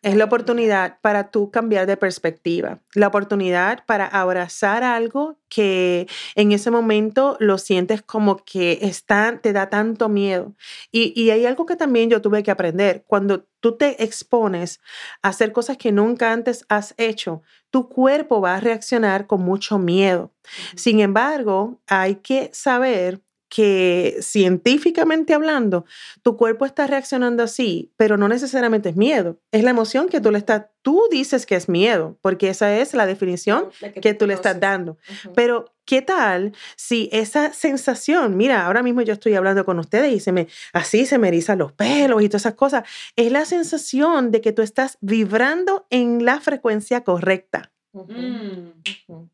Es 0.02 0.16
la 0.16 0.24
oportunidad 0.24 0.98
para 1.00 1.30
tú 1.30 1.52
cambiar 1.52 1.86
de 1.86 1.96
perspectiva, 1.96 2.80
la 2.94 3.06
oportunidad 3.06 3.84
para 3.86 4.06
abrazar 4.06 4.82
algo 4.82 5.38
que 5.48 6.08
en 6.34 6.50
ese 6.50 6.72
momento 6.72 7.36
lo 7.38 7.56
sientes 7.56 8.02
como 8.02 8.38
que 8.38 8.80
está, 8.82 9.38
te 9.40 9.52
da 9.52 9.70
tanto 9.70 10.08
miedo. 10.08 10.54
Y, 10.90 11.12
y 11.14 11.30
hay 11.30 11.46
algo 11.46 11.66
que 11.66 11.76
también 11.76 12.10
yo 12.10 12.20
tuve 12.20 12.42
que 12.42 12.50
aprender. 12.50 13.04
Cuando 13.06 13.46
tú 13.60 13.76
te 13.76 14.02
expones 14.02 14.80
a 15.22 15.28
hacer 15.28 15.52
cosas 15.52 15.76
que 15.76 15.92
nunca 15.92 16.32
antes 16.32 16.64
has 16.68 16.94
hecho, 16.98 17.42
tu 17.70 17.88
cuerpo 17.88 18.40
va 18.40 18.56
a 18.56 18.60
reaccionar 18.60 19.28
con 19.28 19.42
mucho 19.42 19.78
miedo. 19.78 20.32
Sin 20.74 20.98
embargo, 20.98 21.80
hay 21.86 22.16
que 22.16 22.50
saber 22.52 23.21
que 23.54 24.16
científicamente 24.22 25.34
hablando, 25.34 25.84
tu 26.22 26.38
cuerpo 26.38 26.64
está 26.64 26.86
reaccionando 26.86 27.42
así, 27.42 27.92
pero 27.98 28.16
no 28.16 28.26
necesariamente 28.26 28.88
es 28.88 28.96
miedo. 28.96 29.42
Es 29.50 29.62
la 29.62 29.68
emoción 29.68 30.08
que 30.08 30.22
tú 30.22 30.30
le 30.30 30.38
estás, 30.38 30.68
tú 30.80 31.02
dices 31.10 31.44
que 31.44 31.54
es 31.54 31.68
miedo, 31.68 32.16
porque 32.22 32.48
esa 32.48 32.74
es 32.78 32.94
la 32.94 33.04
definición 33.04 33.66
que, 34.00 34.14
tú 34.14 34.26
le 34.26 34.32
estás 34.32 34.58
dando. 34.58 34.96
Pero, 35.34 35.66
¿qué 35.84 36.00
tal 36.00 36.54
si 36.76 37.10
esa 37.12 37.52
sensación, 37.52 38.38
mira, 38.38 38.64
ahora 38.64 38.82
mismo 38.82 39.02
yo 39.02 39.12
estoy 39.12 39.34
hablando 39.34 39.66
con 39.66 39.78
ustedes 39.78 40.14
y 40.14 40.20
se 40.20 40.32
me, 40.32 40.48
así 40.72 41.04
se 41.04 41.18
me 41.18 41.28
erizan 41.28 41.58
los 41.58 41.72
pelos 41.72 42.22
y 42.22 42.30
todas 42.30 42.42
esas 42.42 42.54
cosas, 42.54 42.84
es 43.16 43.30
la 43.30 43.44
sensación 43.44 44.30
de 44.30 44.40
que 44.40 44.52
tú 44.52 44.62
estás 44.62 44.96
vibrando 45.02 45.86
en 45.90 46.24
la 46.24 46.40
frecuencia 46.40 47.04
correcta. 47.04 47.70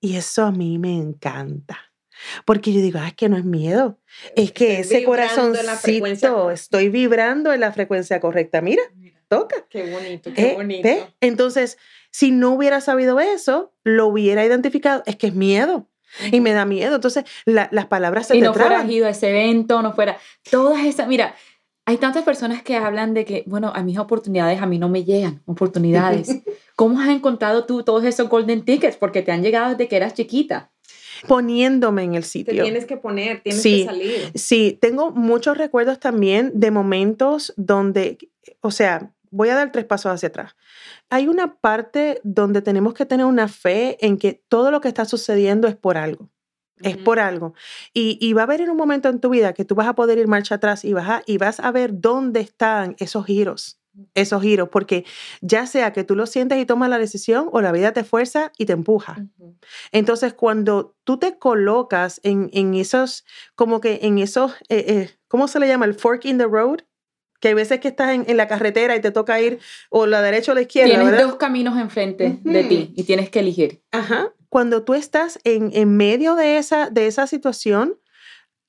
Y 0.00 0.16
eso 0.16 0.44
a 0.44 0.50
mí 0.50 0.76
me 0.76 0.96
encanta. 0.96 1.87
Porque 2.44 2.72
yo 2.72 2.80
digo, 2.80 2.98
ah, 3.02 3.08
es 3.08 3.14
que 3.14 3.28
no 3.28 3.36
es 3.36 3.44
miedo, 3.44 3.98
es 4.36 4.52
que 4.52 4.80
ese 4.80 5.04
corazoncito, 5.04 6.50
estoy 6.50 6.88
vibrando 6.88 7.52
en 7.52 7.60
la 7.60 7.72
frecuencia 7.72 8.20
correcta. 8.20 8.60
Mira, 8.60 8.82
toca. 9.28 9.66
Qué 9.68 9.90
bonito, 9.90 10.32
qué 10.34 10.50
eh, 10.50 10.54
bonito. 10.54 10.88
Entonces, 11.20 11.78
si 12.10 12.30
no 12.30 12.50
hubiera 12.50 12.80
sabido 12.80 13.20
eso, 13.20 13.72
lo 13.84 14.06
hubiera 14.06 14.44
identificado, 14.44 15.02
es 15.06 15.16
que 15.16 15.28
es 15.28 15.34
miedo. 15.34 15.88
Y 16.32 16.40
me 16.40 16.52
da 16.52 16.64
miedo. 16.64 16.94
Entonces, 16.94 17.24
las 17.44 17.86
palabras 17.86 18.28
se 18.28 18.36
y 18.36 18.40
no 18.40 18.54
fuera 18.54 18.82
ido 18.86 19.06
a 19.06 19.10
ese 19.10 19.28
evento, 19.28 19.82
no 19.82 19.92
fuera. 19.92 20.16
Todas 20.50 20.86
esas. 20.86 21.06
Mira, 21.06 21.34
hay 21.84 21.98
tantas 21.98 22.24
personas 22.24 22.62
que 22.62 22.76
hablan 22.76 23.12
de 23.12 23.26
que, 23.26 23.44
bueno, 23.46 23.72
a 23.74 23.82
mis 23.82 23.98
oportunidades, 23.98 24.62
a 24.62 24.66
mí 24.66 24.78
no 24.78 24.88
me 24.88 25.04
llegan 25.04 25.42
oportunidades. 25.44 26.28
¿Cómo 26.76 27.00
has 27.00 27.10
encontrado 27.10 27.66
tú 27.66 27.82
todos 27.82 28.04
esos 28.04 28.28
golden 28.30 28.64
tickets? 28.64 28.96
Porque 28.96 29.20
te 29.20 29.32
han 29.32 29.42
llegado 29.42 29.70
desde 29.70 29.86
que 29.86 29.96
eras 29.96 30.14
chiquita 30.14 30.70
poniéndome 31.26 32.02
en 32.02 32.14
el 32.14 32.24
sitio. 32.24 32.54
Te 32.54 32.62
tienes 32.62 32.86
que 32.86 32.96
poner, 32.96 33.40
tienes 33.42 33.62
que 33.62 33.84
salir. 33.84 34.32
Sí, 34.34 34.78
tengo 34.80 35.10
muchos 35.10 35.56
recuerdos 35.56 35.98
también 35.98 36.52
de 36.54 36.70
momentos 36.70 37.52
donde, 37.56 38.18
o 38.60 38.70
sea, 38.70 39.12
voy 39.30 39.48
a 39.48 39.54
dar 39.54 39.72
tres 39.72 39.84
pasos 39.84 40.12
hacia 40.12 40.28
atrás. 40.28 40.56
Hay 41.10 41.28
una 41.28 41.56
parte 41.56 42.20
donde 42.24 42.62
tenemos 42.62 42.94
que 42.94 43.06
tener 43.06 43.26
una 43.26 43.48
fe 43.48 43.96
en 44.04 44.18
que 44.18 44.42
todo 44.48 44.70
lo 44.70 44.80
que 44.80 44.88
está 44.88 45.04
sucediendo 45.04 45.68
es 45.68 45.76
por 45.76 45.96
algo. 45.96 46.28
Es 46.80 46.96
por 46.96 47.18
algo. 47.18 47.54
Y, 47.92 48.18
y, 48.20 48.34
va 48.34 48.42
a 48.42 48.44
haber 48.44 48.60
en 48.60 48.70
un 48.70 48.76
momento 48.76 49.08
en 49.08 49.18
tu 49.18 49.30
vida 49.30 49.52
que 49.52 49.64
tú 49.64 49.74
vas 49.74 49.88
a 49.88 49.94
poder 49.94 50.16
ir 50.16 50.28
marcha 50.28 50.54
atrás 50.54 50.84
y 50.84 50.92
vas 50.92 51.08
a, 51.08 51.22
y 51.26 51.36
vas 51.36 51.58
a 51.58 51.72
ver 51.72 51.90
dónde 52.00 52.38
están 52.38 52.94
esos 53.00 53.26
giros 53.26 53.80
esos 54.14 54.42
giros, 54.42 54.68
porque 54.70 55.04
ya 55.40 55.66
sea 55.66 55.92
que 55.92 56.04
tú 56.04 56.16
lo 56.16 56.26
sientes 56.26 56.58
y 56.58 56.66
tomas 56.66 56.90
la 56.90 56.98
decisión 56.98 57.48
o 57.52 57.60
la 57.60 57.72
vida 57.72 57.92
te 57.92 58.04
fuerza 58.04 58.52
y 58.58 58.66
te 58.66 58.72
empuja. 58.72 59.26
Entonces, 59.92 60.34
cuando 60.34 60.94
tú 61.04 61.18
te 61.18 61.38
colocas 61.38 62.20
en, 62.22 62.50
en, 62.52 62.74
esos, 62.74 63.24
como 63.54 63.80
que 63.80 64.00
en 64.02 64.18
esos, 64.18 64.52
eh, 64.68 64.84
eh, 64.88 65.10
¿cómo 65.28 65.48
se 65.48 65.60
le 65.60 65.68
llama? 65.68 65.84
El 65.84 65.94
fork 65.94 66.24
in 66.24 66.38
the 66.38 66.46
road. 66.46 66.80
Que 67.40 67.48
hay 67.48 67.54
veces 67.54 67.78
que 67.78 67.86
estás 67.86 68.10
en, 68.10 68.24
en 68.26 68.36
la 68.36 68.48
carretera 68.48 68.96
y 68.96 69.00
te 69.00 69.12
toca 69.12 69.40
ir 69.40 69.60
o 69.90 70.06
la 70.06 70.22
derecha 70.22 70.50
o 70.50 70.56
la 70.56 70.62
izquierda. 70.62 71.00
Tienes 71.00 71.22
dos 71.22 71.36
caminos 71.36 71.78
enfrente 71.78 72.40
de 72.42 72.64
ti 72.64 72.92
y 72.96 73.04
tienes 73.04 73.30
que 73.30 73.38
elegir. 73.38 73.80
Ajá. 73.92 74.32
Cuando 74.48 74.82
tú 74.82 74.94
estás 74.94 75.38
en, 75.44 75.70
en 75.72 75.96
medio 75.96 76.34
de 76.34 76.58
esa, 76.58 76.90
de 76.90 77.06
esa 77.06 77.28
situación, 77.28 77.96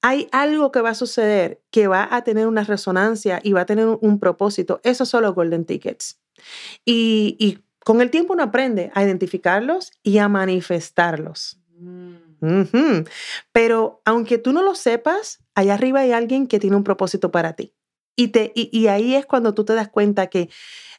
hay 0.01 0.27
algo 0.31 0.71
que 0.71 0.81
va 0.81 0.91
a 0.91 0.95
suceder 0.95 1.61
que 1.71 1.87
va 1.87 2.07
a 2.11 2.23
tener 2.23 2.47
una 2.47 2.63
resonancia 2.63 3.39
y 3.43 3.53
va 3.53 3.61
a 3.61 3.65
tener 3.65 3.85
un, 3.87 4.19
propósito. 4.19 4.79
Esos 4.83 5.09
son 5.09 5.23
los 5.23 5.35
golden 5.35 5.65
tickets. 5.65 6.19
Y, 6.85 7.59
Con 7.83 8.01
el 8.01 8.09
tiempo 8.09 8.33
uno 8.33 8.43
aprende 8.43 8.91
a 8.93 9.03
identificarlos 9.03 9.91
y 10.03 10.19
a 10.19 10.27
manifestarlos. 10.27 11.59
Mm. 11.77 13.03
Pero 13.51 14.01
aunque 14.05 14.37
tú 14.37 14.53
no 14.53 14.63
lo 14.63 14.75
sepas, 14.75 15.39
allá 15.55 15.73
arriba 15.73 16.01
hay 16.01 16.11
alguien 16.11 16.47
que 16.47 16.59
tiene 16.59 16.75
un 16.75 16.83
propósito 16.83 17.31
para 17.31 17.53
ti. 17.53 17.73
Y, 18.15 18.29
te, 18.29 18.51
y 18.53 18.87
ahí 18.87 19.15
es 19.15 19.25
cuando 19.25 19.53
tú 19.53 19.63
te 19.63 19.73
das 19.73 19.89
cuenta 19.89 20.27
que 20.27 20.49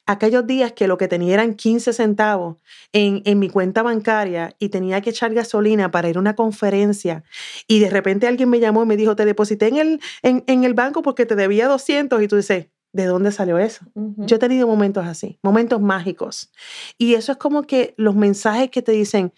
aquellos 0.06 0.46
días 0.46 0.72
que 0.72 0.88
lo 0.88 0.98
que 0.98 1.08
tenía 1.08 1.34
eran 1.34 1.54
15 1.54 1.92
centavos 1.92 2.56
en, 2.92 3.22
en, 3.24 3.38
mi 3.38 3.48
cuenta 3.48 3.82
bancaria 3.82 4.54
y 4.58 4.68
tenía 4.68 5.00
que 5.00 5.10
echar 5.10 5.32
gasolina 5.34 5.90
para 5.90 6.08
ir 6.08 6.16
a 6.16 6.20
una 6.20 6.34
conferencia 6.34 7.22
y 7.68 7.78
de 7.80 7.90
repente 7.90 8.26
alguien 8.26 8.50
me 8.50 8.60
llamó 8.60 8.82
y 8.82 8.86
me 8.86 8.96
dijo, 8.96 9.14
te 9.14 9.24
deposité 9.24 9.68
en 9.68 9.76
el, 9.76 10.00
en, 10.22 10.44
en 10.46 10.64
el 10.64 10.74
banco 10.74 11.02
porque 11.02 11.26
te 11.26 11.36
debía 11.36 11.68
200 11.68 12.22
y 12.22 12.28
tú 12.28 12.36
dices, 12.36 12.66
¿de 12.92 13.04
dónde 13.04 13.32
salió 13.32 13.58
eso? 13.58 13.84
Yo 13.94 14.36
he 14.36 14.38
tenido 14.38 14.66
momentos 14.66 15.06
así, 15.06 15.38
momentos 15.42 15.80
mágicos. 15.80 16.50
Y 16.98 17.14
eso 17.14 17.32
es 17.32 17.38
como 17.38 17.62
que 17.62 17.94
los 17.96 18.16
mensajes 18.16 18.70
que 18.70 18.82
te 18.82 18.92
dicen, 18.92 19.32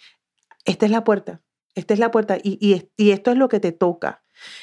esta 0.65 0.87
es 0.87 0.93
la 0.93 1.05
puerta, 1.05 1.43
esta 1.75 1.95
es 1.95 2.01
la 2.01 2.11
puerta 2.11 2.39
y, 2.43 2.59
y, 2.61 2.89
y 2.97 3.11
esto 3.13 3.31
es 3.33 3.37
lo 3.37 3.49
que 3.49 3.61
te 3.61 3.73
toca. 3.73 4.23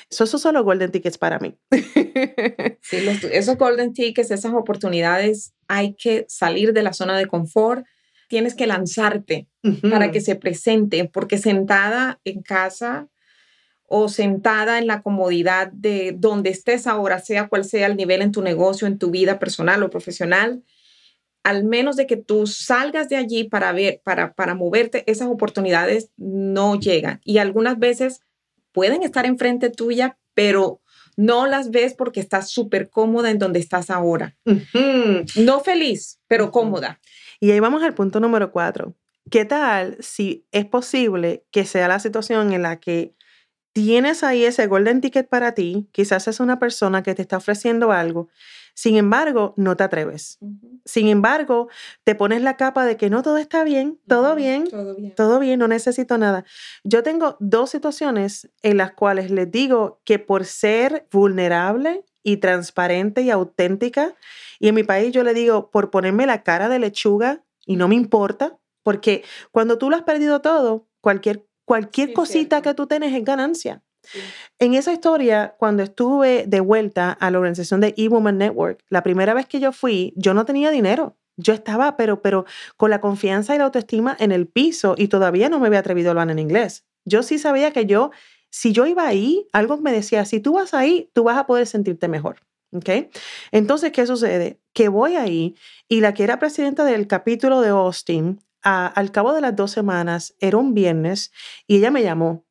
esos 0.09 0.41
son 0.41 0.53
los 0.53 0.63
golden 0.63 0.91
tickets 0.91 1.17
para 1.17 1.39
mí. 1.39 1.57
Sí, 2.81 2.97
esos 3.31 3.57
golden 3.57 3.93
tickets, 3.93 4.31
esas 4.31 4.53
oportunidades, 4.53 5.53
hay 5.67 5.93
que 5.93 6.25
salir 6.27 6.73
de 6.73 6.81
la 6.81 6.93
zona 6.93 7.17
de 7.17 7.27
confort, 7.27 7.85
tienes 8.27 8.55
que 8.55 8.65
lanzarte 8.65 9.47
para 9.89 10.11
que 10.11 10.21
se 10.21 10.35
presente, 10.35 11.05
porque 11.05 11.37
sentada 11.37 12.19
en 12.23 12.41
casa 12.41 13.09
o 13.85 14.07
sentada 14.07 14.77
en 14.77 14.87
la 14.87 15.01
comodidad 15.01 15.71
de 15.71 16.15
donde 16.15 16.51
estés 16.51 16.87
ahora, 16.87 17.19
sea 17.19 17.47
cual 17.47 17.65
sea 17.65 17.87
el 17.87 17.97
nivel 17.97 18.21
en 18.21 18.31
tu 18.31 18.41
negocio, 18.41 18.87
en 18.87 18.97
tu 18.97 19.11
vida 19.11 19.39
personal 19.39 19.83
o 19.83 19.89
profesional, 19.89 20.63
al 21.49 21.63
menos 21.63 21.95
de 21.95 22.05
que 22.05 22.15
tú 22.15 22.45
salgas 22.45 23.09
de 23.09 23.15
allí 23.15 23.43
para 23.43 23.71
ver, 23.71 24.01
para, 24.03 24.33
para 24.33 24.53
moverte, 24.53 25.03
esas 25.07 25.29
oportunidades 25.29 26.11
no 26.15 26.79
llegan. 26.79 27.21
Y 27.23 27.39
algunas 27.39 27.79
veces 27.79 28.21
pueden 28.71 29.01
estar 29.01 29.25
enfrente 29.25 29.71
tuya, 29.71 30.19
pero 30.35 30.79
no 31.17 31.47
las 31.47 31.71
ves 31.71 31.95
porque 31.95 32.19
estás 32.19 32.51
súper 32.51 32.91
cómoda 32.91 33.31
en 33.31 33.39
donde 33.39 33.57
estás 33.59 33.89
ahora. 33.89 34.37
No 35.35 35.59
feliz, 35.61 36.19
pero 36.27 36.51
cómoda. 36.51 36.99
Y 37.39 37.49
ahí 37.49 37.59
vamos 37.59 37.81
al 37.81 37.95
punto 37.95 38.19
número 38.19 38.51
cuatro. 38.51 38.95
¿Qué 39.31 39.43
tal 39.43 39.97
si 40.01 40.45
es 40.51 40.65
posible 40.65 41.45
que 41.49 41.65
sea 41.65 41.87
la 41.87 41.99
situación 41.99 42.53
en 42.53 42.61
la 42.61 42.79
que 42.79 43.15
tienes 43.73 44.23
ahí 44.23 44.45
ese 44.45 44.67
golden 44.67 45.01
ticket 45.01 45.27
para 45.27 45.55
ti? 45.55 45.89
Quizás 45.93 46.27
es 46.27 46.39
una 46.39 46.59
persona 46.59 47.01
que 47.01 47.15
te 47.15 47.23
está 47.23 47.37
ofreciendo 47.37 47.91
algo. 47.91 48.29
Sin 48.73 48.95
embargo, 48.97 49.53
no 49.57 49.75
te 49.75 49.83
atreves. 49.83 50.39
Sin 50.85 51.07
embargo, 51.07 51.67
te 52.03 52.15
pones 52.15 52.41
la 52.41 52.57
capa 52.57 52.85
de 52.85 52.97
que 52.97 53.09
no 53.09 53.21
todo 53.21 53.37
está 53.37 53.63
bien, 53.63 53.99
todo 54.07 54.35
bien, 54.35 54.67
todo 54.69 54.95
bien, 54.95 55.15
todo 55.15 55.39
bien, 55.39 55.59
no 55.59 55.67
necesito 55.67 56.17
nada. 56.17 56.45
Yo 56.83 57.03
tengo 57.03 57.37
dos 57.39 57.69
situaciones 57.69 58.49
en 58.61 58.77
las 58.77 58.93
cuales 58.93 59.31
les 59.31 59.51
digo 59.51 60.01
que 60.05 60.19
por 60.19 60.45
ser 60.45 61.07
vulnerable 61.11 62.03
y 62.23 62.37
transparente 62.37 63.21
y 63.21 63.29
auténtica, 63.29 64.15
y 64.59 64.67
en 64.67 64.75
mi 64.75 64.83
país 64.83 65.11
yo 65.11 65.23
le 65.23 65.33
digo 65.33 65.71
por 65.71 65.89
ponerme 65.89 66.25
la 66.25 66.43
cara 66.43 66.69
de 66.69 66.79
lechuga 66.79 67.43
y 67.65 67.75
no 67.75 67.87
me 67.87 67.95
importa, 67.95 68.57
porque 68.83 69.23
cuando 69.51 69.77
tú 69.77 69.89
lo 69.89 69.95
has 69.95 70.03
perdido 70.03 70.41
todo, 70.41 70.87
cualquier, 71.01 71.45
cualquier 71.65 72.13
cosita 72.13 72.61
que 72.61 72.73
tú 72.73 72.87
tienes 72.87 73.13
es 73.13 73.23
ganancia. 73.23 73.83
En 74.59 74.73
esa 74.73 74.91
historia, 74.91 75.55
cuando 75.57 75.83
estuve 75.83 76.45
de 76.47 76.59
vuelta 76.59 77.11
a 77.11 77.31
la 77.31 77.37
organización 77.37 77.81
de 77.81 77.93
E-Woman 77.97 78.37
Network, 78.37 78.83
la 78.89 79.03
primera 79.03 79.33
vez 79.33 79.45
que 79.45 79.59
yo 79.59 79.71
fui, 79.71 80.13
yo 80.15 80.33
no 80.33 80.45
tenía 80.45 80.71
dinero. 80.71 81.17
Yo 81.37 81.53
estaba, 81.53 81.95
pero, 81.95 82.21
pero 82.21 82.45
con 82.75 82.89
la 82.89 82.99
confianza 82.99 83.55
y 83.55 83.57
la 83.57 83.63
autoestima 83.65 84.15
en 84.19 84.31
el 84.33 84.47
piso 84.47 84.95
y 84.97 85.07
todavía 85.07 85.47
no 85.47 85.59
me 85.59 85.67
había 85.67 85.79
atrevido 85.79 86.09
a 86.09 86.11
hablar 86.11 86.29
en 86.31 86.39
inglés. 86.39 86.85
Yo 87.05 87.23
sí 87.23 87.39
sabía 87.39 87.71
que 87.71 87.85
yo, 87.85 88.11
si 88.49 88.73
yo 88.73 88.85
iba 88.85 89.07
ahí, 89.07 89.47
algo 89.53 89.77
me 89.77 89.93
decía, 89.93 90.25
si 90.25 90.41
tú 90.41 90.53
vas 90.53 90.73
ahí, 90.73 91.09
tú 91.13 91.23
vas 91.23 91.37
a 91.37 91.47
poder 91.47 91.65
sentirte 91.65 92.09
mejor. 92.09 92.41
¿Ok? 92.71 92.89
Entonces, 93.51 93.91
¿qué 93.91 94.05
sucede? 94.05 94.59
Que 94.73 94.89
voy 94.89 95.15
ahí 95.15 95.55
y 95.87 96.01
la 96.01 96.13
que 96.13 96.23
era 96.23 96.37
presidenta 96.37 96.83
del 96.83 97.07
capítulo 97.07 97.61
de 97.61 97.69
Austin, 97.69 98.41
al 98.61 99.11
cabo 99.11 99.33
de 99.33 99.41
las 99.41 99.55
dos 99.55 99.71
semanas, 99.71 100.35
era 100.39 100.57
un 100.57 100.73
viernes, 100.73 101.31
y 101.65 101.77
ella 101.77 101.91
me 101.91 102.03
llamó 102.03 102.45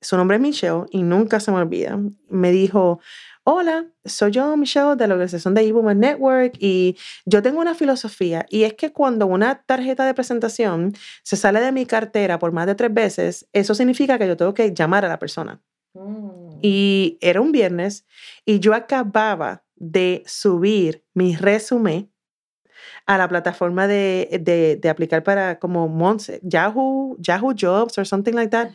su 0.00 0.16
nombre 0.16 0.36
es 0.36 0.42
Michelle 0.42 0.84
y 0.90 1.02
nunca 1.02 1.40
se 1.40 1.50
me 1.50 1.58
olvida. 1.58 1.98
Me 2.28 2.52
dijo, 2.52 3.00
hola, 3.44 3.86
soy 4.04 4.32
yo 4.32 4.56
Michelle 4.56 4.96
de 4.96 5.08
la 5.08 5.14
organización 5.14 5.54
de 5.54 5.62
eWoman 5.62 6.00
Network 6.00 6.54
y 6.58 6.96
yo 7.24 7.42
tengo 7.42 7.60
una 7.60 7.74
filosofía 7.74 8.46
y 8.50 8.64
es 8.64 8.74
que 8.74 8.92
cuando 8.92 9.26
una 9.26 9.62
tarjeta 9.62 10.04
de 10.04 10.14
presentación 10.14 10.92
se 11.22 11.36
sale 11.36 11.60
de 11.60 11.72
mi 11.72 11.86
cartera 11.86 12.38
por 12.38 12.52
más 12.52 12.66
de 12.66 12.74
tres 12.74 12.92
veces, 12.92 13.48
eso 13.52 13.74
significa 13.74 14.18
que 14.18 14.26
yo 14.26 14.36
tengo 14.36 14.54
que 14.54 14.74
llamar 14.74 15.04
a 15.04 15.08
la 15.08 15.18
persona. 15.18 15.62
Mm. 15.94 16.58
Y 16.62 17.18
era 17.20 17.40
un 17.40 17.52
viernes 17.52 18.06
y 18.44 18.60
yo 18.60 18.74
acababa 18.74 19.64
de 19.76 20.22
subir 20.26 21.04
mi 21.14 21.36
resumen 21.36 22.12
a 23.06 23.18
la 23.18 23.28
plataforma 23.28 23.86
de, 23.86 24.78
de, 24.80 24.88
aplicar 24.88 25.22
para 25.22 25.58
como 25.58 25.88
Yahoo, 26.42 27.16
Yahoo 27.18 27.54
Jobs 27.54 27.98
or 27.98 28.06
something 28.06 28.32
like 28.32 28.50
that 28.50 28.70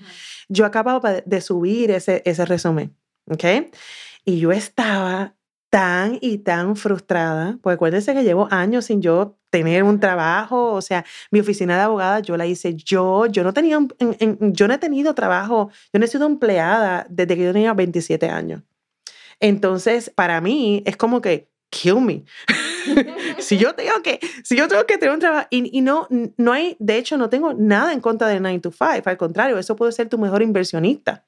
yo 0.50 0.66
acababa 0.66 1.22
de 1.22 1.42
subir 1.42 1.92
ese, 1.92 2.22
ese 2.26 2.46
resumen, 2.46 2.96
¿ok? 3.30 3.44
Y 4.26 4.40
yo 4.40 4.52
estaba 4.52 5.36
tan 5.70 6.20
y 6.22 6.40
tan 6.40 6.76
frustrada, 6.76 7.58
porque 7.62 7.76
acuérdense 7.76 8.14
que 8.14 8.24
llevo 8.24 8.48
años 8.52 8.86
sin 8.86 9.02
yo 9.02 9.38
tener 9.50 9.84
un 9.84 10.00
trabajo, 10.00 10.74
o 10.74 10.82
sea, 10.82 11.04
mi 11.32 11.40
oficina 11.40 11.76
de 11.76 11.84
abogada 11.84 12.20
yo 12.20 12.38
la 12.38 12.46
hice 12.46 12.76
yo, 12.76 13.26
yo 13.26 13.44
no 13.44 13.54
tenía, 13.54 13.80
yo 14.40 14.68
no 14.68 14.74
he 14.74 14.78
tenido 14.78 15.16
trabajo, 15.16 15.70
yo 15.92 16.00
no 16.00 16.06
he 16.06 16.08
sido 16.08 16.28
empleada 16.28 17.08
desde 17.10 17.36
que 17.36 17.44
yo 17.44 17.54
tenía 17.54 17.74
27 17.74 18.30
años. 18.30 18.62
Entonces, 19.40 20.12
para 20.12 20.42
mí 20.42 20.84
es 20.86 20.96
como 20.96 21.22
que, 21.22 21.50
kill 21.70 22.02
me. 22.02 22.24
si 23.40 23.58
yo 23.58 23.74
tengo 23.76 24.02
que, 24.04 24.20
si 24.44 24.56
yo 24.56 24.68
tengo 24.68 24.86
que 24.86 24.98
tener 24.98 25.14
un 25.14 25.20
trabajo 25.20 25.48
y, 25.50 25.78
y, 25.78 25.82
no, 25.82 26.08
no 26.38 26.52
hay, 26.52 26.76
de 26.80 26.98
hecho, 26.98 27.18
no 27.18 27.30
tengo 27.30 27.54
nada 27.54 27.94
en 27.94 28.02
contra 28.02 28.28
de 28.28 28.40
9 28.40 28.60
to 28.60 28.72
5, 28.72 29.10
al 29.10 29.18
contrario, 29.18 29.58
eso 29.58 29.76
puede 29.76 29.92
ser 29.92 30.10
tu 30.10 30.18
mejor 30.18 30.42
inversionista 30.42 31.26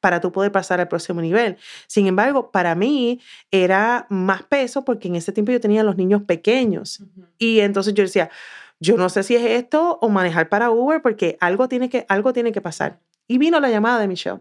para 0.00 0.20
tú 0.20 0.32
poder 0.32 0.52
pasar 0.52 0.80
al 0.80 0.88
próximo 0.88 1.20
nivel. 1.20 1.56
Sin 1.86 2.06
embargo, 2.06 2.50
para 2.50 2.74
mí 2.74 3.20
era 3.50 4.06
más 4.10 4.42
peso 4.42 4.84
porque 4.84 5.08
en 5.08 5.16
ese 5.16 5.32
tiempo 5.32 5.52
yo 5.52 5.60
tenía 5.60 5.82
los 5.82 5.96
niños 5.96 6.22
pequeños 6.22 7.02
y 7.38 7.60
entonces 7.60 7.94
yo 7.94 8.04
decía, 8.04 8.30
yo 8.80 8.96
no 8.96 9.08
sé 9.08 9.22
si 9.22 9.34
es 9.34 9.42
esto 9.44 9.98
o 10.00 10.08
manejar 10.08 10.48
para 10.48 10.70
Uber 10.70 11.02
porque 11.02 11.36
algo 11.40 11.68
tiene 11.68 11.88
que, 11.88 12.06
algo 12.08 12.32
tiene 12.32 12.52
que 12.52 12.60
pasar. 12.60 13.00
Y 13.26 13.38
vino 13.38 13.60
la 13.60 13.68
llamada 13.68 13.98
de 13.98 14.08
Michelle. 14.08 14.40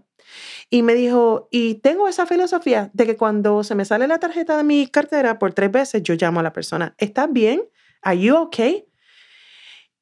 Y 0.69 0.83
me 0.83 0.93
dijo, 0.93 1.47
y 1.51 1.75
tengo 1.75 2.07
esa 2.07 2.25
filosofía 2.25 2.89
de 2.93 3.05
que 3.05 3.17
cuando 3.17 3.63
se 3.63 3.75
me 3.75 3.85
sale 3.85 4.07
la 4.07 4.19
tarjeta 4.19 4.57
de 4.57 4.63
mi 4.63 4.87
cartera 4.87 5.39
por 5.39 5.53
tres 5.53 5.71
veces, 5.71 6.03
yo 6.03 6.15
llamo 6.15 6.39
a 6.39 6.43
la 6.43 6.53
persona, 6.53 6.95
¿estás 6.97 7.31
bien? 7.31 7.63
¿Are 8.01 8.19
you 8.19 8.35
okay? 8.35 8.87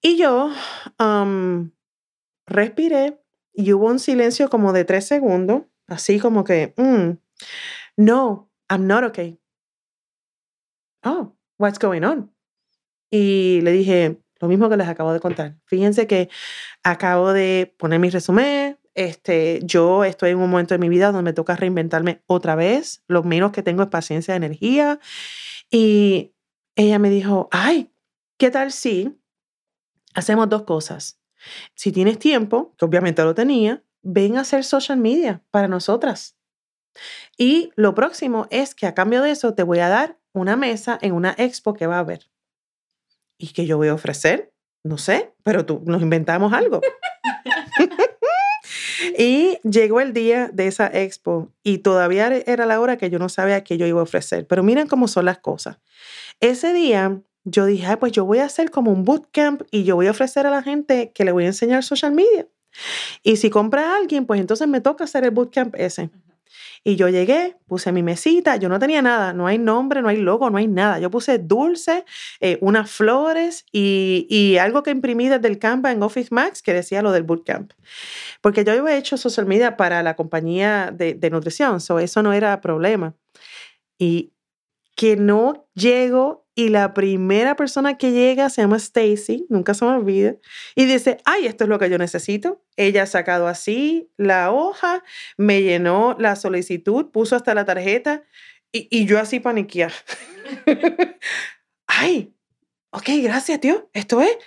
Y 0.01 0.17
yo 0.17 0.51
um, 0.99 1.71
respiré 2.45 3.21
y 3.53 3.73
hubo 3.73 3.87
un 3.87 3.99
silencio 3.99 4.49
como 4.49 4.73
de 4.73 4.85
tres 4.85 5.07
segundos, 5.07 5.63
así 5.87 6.19
como 6.19 6.43
que, 6.43 6.73
mm, 6.77 7.17
no, 7.97 8.51
I'm 8.69 8.87
not 8.87 9.03
okay. 9.03 9.39
Oh, 11.03 11.35
what's 11.57 11.79
going 11.79 12.03
on? 12.03 12.31
Y 13.09 13.61
le 13.61 13.71
dije, 13.71 14.19
lo 14.39 14.47
mismo 14.47 14.69
que 14.69 14.77
les 14.77 14.87
acabo 14.87 15.13
de 15.13 15.19
contar. 15.19 15.55
Fíjense 15.65 16.07
que 16.07 16.29
acabo 16.83 17.33
de 17.33 17.73
poner 17.77 17.99
mi 17.99 18.09
resumen. 18.09 18.77
Este, 18.95 19.59
yo 19.63 20.05
estoy 20.05 20.31
en 20.31 20.37
un 20.37 20.49
momento 20.49 20.73
de 20.73 20.79
mi 20.79 20.89
vida 20.89 21.07
donde 21.07 21.21
me 21.21 21.33
toca 21.33 21.55
reinventarme 21.55 22.23
otra 22.25 22.55
vez. 22.55 23.03
Lo 23.07 23.23
menos 23.23 23.51
que 23.51 23.61
tengo 23.61 23.83
es 23.83 23.89
paciencia 23.89 24.33
y 24.33 24.37
energía. 24.37 24.99
Y 25.69 26.33
ella 26.75 26.97
me 26.97 27.09
dijo, 27.09 27.49
ay, 27.51 27.91
¿qué 28.37 28.49
tal 28.49 28.71
si 28.71 29.19
hacemos 30.13 30.49
dos 30.49 30.63
cosas? 30.63 31.19
Si 31.75 31.91
tienes 31.91 32.17
tiempo, 32.19 32.73
que 32.77 32.85
obviamente 32.85 33.23
lo 33.23 33.35
tenía, 33.35 33.83
ven 34.01 34.37
a 34.37 34.41
hacer 34.41 34.63
social 34.63 34.97
media 34.97 35.43
para 35.51 35.67
nosotras. 35.67 36.37
Y 37.37 37.71
lo 37.75 37.93
próximo 37.93 38.47
es 38.49 38.73
que 38.73 38.87
a 38.87 38.95
cambio 38.95 39.21
de 39.21 39.31
eso 39.31 39.53
te 39.53 39.63
voy 39.63 39.79
a 39.79 39.89
dar 39.89 40.17
una 40.31 40.55
mesa 40.55 40.97
en 41.01 41.13
una 41.13 41.35
expo 41.37 41.73
que 41.73 41.87
va 41.87 41.97
a 41.97 41.99
haber. 41.99 42.29
¿Y 43.37 43.49
qué 43.49 43.65
yo 43.65 43.75
voy 43.75 43.89
a 43.89 43.93
ofrecer? 43.93 44.53
No 44.83 44.97
sé, 44.97 45.33
pero 45.43 45.65
tú 45.65 45.81
nos 45.85 46.01
inventamos 46.01 46.53
algo. 46.53 46.79
y 49.17 49.57
llegó 49.63 50.01
el 50.01 50.13
día 50.13 50.49
de 50.51 50.67
esa 50.67 50.87
expo 50.87 51.51
y 51.63 51.79
todavía 51.79 52.27
era 52.45 52.65
la 52.65 52.79
hora 52.79 52.97
que 52.97 53.09
yo 53.09 53.19
no 53.19 53.29
sabía 53.29 53.63
qué 53.63 53.77
yo 53.77 53.85
iba 53.85 53.99
a 53.99 54.03
ofrecer. 54.03 54.47
Pero 54.47 54.63
miren 54.63 54.87
cómo 54.87 55.07
son 55.07 55.25
las 55.25 55.39
cosas. 55.39 55.79
Ese 56.39 56.73
día 56.73 57.21
yo 57.43 57.65
dije, 57.65 57.97
pues 57.97 58.11
yo 58.11 58.25
voy 58.25 58.39
a 58.39 58.45
hacer 58.45 58.71
como 58.71 58.91
un 58.91 59.05
bootcamp 59.05 59.61
y 59.71 59.83
yo 59.83 59.95
voy 59.95 60.07
a 60.07 60.11
ofrecer 60.11 60.47
a 60.47 60.49
la 60.49 60.63
gente 60.63 61.11
que 61.13 61.23
le 61.23 61.31
voy 61.31 61.43
a 61.45 61.47
enseñar 61.47 61.83
social 61.83 62.11
media. 62.11 62.47
Y 63.23 63.37
si 63.37 63.49
compra 63.49 63.93
a 63.93 63.97
alguien, 63.97 64.25
pues 64.25 64.41
entonces 64.41 64.67
me 64.67 64.81
toca 64.81 65.03
hacer 65.05 65.23
el 65.23 65.31
bootcamp 65.31 65.75
ese. 65.75 66.09
Y 66.83 66.95
yo 66.95 67.09
llegué, 67.09 67.57
puse 67.67 67.91
mi 67.91 68.03
mesita, 68.03 68.55
yo 68.57 68.69
no 68.69 68.79
tenía 68.79 69.01
nada, 69.01 69.33
no 69.33 69.47
hay 69.47 69.57
nombre, 69.57 70.01
no 70.01 70.09
hay 70.09 70.17
logo, 70.17 70.49
no 70.49 70.57
hay 70.57 70.67
nada. 70.67 70.99
Yo 70.99 71.09
puse 71.09 71.39
dulce, 71.39 72.05
eh, 72.39 72.57
unas 72.61 72.89
flores 72.91 73.65
y, 73.71 74.27
y, 74.29 74.57
algo 74.57 74.83
que 74.83 74.91
imprimí 74.91 75.27
desde 75.27 75.47
el 75.47 75.59
Canva 75.59 75.91
en 75.91 76.03
Office 76.03 76.29
Max 76.31 76.61
que 76.61 76.73
decía 76.73 77.01
lo 77.01 77.11
del 77.11 77.23
bootcamp. 77.23 77.73
Porque 78.41 78.63
yo 78.63 78.73
había 78.73 78.97
hecho 78.97 79.17
social 79.17 79.45
media 79.45 79.77
para 79.77 80.03
la 80.03 80.15
compañía 80.15 80.91
de, 80.93 81.13
de 81.15 81.29
nutrición, 81.29 81.81
so 81.81 81.99
eso 81.99 82.21
no 82.23 82.33
era 82.33 82.61
problema. 82.61 83.15
Y 83.97 84.33
que 84.95 85.15
no 85.17 85.67
llego 85.73 86.44
y 86.55 86.69
la 86.69 86.93
primera 86.93 87.57
persona 87.57 87.97
que 87.97 88.11
llega 88.11 88.49
se 88.49 88.61
llama 88.61 88.77
Stacy, 88.77 89.45
nunca 89.49 89.73
se 89.73 89.83
me 89.83 89.91
olvida, 89.91 90.35
y 90.73 90.85
dice, 90.85 91.17
ay, 91.25 91.47
esto 91.47 91.65
es 91.65 91.69
lo 91.69 91.77
que 91.77 91.89
yo 91.89 91.97
necesito. 91.97 92.63
Ella 92.77 93.03
ha 93.03 93.07
sacado 93.07 93.47
así 93.47 94.09
la 94.15 94.51
hoja, 94.51 95.03
me 95.37 95.61
llenó 95.61 96.15
la 96.17 96.37
solicitud, 96.37 97.11
puso 97.11 97.35
hasta 97.35 97.53
la 97.53 97.65
tarjeta 97.65 98.23
y, 98.71 98.87
y 98.89 99.05
yo 99.05 99.19
así 99.19 99.41
paniqueada. 99.41 99.93
ay, 101.87 102.33
ok, 102.91 103.09
gracias, 103.21 103.59
tío, 103.59 103.89
esto 103.93 104.21
es. 104.21 104.37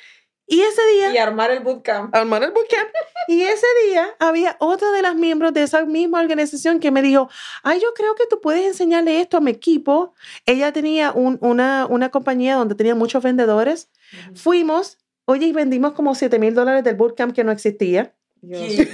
Y 0.51 0.63
ese 0.63 0.81
día... 0.95 1.13
Y 1.13 1.19
armar 1.19 1.51
el 1.51 1.61
bootcamp. 1.61 2.15
Armar 2.15 2.43
el 2.43 2.53
bootcamp. 2.53 2.89
y 3.29 3.43
ese 3.43 3.67
día 3.87 4.09
había 4.19 4.57
otra 4.61 4.91
de 4.93 5.03
las 5.03 5.15
miembros 5.15 5.53
de 5.53 5.63
esa 5.63 5.85
misma 5.85 6.21
organización 6.21 6.81
que 6.81 6.91
me 6.91 7.03
dijo, 7.03 7.29
ay, 7.63 7.81
yo 7.81 7.93
creo 7.95 8.15
que 8.15 8.27
tú 8.27 8.41
puedes 8.41 8.67
enseñarle 8.67 9.21
esto 9.21 9.37
a 9.37 9.41
mi 9.41 9.51
equipo. 9.51 10.15
Ella 10.47 10.73
tenía 10.73 11.13
un, 11.13 11.37
una, 11.43 11.87
una 11.87 12.09
compañía 12.09 12.57
donde 12.57 12.75
tenía 12.75 12.95
muchos 12.95 13.23
vendedores. 13.23 13.91
Fuimos, 14.35 14.97
oye, 15.27 15.47
y 15.47 15.53
vendimos 15.53 15.93
como 15.93 16.15
7 16.15 16.39
mil 16.39 16.55
dólares 16.55 16.83
del 16.83 16.97
bootcamp 16.97 17.35
que 17.35 17.45
no 17.45 17.53
existía. 17.53 18.15
Dios 18.41 18.89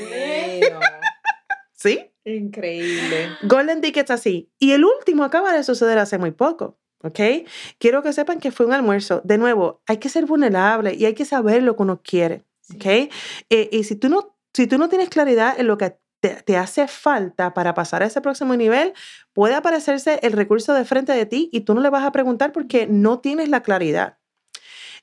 ¿Sí? 1.72 2.10
Increíble. 2.24 3.28
Golden 3.42 3.80
Tickets 3.80 4.10
así. 4.10 4.50
Y 4.58 4.72
el 4.72 4.84
último 4.84 5.22
acaba 5.22 5.52
de 5.52 5.62
suceder 5.62 5.98
hace 5.98 6.18
muy 6.18 6.32
poco. 6.32 6.78
¿Ok? 7.02 7.20
Quiero 7.78 8.02
que 8.02 8.12
sepan 8.12 8.40
que 8.40 8.52
fue 8.52 8.66
un 8.66 8.72
almuerzo. 8.72 9.20
De 9.24 9.38
nuevo, 9.38 9.82
hay 9.86 9.98
que 9.98 10.08
ser 10.08 10.26
vulnerable 10.26 10.94
y 10.94 11.04
hay 11.04 11.14
que 11.14 11.24
saber 11.24 11.62
lo 11.62 11.76
que 11.76 11.82
uno 11.82 12.00
quiere, 12.02 12.44
¿ok? 12.74 13.10
Eh, 13.50 13.68
y 13.72 13.84
si 13.84 13.96
tú, 13.96 14.08
no, 14.08 14.36
si 14.52 14.66
tú 14.66 14.78
no 14.78 14.88
tienes 14.88 15.08
claridad 15.08 15.58
en 15.58 15.66
lo 15.66 15.78
que 15.78 15.96
te, 16.20 16.36
te, 16.42 16.56
hace 16.56 16.88
falta 16.88 17.52
para 17.52 17.74
pasar 17.74 18.02
a 18.02 18.06
ese 18.06 18.20
próximo 18.20 18.56
nivel, 18.56 18.94
puede 19.32 19.54
aparecerse 19.54 20.20
el 20.22 20.32
recurso 20.32 20.72
de 20.72 20.84
frente 20.84 21.12
de 21.12 21.26
ti 21.26 21.50
y 21.52 21.60
tú 21.60 21.74
no 21.74 21.82
le 21.82 21.90
vas 21.90 22.04
a 22.04 22.12
preguntar 22.12 22.52
porque 22.52 22.86
no 22.86 23.20
tienes 23.20 23.50
la 23.50 23.62
claridad. 23.62 24.18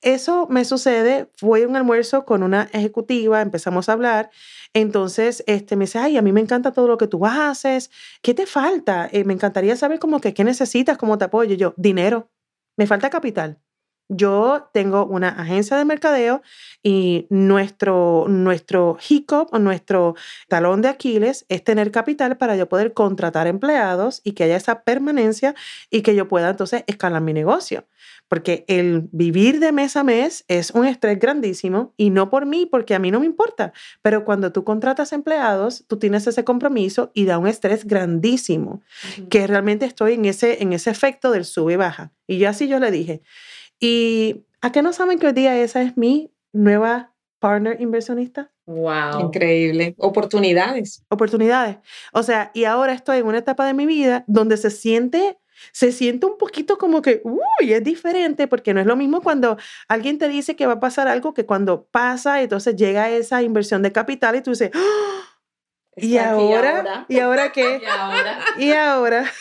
Eso 0.01 0.47
me 0.49 0.65
sucede, 0.65 1.29
fue 1.35 1.67
un 1.67 1.75
almuerzo 1.75 2.25
con 2.25 2.41
una 2.41 2.63
ejecutiva, 2.73 3.41
empezamos 3.41 3.87
a 3.87 3.93
hablar, 3.93 4.31
entonces 4.73 5.43
este, 5.45 5.75
me 5.75 5.85
dice, 5.85 5.99
ay, 5.99 6.17
a 6.17 6.23
mí 6.23 6.31
me 6.31 6.41
encanta 6.41 6.71
todo 6.71 6.87
lo 6.87 6.97
que 6.97 7.07
tú 7.07 7.25
haces, 7.25 7.91
¿qué 8.23 8.33
te 8.33 8.47
falta? 8.47 9.07
Eh, 9.11 9.23
me 9.25 9.33
encantaría 9.33 9.75
saber 9.75 9.99
como 9.99 10.19
que 10.19 10.33
qué 10.33 10.43
necesitas, 10.43 10.97
cómo 10.97 11.17
te 11.19 11.25
apoyo. 11.25 11.55
Yo, 11.55 11.73
dinero, 11.77 12.31
me 12.77 12.87
falta 12.87 13.09
capital. 13.11 13.59
Yo 14.13 14.69
tengo 14.73 15.05
una 15.05 15.29
agencia 15.29 15.77
de 15.77 15.85
mercadeo 15.85 16.41
y 16.83 17.27
nuestro, 17.29 18.25
nuestro 18.27 18.97
hiccup 19.09 19.53
o 19.53 19.59
nuestro 19.59 20.15
talón 20.49 20.81
de 20.81 20.89
Aquiles 20.89 21.45
es 21.47 21.63
tener 21.63 21.91
capital 21.91 22.35
para 22.35 22.57
yo 22.57 22.67
poder 22.67 22.93
contratar 22.93 23.47
empleados 23.47 24.19
y 24.25 24.33
que 24.33 24.43
haya 24.43 24.57
esa 24.57 24.83
permanencia 24.83 25.55
y 25.89 26.01
que 26.01 26.13
yo 26.13 26.27
pueda 26.27 26.49
entonces 26.49 26.83
escalar 26.87 27.21
mi 27.21 27.31
negocio 27.31 27.85
porque 28.31 28.63
el 28.69 29.09
vivir 29.11 29.59
de 29.59 29.73
mes 29.73 29.97
a 29.97 30.05
mes 30.05 30.45
es 30.47 30.71
un 30.71 30.85
estrés 30.85 31.19
grandísimo 31.19 31.93
y 31.97 32.11
no 32.11 32.29
por 32.29 32.45
mí, 32.45 32.65
porque 32.65 32.95
a 32.95 32.99
mí 32.99 33.11
no 33.11 33.19
me 33.19 33.25
importa, 33.25 33.73
pero 34.01 34.23
cuando 34.23 34.53
tú 34.53 34.63
contratas 34.63 35.11
empleados, 35.11 35.83
tú 35.89 35.97
tienes 35.97 36.25
ese 36.27 36.45
compromiso 36.45 37.11
y 37.13 37.25
da 37.25 37.37
un 37.37 37.45
estrés 37.47 37.85
grandísimo, 37.85 38.71
uh 38.71 38.81
-huh. 39.21 39.27
que 39.27 39.45
realmente 39.47 39.85
estoy 39.85 40.13
en 40.13 40.23
ese, 40.23 40.63
en 40.63 40.71
ese 40.71 40.91
efecto 40.91 41.29
del 41.31 41.43
sube 41.43 41.73
y 41.73 41.75
baja. 41.75 42.13
Y 42.25 42.37
yo 42.37 42.47
así 42.47 42.69
yo 42.69 42.79
le 42.79 42.89
dije, 42.89 43.21
¿y 43.81 44.45
a 44.61 44.71
qué 44.71 44.81
no 44.81 44.93
saben 44.93 45.19
que 45.19 45.27
hoy 45.27 45.33
día 45.33 45.57
esa 45.57 45.81
es 45.81 45.97
mi 45.97 46.31
nueva 46.53 47.13
partner 47.39 47.81
inversionista? 47.81 48.51
Wow. 48.65 49.19
Increíble. 49.19 49.95
Oportunidades. 49.97 51.03
Oportunidades. 51.09 51.77
O 52.13 52.23
sea, 52.23 52.51
y 52.53 52.63
ahora 52.63 52.93
estoy 52.93 53.17
en 53.17 53.25
una 53.25 53.39
etapa 53.39 53.65
de 53.65 53.73
mi 53.73 53.85
vida 53.85 54.23
donde 54.27 54.55
se 54.55 54.69
siente 54.69 55.37
se 55.73 55.91
siente 55.91 56.25
un 56.25 56.37
poquito 56.37 56.77
como 56.77 57.01
que, 57.01 57.21
uy, 57.23 57.73
es 57.73 57.83
diferente, 57.83 58.47
porque 58.47 58.73
no 58.73 58.79
es 58.79 58.87
lo 58.87 58.95
mismo 58.95 59.21
cuando 59.21 59.57
alguien 59.87 60.17
te 60.17 60.27
dice 60.27 60.55
que 60.55 60.65
va 60.65 60.73
a 60.73 60.79
pasar 60.79 61.07
algo 61.07 61.33
que 61.33 61.45
cuando 61.45 61.85
pasa, 61.85 62.41
entonces 62.41 62.75
llega 62.75 63.09
esa 63.09 63.41
inversión 63.43 63.81
de 63.81 63.91
capital 63.91 64.35
y 64.35 64.41
tú 64.41 64.51
dices, 64.51 64.71
¡Oh! 64.73 65.21
¿Y 65.97 66.17
ahora? 66.17 67.05
¿Y 67.09 67.19
ahora 67.19 67.51
qué? 67.51 67.81
¿Y 67.81 67.85
ahora? 67.85 68.39
¿Y 68.57 68.71
ahora? 68.71 69.31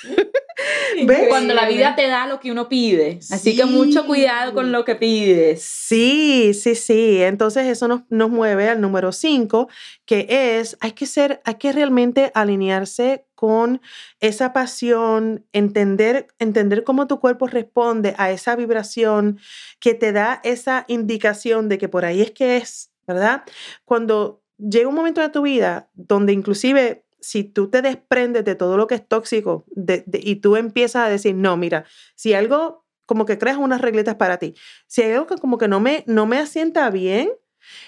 ¿Ves? 1.04 1.28
Cuando 1.28 1.54
la 1.54 1.68
vida 1.68 1.94
te 1.94 2.06
da 2.06 2.26
lo 2.26 2.40
que 2.40 2.50
uno 2.50 2.68
pide. 2.68 3.18
Así 3.30 3.52
sí. 3.52 3.56
que 3.56 3.64
mucho 3.64 4.06
cuidado 4.06 4.52
con 4.52 4.72
lo 4.72 4.84
que 4.84 4.94
pides. 4.94 5.62
Sí, 5.62 6.52
sí, 6.54 6.74
sí. 6.74 7.22
Entonces 7.22 7.66
eso 7.66 7.88
nos, 7.88 8.02
nos 8.08 8.30
mueve 8.30 8.68
al 8.68 8.80
número 8.80 9.12
5, 9.12 9.68
que 10.04 10.26
es, 10.28 10.76
hay 10.80 10.92
que 10.92 11.06
ser, 11.06 11.40
hay 11.44 11.54
que 11.54 11.72
realmente 11.72 12.32
alinearse 12.34 13.26
con 13.34 13.80
esa 14.20 14.52
pasión, 14.52 15.46
entender, 15.52 16.28
entender 16.38 16.84
cómo 16.84 17.06
tu 17.06 17.20
cuerpo 17.20 17.46
responde 17.46 18.14
a 18.18 18.30
esa 18.30 18.54
vibración 18.54 19.38
que 19.78 19.94
te 19.94 20.12
da 20.12 20.40
esa 20.44 20.84
indicación 20.88 21.70
de 21.70 21.78
que 21.78 21.88
por 21.88 22.04
ahí 22.04 22.20
es 22.20 22.32
que 22.32 22.58
es, 22.58 22.90
¿verdad? 23.06 23.44
Cuando 23.86 24.42
llega 24.58 24.88
un 24.88 24.94
momento 24.94 25.22
de 25.22 25.30
tu 25.30 25.42
vida 25.42 25.88
donde 25.94 26.34
inclusive 26.34 27.04
si 27.20 27.44
tú 27.44 27.70
te 27.70 27.82
desprendes 27.82 28.44
de 28.44 28.54
todo 28.54 28.76
lo 28.76 28.86
que 28.86 28.94
es 28.94 29.06
tóxico 29.06 29.64
y 30.12 30.36
tú 30.36 30.56
empiezas 30.56 31.06
a 31.06 31.08
decir, 31.08 31.34
no, 31.34 31.56
mira, 31.56 31.84
si 32.14 32.34
algo 32.34 32.84
como 33.06 33.26
que 33.26 33.38
creas 33.38 33.56
unas 33.56 33.80
regletas 33.80 34.14
para 34.16 34.38
ti, 34.38 34.54
si 34.86 35.02
algo 35.02 35.26
que 35.26 35.36
como 35.36 35.58
que 35.58 35.68
no 35.68 35.80
me, 35.80 36.04
no 36.06 36.26
me 36.26 36.38
asienta 36.38 36.88
bien, 36.90 37.32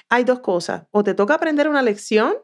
hay 0.09 0.25
dos 0.25 0.41
cosas, 0.41 0.85
o 0.91 1.03
te 1.05 1.15
toca 1.15 1.35
aprender 1.35 1.69
una 1.69 1.83
lección 1.83 2.35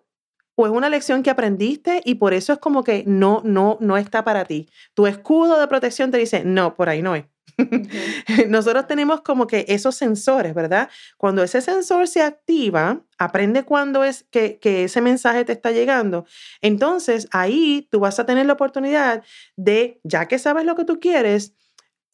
o 0.54 0.66
es 0.66 0.72
una 0.72 0.88
lección 0.88 1.22
que 1.22 1.30
aprendiste 1.30 2.00
y 2.04 2.16
por 2.16 2.34
eso 2.34 2.52
es 2.52 2.58
como 2.58 2.82
que 2.82 3.04
no, 3.06 3.42
no, 3.44 3.78
no 3.80 3.96
está 3.96 4.24
para 4.24 4.44
ti. 4.44 4.68
Tu 4.94 5.06
escudo 5.06 5.60
de 5.60 5.68
protección 5.68 6.10
te 6.10 6.18
dice, 6.18 6.42
no, 6.44 6.74
por 6.74 6.88
ahí 6.88 7.00
no 7.00 7.14
es. 7.14 7.26
Nosotros 8.48 8.86
tenemos 8.86 9.20
como 9.22 9.46
que 9.46 9.64
esos 9.68 9.96
sensores, 9.96 10.54
¿verdad? 10.54 10.88
Cuando 11.16 11.42
ese 11.42 11.60
sensor 11.60 12.06
se 12.06 12.22
activa, 12.22 13.04
aprende 13.18 13.64
cuándo 13.64 14.04
es 14.04 14.24
que, 14.30 14.58
que, 14.58 14.84
ese 14.84 15.00
mensaje 15.00 15.44
te 15.44 15.52
está 15.52 15.72
llegando. 15.72 16.24
Entonces 16.60 17.28
ahí 17.32 17.88
tú 17.90 18.00
vas 18.00 18.18
a 18.20 18.26
tener 18.26 18.46
la 18.46 18.52
oportunidad 18.52 19.24
de, 19.56 20.00
ya 20.04 20.28
que 20.28 20.38
sabes 20.38 20.64
lo 20.64 20.76
que 20.76 20.84
tú 20.84 21.00
quieres, 21.00 21.54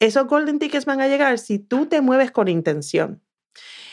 esos 0.00 0.26
golden 0.26 0.58
tickets 0.58 0.86
van 0.86 1.00
a 1.00 1.08
llegar 1.08 1.38
si 1.38 1.58
tú 1.58 1.86
te 1.86 2.00
mueves 2.00 2.30
con 2.30 2.48
intención. 2.48 3.22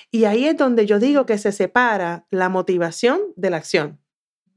Y 0.09 0.25
ahí 0.25 0.45
es 0.45 0.57
donde 0.57 0.85
yo 0.85 0.99
digo 0.99 1.25
que 1.25 1.37
se 1.37 1.51
separa 1.51 2.25
la 2.31 2.49
motivación 2.49 3.21
de 3.35 3.49
la 3.49 3.57
acción. 3.57 4.01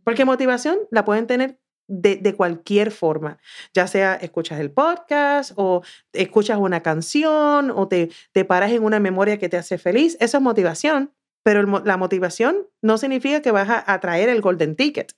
Porque 0.02 0.24
motivación 0.24 0.78
la 0.90 1.04
pueden 1.04 1.26
tener 1.26 1.60
de, 1.86 2.16
de, 2.16 2.34
cualquier 2.34 2.90
forma, 2.90 3.38
ya 3.74 3.86
sea 3.86 4.14
escuchas 4.14 4.60
el 4.60 4.70
podcast 4.70 5.52
o 5.56 5.82
escuchas 6.12 6.58
una 6.58 6.82
canción 6.82 7.70
o 7.70 7.88
te, 7.88 8.10
te 8.32 8.44
paras 8.44 8.72
en 8.72 8.82
una 8.82 9.00
memoria 9.00 9.38
que 9.38 9.48
te 9.48 9.56
hace 9.56 9.78
feliz, 9.78 10.16
eso 10.20 10.38
es 10.38 10.42
motivación, 10.42 11.12
pero 11.42 11.60
el, 11.60 11.68
la 11.84 11.96
motivación 11.96 12.66
no 12.80 12.98
significa 12.98 13.42
que 13.42 13.50
vas 13.50 13.68
a 13.68 13.92
atraer 13.92 14.28
el 14.28 14.40
golden 14.40 14.76
ticket. 14.76 15.12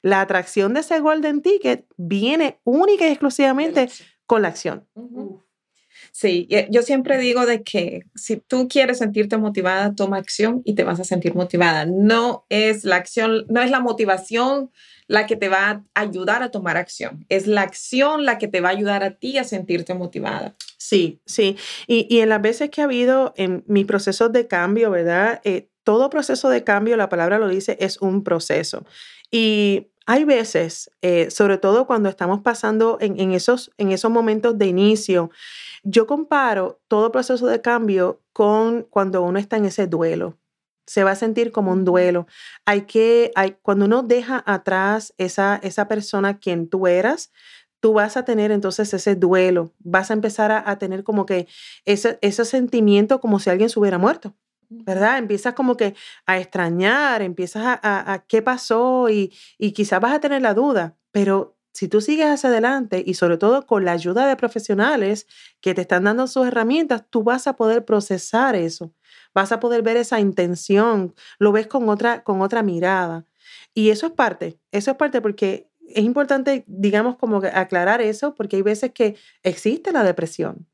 La 0.00 0.20
atracción 0.20 0.74
de 0.74 0.80
ese 0.80 0.98
golden 0.98 1.42
ticket 1.42 1.86
viene 1.96 2.58
única 2.64 3.06
y 3.06 3.10
exclusivamente 3.10 3.88
con 4.26 4.42
la 4.42 4.48
acción. 4.48 4.88
Uh 4.94 5.02
-huh. 5.02 5.42
Sí, 6.10 6.48
yo 6.70 6.82
siempre 6.82 7.18
digo 7.18 7.46
de 7.46 7.62
que 7.62 8.02
si 8.14 8.36
tú 8.36 8.68
quieres 8.68 8.98
sentirte 8.98 9.38
motivada, 9.38 9.94
toma 9.94 10.18
acción 10.18 10.60
y 10.64 10.74
te 10.74 10.84
vas 10.84 11.00
a 11.00 11.04
sentir 11.04 11.34
motivada. 11.34 11.86
No 11.86 12.44
es 12.48 12.84
la 12.84 12.96
acción, 12.96 13.46
no 13.48 13.62
es 13.62 13.70
la 13.70 13.80
motivación 13.80 14.70
la 15.12 15.26
que 15.26 15.36
te 15.36 15.50
va 15.50 15.68
a 15.68 15.84
ayudar 16.00 16.42
a 16.42 16.50
tomar 16.50 16.78
acción. 16.78 17.26
Es 17.28 17.46
la 17.46 17.60
acción 17.60 18.24
la 18.24 18.38
que 18.38 18.48
te 18.48 18.62
va 18.62 18.70
a 18.70 18.72
ayudar 18.72 19.04
a 19.04 19.10
ti 19.10 19.36
a 19.36 19.44
sentirte 19.44 19.92
motivada. 19.92 20.56
Sí, 20.78 21.20
sí. 21.26 21.58
Y, 21.86 22.06
y 22.08 22.20
en 22.20 22.30
las 22.30 22.40
veces 22.40 22.70
que 22.70 22.80
ha 22.80 22.84
habido 22.84 23.34
en 23.36 23.62
mis 23.66 23.84
procesos 23.84 24.32
de 24.32 24.46
cambio, 24.46 24.90
¿verdad? 24.90 25.42
Eh, 25.44 25.68
todo 25.84 26.08
proceso 26.08 26.48
de 26.48 26.64
cambio, 26.64 26.96
la 26.96 27.10
palabra 27.10 27.38
lo 27.38 27.48
dice, 27.48 27.76
es 27.78 28.00
un 28.00 28.24
proceso. 28.24 28.86
Y 29.30 29.88
hay 30.06 30.24
veces, 30.24 30.90
eh, 31.02 31.30
sobre 31.30 31.58
todo 31.58 31.86
cuando 31.86 32.08
estamos 32.08 32.40
pasando 32.40 32.96
en, 32.98 33.20
en, 33.20 33.32
esos, 33.32 33.70
en 33.76 33.92
esos 33.92 34.10
momentos 34.10 34.56
de 34.56 34.66
inicio, 34.66 35.30
yo 35.82 36.06
comparo 36.06 36.80
todo 36.88 37.12
proceso 37.12 37.46
de 37.48 37.60
cambio 37.60 38.22
con 38.32 38.84
cuando 38.84 39.20
uno 39.20 39.38
está 39.38 39.58
en 39.58 39.66
ese 39.66 39.86
duelo. 39.86 40.38
Se 40.92 41.04
va 41.04 41.12
a 41.12 41.16
sentir 41.16 41.52
como 41.52 41.72
un 41.72 41.84
duelo. 41.84 42.26
Hay 42.66 42.82
que, 42.82 43.32
hay, 43.34 43.56
cuando 43.62 43.86
uno 43.86 44.02
deja 44.02 44.42
atrás 44.46 45.14
esa, 45.18 45.58
esa 45.62 45.88
persona 45.88 46.38
quien 46.38 46.68
tú 46.68 46.86
eras, 46.86 47.32
tú 47.80 47.94
vas 47.94 48.16
a 48.16 48.24
tener 48.24 48.50
entonces 48.50 48.92
ese 48.92 49.14
duelo. 49.16 49.72
Vas 49.78 50.10
a 50.10 50.14
empezar 50.14 50.52
a, 50.52 50.70
a 50.70 50.78
tener 50.78 51.02
como 51.02 51.24
que 51.24 51.48
ese, 51.86 52.18
ese 52.20 52.44
sentimiento 52.44 53.20
como 53.20 53.38
si 53.38 53.48
alguien 53.50 53.70
se 53.70 53.80
hubiera 53.80 53.98
muerto. 53.98 54.34
¿verdad? 54.68 55.18
Empiezas 55.18 55.54
como 55.54 55.76
que 55.76 55.94
a 56.26 56.38
extrañar, 56.38 57.22
empiezas 57.22 57.64
a, 57.64 57.80
a, 57.82 58.12
a 58.14 58.18
qué 58.26 58.42
pasó 58.42 59.08
y, 59.10 59.32
y 59.58 59.72
quizás 59.72 60.00
vas 60.00 60.14
a 60.14 60.20
tener 60.20 60.42
la 60.42 60.54
duda, 60.54 60.96
pero 61.10 61.56
si 61.74 61.88
tú 61.88 62.00
sigues 62.00 62.26
hacia 62.26 62.50
adelante 62.50 63.02
y 63.04 63.14
sobre 63.14 63.38
todo 63.38 63.66
con 63.66 63.84
la 63.84 63.92
ayuda 63.92 64.26
de 64.26 64.36
profesionales 64.36 65.26
que 65.60 65.74
te 65.74 65.82
están 65.82 66.04
dando 66.04 66.26
sus 66.26 66.46
herramientas, 66.46 67.04
tú 67.10 67.22
vas 67.22 67.46
a 67.46 67.56
poder 67.56 67.84
procesar 67.84 68.56
eso, 68.56 68.92
vas 69.34 69.52
a 69.52 69.60
poder 69.60 69.82
ver 69.82 69.96
esa 69.96 70.20
intención, 70.20 71.14
lo 71.38 71.52
ves 71.52 71.66
con 71.66 71.88
otra, 71.88 72.22
con 72.22 72.40
otra 72.40 72.62
mirada. 72.62 73.26
Y 73.74 73.90
eso 73.90 74.06
es 74.06 74.12
parte, 74.12 74.58
eso 74.70 74.90
es 74.90 74.96
parte 74.96 75.20
porque 75.20 75.68
es 75.94 76.04
importante, 76.04 76.64
digamos, 76.66 77.16
como 77.16 77.38
aclarar 77.38 78.00
eso, 78.00 78.34
porque 78.34 78.56
hay 78.56 78.62
veces 78.62 78.92
que 78.92 79.16
existe 79.42 79.92
la 79.92 80.04
depresión, 80.04 80.66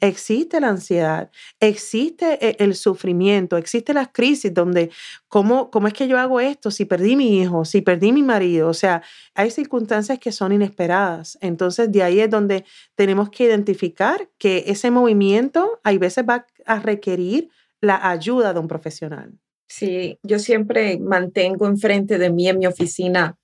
existe 0.00 0.60
la 0.60 0.68
ansiedad, 0.68 1.30
existe 1.60 2.38
e, 2.46 2.56
el 2.62 2.74
sufrimiento, 2.74 3.56
existe 3.56 3.94
las 3.94 4.08
crisis 4.12 4.52
donde, 4.52 4.90
¿cómo, 5.28 5.70
¿cómo 5.70 5.88
es 5.88 5.94
que 5.94 6.08
yo 6.08 6.18
hago 6.18 6.40
esto? 6.40 6.70
Si 6.70 6.84
perdí 6.84 7.16
mi 7.16 7.40
hijo, 7.40 7.64
si 7.64 7.82
perdí 7.82 8.12
mi 8.12 8.22
marido, 8.22 8.68
o 8.68 8.74
sea, 8.74 9.02
hay 9.34 9.50
circunstancias 9.50 10.18
que 10.18 10.32
son 10.32 10.52
inesperadas. 10.52 11.38
Entonces, 11.40 11.90
de 11.90 12.02
ahí 12.02 12.20
es 12.20 12.30
donde 12.30 12.64
tenemos 12.94 13.30
que 13.30 13.44
identificar 13.44 14.28
que 14.38 14.64
ese 14.66 14.90
movimiento, 14.90 15.80
hay 15.82 15.98
veces 15.98 16.24
va 16.28 16.46
a 16.66 16.78
requerir 16.78 17.50
la 17.80 18.08
ayuda 18.10 18.52
de 18.52 18.60
un 18.60 18.68
profesional. 18.68 19.38
Sí, 19.68 20.18
yo 20.22 20.38
siempre 20.38 20.98
mantengo 20.98 21.66
enfrente 21.66 22.18
de 22.18 22.30
mí 22.30 22.48
en 22.48 22.58
mi 22.58 22.66
oficina 22.66 23.38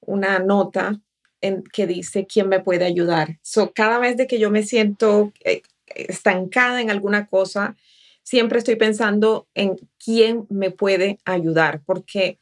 una 0.00 0.40
nota 0.40 1.00
en, 1.40 1.62
que 1.62 1.86
dice 1.86 2.26
quién 2.26 2.48
me 2.48 2.60
puede 2.60 2.84
ayudar. 2.84 3.38
So, 3.42 3.72
cada 3.72 3.98
vez 3.98 4.16
de 4.16 4.26
que 4.26 4.38
yo 4.38 4.50
me 4.50 4.62
siento 4.62 5.32
eh, 5.44 5.62
estancada 5.86 6.80
en 6.80 6.90
alguna 6.90 7.26
cosa, 7.26 7.76
siempre 8.22 8.58
estoy 8.58 8.76
pensando 8.76 9.48
en 9.54 9.76
quién 10.02 10.46
me 10.48 10.70
puede 10.70 11.18
ayudar, 11.24 11.82
porque, 11.84 12.38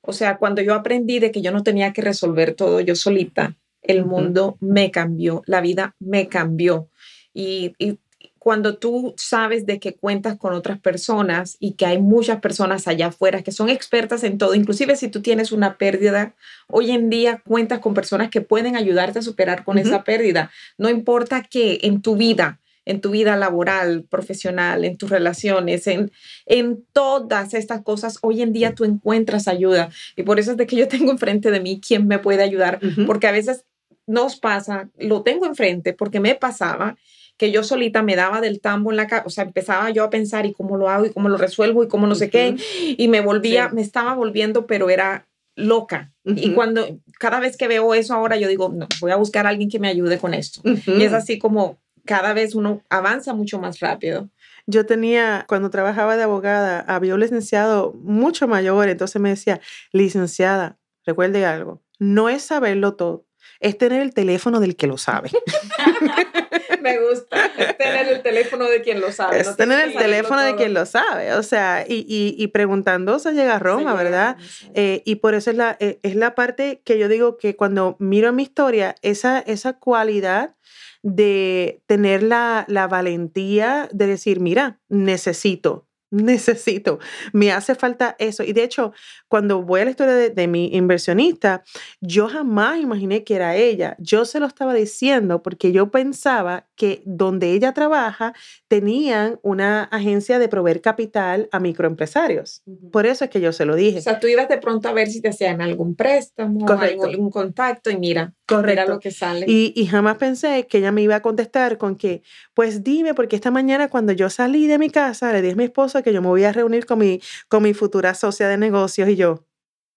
o 0.00 0.12
sea, 0.12 0.38
cuando 0.38 0.62
yo 0.62 0.74
aprendí 0.74 1.18
de 1.18 1.30
que 1.30 1.42
yo 1.42 1.52
no 1.52 1.62
tenía 1.62 1.92
que 1.92 2.02
resolver 2.02 2.54
todo 2.54 2.80
yo 2.80 2.94
solita, 2.94 3.56
el 3.82 4.04
mundo 4.04 4.56
me 4.60 4.90
cambió, 4.90 5.42
la 5.46 5.60
vida 5.60 5.96
me 5.98 6.28
cambió. 6.28 6.88
Y, 7.34 7.74
y, 7.78 7.98
cuando 8.42 8.76
tú 8.76 9.14
sabes 9.16 9.66
de 9.66 9.78
que 9.78 9.94
cuentas 9.94 10.36
con 10.36 10.52
otras 10.52 10.80
personas 10.80 11.56
y 11.60 11.74
que 11.74 11.86
hay 11.86 12.02
muchas 12.02 12.40
personas 12.40 12.88
allá 12.88 13.06
afuera 13.06 13.44
que 13.44 13.52
son 13.52 13.68
expertas 13.68 14.24
en 14.24 14.36
todo, 14.36 14.56
inclusive 14.56 14.96
si 14.96 15.06
tú 15.06 15.22
tienes 15.22 15.52
una 15.52 15.78
pérdida, 15.78 16.34
hoy 16.66 16.90
en 16.90 17.08
día 17.08 17.40
cuentas 17.46 17.78
con 17.78 17.94
personas 17.94 18.30
que 18.30 18.40
pueden 18.40 18.74
ayudarte 18.74 19.20
a 19.20 19.22
superar 19.22 19.62
con 19.62 19.78
esa 19.78 20.02
pérdida. 20.02 20.50
No 20.76 20.90
importa 20.90 21.44
que 21.44 21.78
en 21.82 22.02
tu 22.02 22.16
vida, 22.16 22.58
en 22.84 23.00
tu 23.00 23.12
vida 23.12 23.36
laboral, 23.36 24.06
profesional, 24.10 24.84
en 24.84 24.96
tus 24.96 25.08
relaciones, 25.08 25.86
en, 25.86 26.10
en 26.44 26.84
todas 26.92 27.54
estas 27.54 27.82
cosas, 27.82 28.18
hoy 28.22 28.42
en 28.42 28.52
día 28.52 28.74
tú 28.74 28.82
encuentras 28.82 29.46
ayuda. 29.46 29.90
Y 30.16 30.24
por 30.24 30.40
eso 30.40 30.50
es 30.50 30.56
de 30.56 30.66
que 30.66 30.74
yo 30.74 30.88
tengo 30.88 31.12
enfrente 31.12 31.52
de 31.52 31.60
mí 31.60 31.80
quién 31.80 32.08
me 32.08 32.18
puede 32.18 32.42
ayudar, 32.42 32.80
porque 33.06 33.28
a 33.28 33.32
veces 33.32 33.64
nos 34.06 34.34
pasa, 34.36 34.90
lo 34.98 35.22
tengo 35.22 35.46
enfrente 35.46 35.92
porque 35.92 36.18
me 36.18 36.34
pasaba 36.34 36.96
que 37.36 37.50
yo 37.50 37.64
solita 37.64 38.02
me 38.02 38.16
daba 38.16 38.40
del 38.40 38.60
tambo 38.60 38.90
en 38.90 38.96
la 38.96 39.06
casa, 39.06 39.24
o 39.26 39.30
sea, 39.30 39.44
empezaba 39.44 39.90
yo 39.90 40.04
a 40.04 40.10
pensar 40.10 40.46
y 40.46 40.52
cómo 40.52 40.76
lo 40.76 40.88
hago 40.88 41.06
y 41.06 41.10
cómo 41.10 41.28
lo 41.28 41.36
resuelvo 41.36 41.82
y 41.82 41.88
cómo 41.88 42.06
no 42.06 42.14
sé 42.14 42.30
qué, 42.30 42.56
y 42.96 43.08
me 43.08 43.20
volvía, 43.20 43.68
me 43.70 43.82
estaba 43.82 44.14
volviendo, 44.14 44.66
pero 44.66 44.90
era 44.90 45.26
loca. 45.54 46.12
Y 46.24 46.52
cuando, 46.52 46.86
cada 47.18 47.40
vez 47.40 47.56
que 47.56 47.68
veo 47.68 47.94
eso 47.94 48.14
ahora, 48.14 48.36
yo 48.36 48.48
digo, 48.48 48.70
no, 48.72 48.86
voy 49.00 49.10
a 49.10 49.16
buscar 49.16 49.46
a 49.46 49.50
alguien 49.50 49.68
que 49.68 49.80
me 49.80 49.88
ayude 49.88 50.18
con 50.18 50.34
esto. 50.34 50.60
Y 50.86 51.02
es 51.02 51.12
así 51.12 51.38
como 51.38 51.78
cada 52.04 52.32
vez 52.32 52.54
uno 52.54 52.82
avanza 52.88 53.34
mucho 53.34 53.58
más 53.58 53.80
rápido. 53.80 54.28
Yo 54.66 54.86
tenía, 54.86 55.44
cuando 55.48 55.70
trabajaba 55.70 56.16
de 56.16 56.22
abogada, 56.22 56.80
había 56.80 57.14
un 57.14 57.20
licenciado 57.20 57.92
mucho 58.02 58.46
mayor, 58.46 58.88
entonces 58.88 59.20
me 59.20 59.30
decía, 59.30 59.60
licenciada, 59.92 60.78
recuerde 61.04 61.44
algo, 61.44 61.82
no 61.98 62.28
es 62.28 62.42
saberlo 62.42 62.94
todo, 62.94 63.24
es 63.62 63.78
tener 63.78 64.02
el 64.02 64.12
teléfono 64.12 64.60
del 64.60 64.76
que 64.76 64.86
lo 64.86 64.98
sabe. 64.98 65.30
Me 66.82 66.98
gusta. 66.98 67.46
Es 67.56 67.78
tener 67.78 68.08
el 68.08 68.22
teléfono 68.22 68.68
de 68.68 68.82
quien 68.82 69.00
lo 69.00 69.12
sabe. 69.12 69.40
Es 69.40 69.56
tener 69.56 69.88
el 69.88 69.94
teléfono 69.94 70.42
de 70.42 70.56
quien 70.56 70.74
lo 70.74 70.84
sabe. 70.84 71.32
O 71.34 71.44
sea, 71.44 71.84
y, 71.88 72.04
y, 72.08 72.34
y 72.36 72.48
preguntando 72.48 73.20
se 73.20 73.32
llega 73.32 73.56
a 73.56 73.58
Roma, 73.60 73.94
¿verdad? 73.94 74.36
Eh, 74.74 75.02
y 75.04 75.16
por 75.16 75.34
eso 75.34 75.50
es 75.50 75.56
la, 75.56 75.76
eh, 75.78 76.00
es 76.02 76.16
la 76.16 76.34
parte 76.34 76.82
que 76.84 76.98
yo 76.98 77.08
digo 77.08 77.38
que 77.38 77.54
cuando 77.54 77.96
miro 78.00 78.32
mi 78.32 78.42
historia, 78.42 78.96
esa, 79.02 79.38
esa 79.38 79.74
cualidad 79.74 80.56
de 81.02 81.82
tener 81.86 82.24
la, 82.24 82.64
la 82.68 82.88
valentía 82.88 83.88
de 83.92 84.08
decir, 84.08 84.40
mira, 84.40 84.80
necesito, 84.88 85.86
necesito, 86.12 87.00
me 87.32 87.50
hace 87.50 87.74
falta 87.74 88.14
eso. 88.18 88.44
Y 88.44 88.52
de 88.52 88.62
hecho, 88.62 88.92
cuando 89.28 89.62
voy 89.62 89.80
a 89.80 89.84
la 89.86 89.90
historia 89.90 90.14
de, 90.14 90.48
mi 90.48 90.66
inversionista, 90.74 91.64
yo 92.00 92.28
jamás 92.28 92.78
imaginé 92.78 93.24
que 93.24 93.34
era 93.34 93.56
ella. 93.56 93.96
Yo 93.98 94.24
se 94.24 94.38
lo 94.38 94.46
estaba 94.46 94.74
diciendo 94.74 95.42
porque 95.42 95.72
yo 95.72 95.90
pensaba 95.90 96.68
que 96.82 97.00
donde 97.04 97.52
ella 97.52 97.72
trabaja 97.72 98.34
tenían 98.66 99.38
una 99.44 99.84
agencia 99.84 100.40
de 100.40 100.48
proveer 100.48 100.80
capital 100.80 101.48
a 101.52 101.60
microempresarios. 101.60 102.64
Por 102.90 103.06
eso 103.06 103.22
es 103.22 103.30
que 103.30 103.40
yo 103.40 103.52
se 103.52 103.64
lo 103.64 103.76
dije. 103.76 104.00
O 104.00 104.02
sea, 104.02 104.18
tú 104.18 104.26
ibas 104.26 104.48
de 104.48 104.58
pronto 104.58 104.88
a 104.88 104.92
ver 104.92 105.06
si 105.06 105.20
te 105.20 105.28
hacían 105.28 105.60
algún 105.60 105.94
préstamo, 105.94 106.66
Correcto. 106.66 107.04
algún 107.04 107.30
contacto 107.30 107.88
y 107.88 107.98
mira, 107.98 108.34
Correcto. 108.48 108.94
lo 108.94 108.98
que 108.98 109.12
sale. 109.12 109.46
Y, 109.46 109.72
y 109.76 109.86
jamás 109.86 110.16
pensé 110.16 110.66
que 110.66 110.78
ella 110.78 110.90
me 110.90 111.02
iba 111.02 111.14
a 111.14 111.22
contestar 111.22 111.78
con 111.78 111.94
que, 111.94 112.24
pues 112.52 112.82
dime, 112.82 113.14
porque 113.14 113.36
esta 113.36 113.52
mañana 113.52 113.88
cuando 113.88 114.12
yo 114.12 114.28
salí 114.28 114.66
de 114.66 114.78
mi 114.78 114.90
casa, 114.90 115.32
le 115.32 115.40
dije 115.40 115.52
a 115.52 115.56
mi 115.56 115.64
esposo 115.64 116.02
que 116.02 116.12
yo 116.12 116.20
me 116.20 116.26
voy 116.26 116.42
a 116.42 116.50
reunir 116.50 116.84
con 116.84 116.98
mi, 116.98 117.20
con 117.46 117.62
mi 117.62 117.74
futura 117.74 118.14
socia 118.14 118.48
de 118.48 118.56
negocios 118.56 119.08
y 119.08 119.14
yo, 119.14 119.46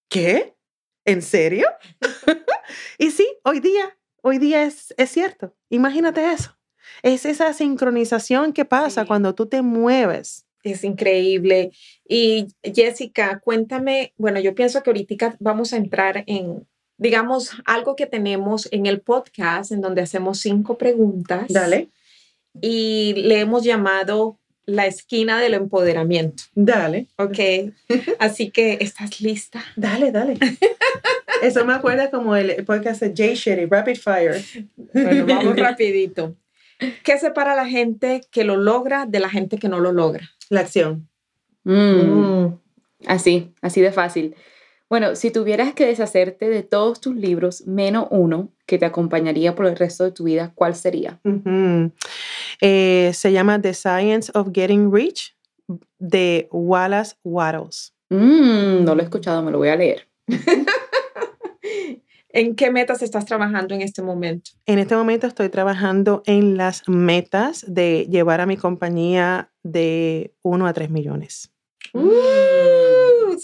¿qué? 0.07 0.55
¿En 1.03 1.23
serio? 1.23 1.65
y 2.99 3.09
sí, 3.09 3.27
hoy 3.43 3.59
día, 3.59 3.97
hoy 4.21 4.37
día 4.37 4.65
es, 4.65 4.93
es 4.97 5.09
cierto. 5.09 5.55
Imagínate 5.69 6.31
eso. 6.31 6.54
Es 7.05 7.23
esa 7.25 7.53
sincronización 7.53 8.51
que 8.51 8.65
pasa 8.65 9.05
cuando 9.05 9.35
tú 9.35 9.45
te 9.45 9.61
mueves. 9.61 10.47
Es 10.63 10.83
increíble. 10.83 11.69
Y 12.09 12.47
Jessica, 12.63 13.39
cuéntame, 13.41 14.15
bueno, 14.17 14.39
yo 14.39 14.55
pienso 14.55 14.81
que 14.81 14.89
ahorita 14.89 15.35
vamos 15.39 15.71
a 15.71 15.77
entrar 15.77 16.23
en, 16.25 16.65
digamos, 16.97 17.51
algo 17.65 17.95
que 17.95 18.07
tenemos 18.07 18.67
en 18.71 18.87
el 18.87 19.01
podcast 19.01 19.71
en 19.71 19.81
donde 19.81 20.01
hacemos 20.01 20.39
cinco 20.39 20.79
preguntas. 20.79 21.45
Dale. 21.49 21.89
Y 22.59 23.13
le 23.17 23.39
hemos 23.39 23.63
llamado 23.63 24.39
la 24.65 24.87
esquina 24.87 25.39
del 25.39 25.53
empoderamiento. 25.53 26.45
Dale. 26.55 27.05
Ok. 27.17 27.37
Así 28.17 28.49
que, 28.49 28.79
¿estás 28.81 29.21
lista? 29.21 29.63
Dale, 29.75 30.11
dale. 30.11 30.39
Eso 31.43 31.65
me 31.65 31.73
acuerda 31.73 32.09
como 32.09 32.35
el 32.35 32.65
podcast 32.65 32.99
de 33.03 33.13
Jay 33.15 33.35
Shetty, 33.35 33.65
Rapid 33.65 33.97
Fire. 33.97 34.43
Bueno, 34.75 35.25
vamos 35.27 35.55
rapidito. 35.59 36.35
¿Qué 37.03 37.17
separa 37.17 37.53
a 37.53 37.55
la 37.55 37.67
gente 37.67 38.21
que 38.31 38.43
lo 38.43 38.57
logra 38.57 39.05
de 39.05 39.19
la 39.19 39.29
gente 39.29 39.57
que 39.57 39.69
no 39.69 39.79
lo 39.79 39.91
logra? 39.91 40.29
La 40.49 40.61
acción. 40.61 41.07
Mm. 41.63 42.43
Mm. 42.43 42.59
Así, 43.07 43.53
así 43.61 43.81
de 43.81 43.91
fácil. 43.91 44.35
Bueno, 44.89 45.15
si 45.15 45.31
tuvieras 45.31 45.73
que 45.73 45.87
deshacerte 45.87 46.47
de 46.47 46.61
todos 46.61 47.01
tus 47.01 47.15
libros, 47.15 47.65
menos 47.65 48.07
uno 48.11 48.49
que 48.67 48.77
te 48.77 48.85
acompañaría 48.85 49.55
por 49.55 49.65
el 49.65 49.75
resto 49.75 50.03
de 50.03 50.11
tu 50.11 50.25
vida, 50.25 50.51
¿cuál 50.53 50.75
sería? 50.75 51.19
Eh, 52.61 53.11
se 53.13 53.31
llama 53.31 53.59
The 53.59 53.73
Science 53.73 54.31
of 54.35 54.49
Getting 54.53 54.93
Rich 54.93 55.35
de 55.97 56.47
Wallace 56.51 57.15
Wattles. 57.23 57.93
Mm, 58.09 58.83
no 58.83 58.93
lo 58.93 59.01
he 59.01 59.05
escuchado, 59.05 59.41
me 59.41 59.51
lo 59.51 59.57
voy 59.57 59.69
a 59.69 59.75
leer. 59.75 60.07
¿En 62.35 62.53
qué 62.55 62.69
metas 62.69 63.01
estás 63.01 63.23
trabajando 63.23 63.73
en 63.75 63.81
este 63.81 64.01
momento? 64.01 64.51
En 64.65 64.77
este 64.77 64.93
momento 64.93 65.25
estoy 65.25 65.47
trabajando 65.47 66.21
en 66.25 66.57
las 66.57 66.83
metas 66.85 67.63
de 67.65 68.07
llevar 68.11 68.41
a 68.41 68.45
mi 68.45 68.57
compañía 68.57 69.53
de 69.63 70.33
1 70.41 70.67
a 70.67 70.73
3 70.73 70.89
millones. 70.89 71.53
Uh, 71.93 73.37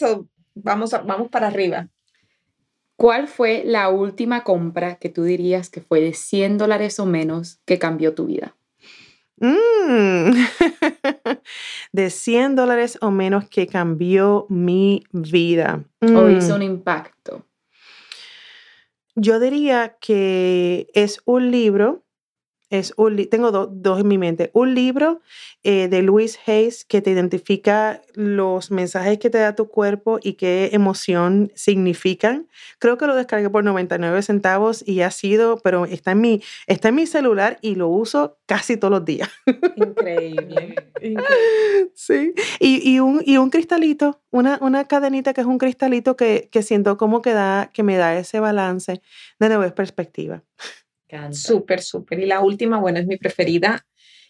vamos, 0.55 0.91
vamos 1.05 1.29
para 1.29 1.47
arriba. 1.47 1.87
¿Cuál 2.97 3.29
fue 3.29 3.63
la 3.65 3.87
última 3.87 4.43
compra 4.43 4.95
que 4.95 5.07
tú 5.07 5.23
dirías 5.23 5.69
que 5.69 5.79
fue 5.79 6.01
de 6.01 6.13
100 6.13 6.57
dólares 6.57 6.99
o 6.99 7.05
menos 7.05 7.61
que 7.63 7.79
cambió 7.79 8.13
tu 8.13 8.25
vida? 8.25 8.57
Mm. 9.37 10.33
de 11.93 12.09
100 12.09 12.57
dólares 12.57 12.97
o 12.99 13.09
menos 13.09 13.47
que 13.47 13.67
cambió 13.67 14.47
mi 14.49 15.05
vida. 15.13 15.85
O 16.01 16.29
hizo 16.29 16.55
mm. 16.55 16.55
un 16.57 16.61
impacto. 16.61 17.45
Yo 19.15 19.39
diría 19.41 19.97
que 19.99 20.87
es 20.93 21.21
un 21.25 21.51
libro 21.51 22.05
Es 22.71 22.93
un 22.95 23.11
tengo 23.29 23.51
dos 23.51 23.99
en 23.99 24.07
mi 24.07 24.17
mente. 24.17 24.49
Un 24.53 24.73
libro 24.73 25.21
eh, 25.63 25.89
de 25.89 26.01
Louis 26.01 26.39
Hayes 26.47 26.85
que 26.85 27.01
te 27.01 27.11
identifica 27.11 28.01
los 28.13 28.71
mensajes 28.71 29.19
que 29.19 29.29
te 29.29 29.39
da 29.39 29.55
tu 29.55 29.67
cuerpo 29.67 30.19
y 30.23 30.33
qué 30.33 30.69
emoción 30.71 31.51
significan. 31.53 32.47
Creo 32.79 32.97
que 32.97 33.07
lo 33.07 33.15
descargué 33.15 33.49
por 33.49 33.65
99 33.65 34.21
centavos 34.21 34.87
y 34.87 35.01
ha 35.01 35.11
sido, 35.11 35.57
pero 35.57 35.85
está 35.85 36.11
en 36.11 36.21
mi, 36.21 36.41
está 36.65 36.89
en 36.89 36.95
mi 36.95 37.05
celular 37.07 37.59
y 37.61 37.75
lo 37.75 37.89
uso 37.89 38.37
casi 38.45 38.77
todos 38.77 38.91
los 38.91 39.05
días. 39.05 39.29
Increíble. 39.75 40.75
Sí. 41.95 42.33
Y, 42.59 42.87
y, 42.87 42.99
un, 42.99 43.23
y 43.25 43.37
un 43.37 43.49
cristalito, 43.49 44.21
una, 44.29 44.59
una 44.61 44.87
cadenita 44.87 45.33
que 45.33 45.41
es 45.41 45.47
un 45.47 45.57
cristalito 45.57 46.15
que, 46.15 46.47
que 46.51 46.61
siento 46.61 46.97
como 46.97 47.21
que, 47.21 47.33
da, 47.33 47.71
que 47.73 47.81
me 47.81 47.97
da 47.97 48.17
ese 48.17 48.39
balance 48.39 49.01
de 49.39 49.49
nueva 49.49 49.73
perspectiva. 49.73 50.43
Súper, 51.31 51.81
súper. 51.81 52.19
Y 52.19 52.25
la 52.25 52.41
última, 52.41 52.79
bueno, 52.79 52.99
es 52.99 53.07
mi 53.07 53.17
preferida. 53.17 53.85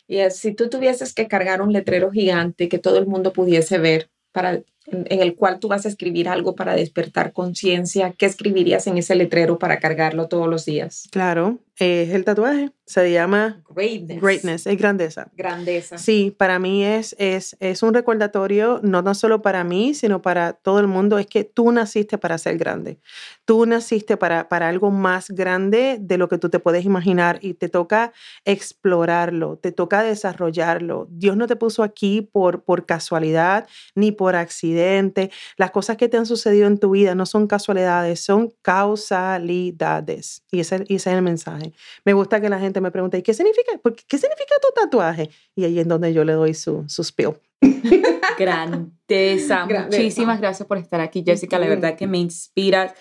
Y 0.07 0.17
es, 0.17 0.37
si 0.37 0.53
tú 0.53 0.69
tuvieses 0.69 1.13
que 1.13 1.27
cargar 1.27 1.61
un 1.61 1.73
letrero 1.73 2.11
gigante 2.11 2.69
que 2.69 2.79
todo 2.79 2.97
el 2.97 3.07
mundo 3.07 3.33
pudiese 3.33 3.77
ver, 3.77 4.09
para, 4.31 4.61
en, 4.87 5.21
el 5.21 5.35
cual 5.35 5.59
tú 5.59 5.67
vas 5.67 5.85
a 5.85 5.89
escribir 5.89 6.27
algo 6.27 6.55
para 6.55 6.75
despertar 6.75 7.33
conciencia, 7.33 8.13
¿qué 8.17 8.25
escribirías 8.25 8.87
en 8.87 8.97
ese 8.97 9.15
letrero 9.15 9.59
para 9.59 9.79
cargarlo 9.79 10.27
todos 10.27 10.47
los 10.47 10.65
días? 10.65 11.07
Claro, 11.11 11.59
es 11.77 12.09
el 12.09 12.25
tatuaje. 12.25 12.71
Se 12.85 13.09
llama 13.11 13.63
Greatness. 13.69 14.21
Greatness, 14.21 14.67
es 14.67 14.77
grandeza. 14.77 15.31
Grandeza. 15.37 15.97
Sí, 15.97 16.35
para 16.37 16.59
mí 16.59 16.83
es, 16.83 17.15
es, 17.19 17.55
es 17.61 17.83
un 17.83 17.93
recordatorio, 17.93 18.81
no 18.83 19.01
tan 19.03 19.15
solo 19.15 19.41
para 19.41 19.63
mí, 19.63 19.93
sino 19.93 20.21
para 20.21 20.53
todo 20.53 20.79
el 20.79 20.87
mundo, 20.87 21.17
es 21.17 21.25
que 21.25 21.45
tú 21.45 21.71
naciste 21.71 22.17
para 22.17 22.37
ser 22.37 22.57
grande. 22.57 22.99
Tú 23.45 23.65
naciste 23.65 24.17
para, 24.17 24.49
para 24.49 24.67
algo 24.67 24.91
más 24.91 25.29
grande 25.29 25.97
de 26.01 26.17
lo 26.17 26.27
que 26.27 26.37
tú 26.37 26.49
te 26.49 26.59
puedes 26.59 26.83
imaginar 26.83 27.39
y 27.41 27.53
te 27.53 27.69
toca 27.69 28.11
explorarlo, 28.43 29.57
te 29.57 29.71
toca 29.71 30.03
desarrollarlo. 30.03 31.07
Dios 31.09 31.37
no 31.37 31.47
te 31.47 31.55
puso 31.55 31.81
aquí 31.81 32.21
por, 32.21 32.63
por 32.63 32.85
casualidad 32.85 33.67
ni 33.95 34.11
por 34.11 34.35
accidente. 34.35 34.70
Las 35.57 35.71
cosas 35.71 35.97
que 35.97 36.09
te 36.09 36.17
han 36.17 36.25
sucedido 36.25 36.67
en 36.67 36.77
tu 36.77 36.91
vida 36.91 37.15
no 37.15 37.25
son 37.25 37.47
casualidades, 37.47 38.19
son 38.19 38.53
causalidades. 38.61 40.43
Y 40.51 40.59
ese, 40.59 40.83
y 40.87 40.95
ese 40.95 41.09
es 41.11 41.15
el 41.15 41.21
mensaje. 41.21 41.73
Me 42.05 42.13
gusta 42.13 42.41
que 42.41 42.49
la 42.49 42.59
gente 42.59 42.81
me 42.81 42.91
pregunte, 42.91 43.17
¿y 43.17 43.21
qué 43.21 43.33
significa? 43.33 43.71
¿Qué 43.83 44.17
significa 44.17 44.55
tu 44.61 44.81
tatuaje? 44.81 45.29
Y 45.55 45.65
ahí 45.65 45.79
es 45.79 45.87
donde 45.87 46.13
yo 46.13 46.23
le 46.23 46.33
doy 46.33 46.53
su, 46.53 46.83
su 46.87 47.03
spill. 47.03 47.35
Grandeza. 48.37 49.65
Muchísimas 49.65 50.39
gracias 50.39 50.67
por 50.67 50.77
estar 50.77 51.01
aquí, 51.01 51.23
Jessica. 51.25 51.59
La 51.59 51.67
verdad 51.67 51.95
que 51.95 52.07
me 52.07 52.17
inspiras. 52.17 52.93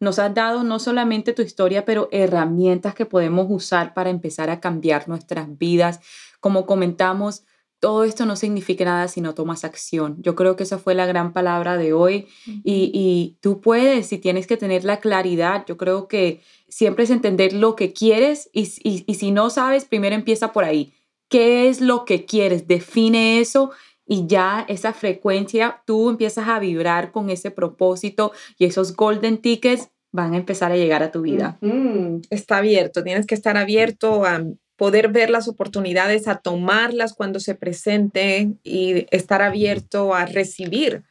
Nos 0.00 0.18
has 0.18 0.34
dado 0.34 0.64
no 0.64 0.78
solamente 0.78 1.32
tu 1.32 1.42
historia, 1.42 1.84
pero 1.84 2.08
herramientas 2.12 2.94
que 2.94 3.06
podemos 3.06 3.46
usar 3.48 3.94
para 3.94 4.10
empezar 4.10 4.50
a 4.50 4.60
cambiar 4.60 5.08
nuestras 5.08 5.56
vidas. 5.56 6.00
Como 6.40 6.66
comentamos, 6.66 7.44
todo 7.84 8.04
esto 8.04 8.24
no 8.24 8.34
significa 8.34 8.86
nada 8.86 9.08
si 9.08 9.20
no 9.20 9.34
tomas 9.34 9.62
acción. 9.62 10.16
Yo 10.22 10.34
creo 10.34 10.56
que 10.56 10.62
esa 10.62 10.78
fue 10.78 10.94
la 10.94 11.04
gran 11.04 11.34
palabra 11.34 11.76
de 11.76 11.92
hoy 11.92 12.28
y, 12.46 12.90
y 12.94 13.36
tú 13.42 13.60
puedes, 13.60 14.06
si 14.06 14.16
tienes 14.16 14.46
que 14.46 14.56
tener 14.56 14.84
la 14.84 15.00
claridad, 15.00 15.66
yo 15.68 15.76
creo 15.76 16.08
que 16.08 16.40
siempre 16.66 17.04
es 17.04 17.10
entender 17.10 17.52
lo 17.52 17.76
que 17.76 17.92
quieres 17.92 18.48
y, 18.54 18.62
y, 18.82 19.04
y 19.06 19.14
si 19.16 19.32
no 19.32 19.50
sabes, 19.50 19.84
primero 19.84 20.14
empieza 20.14 20.50
por 20.50 20.64
ahí. 20.64 20.94
¿Qué 21.28 21.68
es 21.68 21.82
lo 21.82 22.06
que 22.06 22.24
quieres? 22.24 22.66
Define 22.66 23.38
eso 23.40 23.70
y 24.06 24.26
ya 24.26 24.64
esa 24.66 24.94
frecuencia, 24.94 25.82
tú 25.84 26.08
empiezas 26.08 26.48
a 26.48 26.58
vibrar 26.60 27.12
con 27.12 27.28
ese 27.28 27.50
propósito 27.50 28.32
y 28.56 28.64
esos 28.64 28.96
golden 28.96 29.36
tickets 29.36 29.90
van 30.10 30.32
a 30.32 30.38
empezar 30.38 30.72
a 30.72 30.76
llegar 30.78 31.02
a 31.02 31.10
tu 31.10 31.20
vida. 31.20 31.58
Mm, 31.60 32.22
está 32.30 32.56
abierto, 32.56 33.04
tienes 33.04 33.26
que 33.26 33.34
estar 33.34 33.58
abierto 33.58 34.24
a 34.24 34.42
poder 34.76 35.08
ver 35.08 35.30
las 35.30 35.48
oportunidades, 35.48 36.26
a 36.28 36.36
tomarlas 36.36 37.14
cuando 37.14 37.40
se 37.40 37.54
presenten 37.54 38.58
y 38.64 39.06
estar 39.10 39.42
abierto 39.42 40.14
a 40.14 40.26
recibir. 40.26 41.04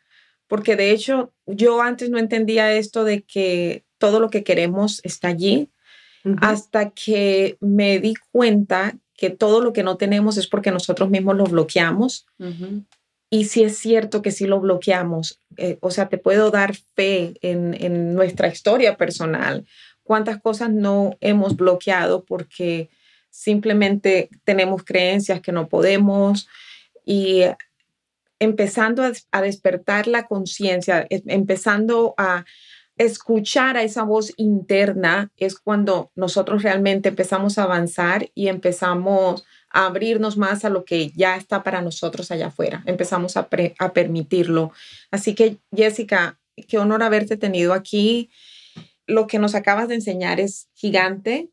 Porque 0.47 0.75
de 0.75 0.91
hecho 0.91 1.33
yo 1.45 1.81
antes 1.81 2.09
no 2.09 2.17
entendía 2.17 2.73
esto 2.73 3.03
de 3.03 3.23
que 3.23 3.85
todo 3.97 4.19
lo 4.19 4.29
que 4.29 4.43
queremos 4.43 4.99
está 5.03 5.29
allí, 5.29 5.69
uh 6.25 6.29
-huh. 6.29 6.37
hasta 6.41 6.89
que 6.91 7.57
me 7.61 7.99
di 7.99 8.13
cuenta 8.31 8.97
que 9.15 9.29
todo 9.29 9.61
lo 9.61 9.71
que 9.71 9.83
no 9.83 9.95
tenemos 9.95 10.37
es 10.37 10.47
porque 10.47 10.71
nosotros 10.71 11.09
mismos 11.09 11.37
lo 11.37 11.45
bloqueamos. 11.45 12.25
Uh 12.39 12.45
-huh. 12.45 12.85
Y 13.29 13.45
si 13.45 13.63
es 13.63 13.77
cierto 13.77 14.21
que 14.21 14.31
sí 14.31 14.45
lo 14.45 14.59
bloqueamos, 14.59 15.41
eh, 15.57 15.77
o 15.81 15.89
sea, 15.89 16.07
te 16.07 16.17
puedo 16.17 16.51
dar 16.51 16.75
fe 16.95 17.33
en, 17.41 17.73
en 17.73 18.13
nuestra 18.13 18.47
historia 18.47 18.95
personal, 18.95 19.65
cuántas 20.03 20.39
cosas 20.39 20.69
no 20.69 21.17
hemos 21.19 21.55
bloqueado 21.55 22.25
porque 22.25 22.89
simplemente 23.33 24.29
tenemos 24.43 24.83
creencias 24.83 25.41
que 25.41 25.51
no 25.51 25.67
podemos 25.67 26.47
y 27.03 27.41
empezando 28.37 29.03
a, 29.31 29.41
despertar 29.41 30.05
la 30.05 30.27
conciencia, 30.27 31.07
empezando 31.09 32.13
a 32.17 32.45
escuchar 32.95 33.75
a 33.75 33.81
esa 33.81 34.03
voz 34.03 34.33
interna 34.37 35.31
es 35.37 35.55
cuando 35.55 36.11
nosotros 36.15 36.61
realmente 36.61 37.09
empezamos 37.09 37.57
a 37.57 37.63
avanzar 37.63 38.29
y 38.35 38.49
empezamos 38.49 39.43
a 39.71 39.87
abrirnos 39.87 40.37
más 40.37 40.63
a 40.63 40.69
lo 40.69 40.85
que 40.85 41.09
ya 41.15 41.35
está 41.35 41.63
para 41.63 41.81
nosotros 41.81 42.29
allá 42.29 42.47
afuera, 42.47 42.83
empezamos 42.85 43.35
a, 43.35 43.49
a 43.79 43.93
permitirlo. 43.93 44.71
Así 45.09 45.33
que 45.33 45.57
Jessica, 45.75 46.39
qué 46.67 46.77
honor 46.77 47.01
haberte 47.01 47.35
tenido 47.35 47.73
aquí. 47.73 48.29
Lo 49.07 49.25
que 49.25 49.39
nos 49.39 49.55
acabas 49.55 49.87
de 49.87 49.95
enseñar 49.95 50.39
es 50.39 50.69
gigante 50.75 51.49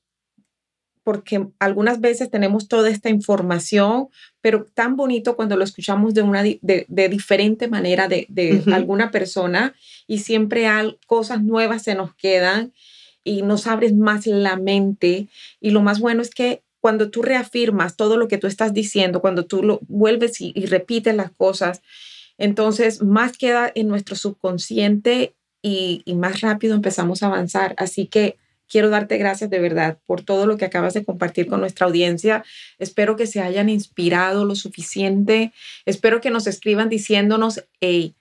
porque 1.02 1.46
algunas 1.58 2.00
veces 2.00 2.30
tenemos 2.30 2.68
toda 2.68 2.90
esta 2.90 3.08
información, 3.08 4.08
pero 4.40 4.66
tan 4.74 4.96
bonito 4.96 5.36
cuando 5.36 5.56
lo 5.56 5.64
escuchamos 5.64 6.14
de 6.14 6.22
una 6.22 6.42
de, 6.42 6.58
de 6.60 7.08
diferente 7.08 7.68
manera 7.68 8.06
de, 8.08 8.26
de 8.28 8.54
uh 8.54 8.64
-huh. 8.64 8.74
alguna 8.74 9.10
persona 9.10 9.74
y 10.06 10.18
siempre 10.18 10.66
hay 10.66 10.98
cosas 11.06 11.42
nuevas 11.42 11.82
se 11.82 11.94
nos 11.94 12.14
quedan 12.14 12.72
y 13.24 13.42
nos 13.42 13.66
abres 13.66 13.94
más 13.94 14.26
la 14.26 14.56
mente 14.56 15.28
y 15.60 15.70
lo 15.70 15.82
más 15.82 16.00
bueno 16.00 16.22
es 16.22 16.30
que 16.30 16.62
cuando 16.80 17.10
tú 17.10 17.22
reafirmas 17.22 17.96
todo 17.96 18.16
lo 18.16 18.26
que 18.26 18.38
tú 18.38 18.46
estás 18.46 18.72
diciendo, 18.72 19.20
cuando 19.20 19.44
tú 19.44 19.62
lo 19.62 19.80
vuelves 19.88 20.40
y, 20.40 20.52
y 20.54 20.66
repites 20.66 21.14
las 21.14 21.30
cosas, 21.30 21.82
entonces 22.38 23.02
más 23.02 23.36
queda 23.36 23.70
en 23.74 23.88
nuestro 23.88 24.16
subconsciente 24.16 25.34
y, 25.62 26.00
y 26.06 26.14
más 26.14 26.40
rápido 26.40 26.74
empezamos 26.74 27.22
a 27.22 27.26
avanzar. 27.26 27.74
Así 27.76 28.06
que 28.06 28.38
Quiero 28.70 28.88
darte 28.88 29.18
gracias 29.18 29.50
de 29.50 29.58
verdad 29.58 29.98
por 30.06 30.22
todo 30.22 30.46
lo 30.46 30.56
que 30.56 30.64
acabas 30.64 30.94
de 30.94 31.04
compartir 31.04 31.48
con 31.48 31.60
nuestra 31.60 31.86
audiencia. 31.86 32.44
Espero 32.78 33.16
que 33.16 33.26
se 33.26 33.40
hayan 33.40 33.68
inspirado 33.68 34.44
lo 34.44 34.54
suficiente. 34.54 35.52
Espero 35.86 36.20
que 36.20 36.30
nos 36.30 36.46
escriban 36.46 36.88
diciéndonos, 36.88 37.64
hey, 37.80 38.14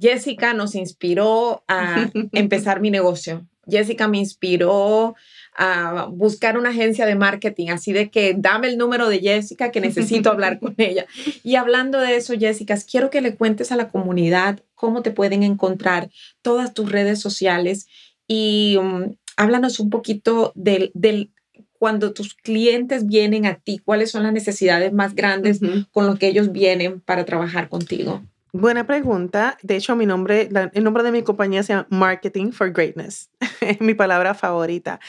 Jessica 0.00 0.52
nos 0.52 0.74
inspiró 0.74 1.62
a 1.68 2.10
empezar 2.32 2.80
mi 2.80 2.90
negocio. 2.90 3.46
Jessica 3.68 4.08
me 4.08 4.18
inspiró 4.18 5.14
a 5.56 6.08
buscar 6.10 6.58
una 6.58 6.70
agencia 6.70 7.06
de 7.06 7.14
marketing, 7.14 7.68
así 7.68 7.92
de 7.92 8.10
que 8.10 8.34
dame 8.36 8.66
el 8.66 8.76
número 8.76 9.08
de 9.08 9.20
Jessica 9.20 9.70
que 9.70 9.80
necesito 9.80 10.30
hablar 10.30 10.58
con 10.58 10.74
ella. 10.78 11.06
Y 11.44 11.54
hablando 11.54 12.00
de 12.00 12.16
eso, 12.16 12.34
Jessica, 12.36 12.76
quiero 12.90 13.10
que 13.10 13.20
le 13.20 13.36
cuentes 13.36 13.70
a 13.70 13.76
la 13.76 13.88
comunidad 13.88 14.60
cómo 14.74 15.02
te 15.02 15.12
pueden 15.12 15.44
encontrar 15.44 16.10
todas 16.42 16.74
tus 16.74 16.90
redes 16.90 17.20
sociales 17.20 17.86
y 18.26 18.76
um, 18.78 19.14
háblanos 19.36 19.80
un 19.80 19.90
poquito 19.90 20.52
del, 20.54 20.90
del, 20.94 21.30
cuando 21.78 22.12
tus 22.12 22.34
clientes 22.34 23.06
vienen 23.06 23.46
a 23.46 23.56
ti, 23.56 23.78
cuáles 23.78 24.10
son 24.10 24.22
las 24.22 24.32
necesidades 24.32 24.92
más 24.92 25.14
grandes 25.14 25.60
uh 25.62 25.66
-huh. 25.66 25.86
con 25.92 26.06
lo 26.06 26.16
que 26.16 26.28
ellos 26.28 26.52
vienen 26.52 27.00
para 27.00 27.24
trabajar 27.24 27.68
contigo. 27.68 28.22
Buena 28.56 28.86
pregunta. 28.86 29.58
De 29.64 29.74
hecho, 29.74 29.96
mi 29.96 30.06
nombre, 30.06 30.46
la, 30.48 30.70
el 30.74 30.84
nombre 30.84 31.02
de 31.02 31.10
mi 31.10 31.24
compañía 31.24 31.64
se 31.64 31.72
llama 31.72 31.88
Marketing 31.90 32.52
for 32.52 32.70
Greatness. 32.70 33.28
es 33.60 33.80
mi 33.80 33.94
palabra 33.94 34.32
favorita. 34.32 35.00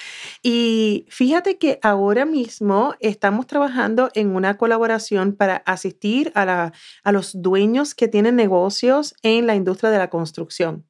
Y 0.41 1.05
fíjate 1.09 1.59
que 1.59 1.77
ahora 1.83 2.25
mismo 2.25 2.95
estamos 2.99 3.45
trabajando 3.45 4.09
en 4.15 4.35
una 4.35 4.57
colaboración 4.57 5.35
para 5.35 5.57
asistir 5.57 6.31
a, 6.33 6.45
la, 6.45 6.73
a 7.03 7.11
los 7.11 7.39
dueños 7.39 7.93
que 7.93 8.07
tienen 8.07 8.35
negocios 8.35 9.13
en 9.21 9.45
la 9.45 9.53
industria 9.53 9.91
de 9.91 9.99
la 9.99 10.09
construcción 10.09 10.83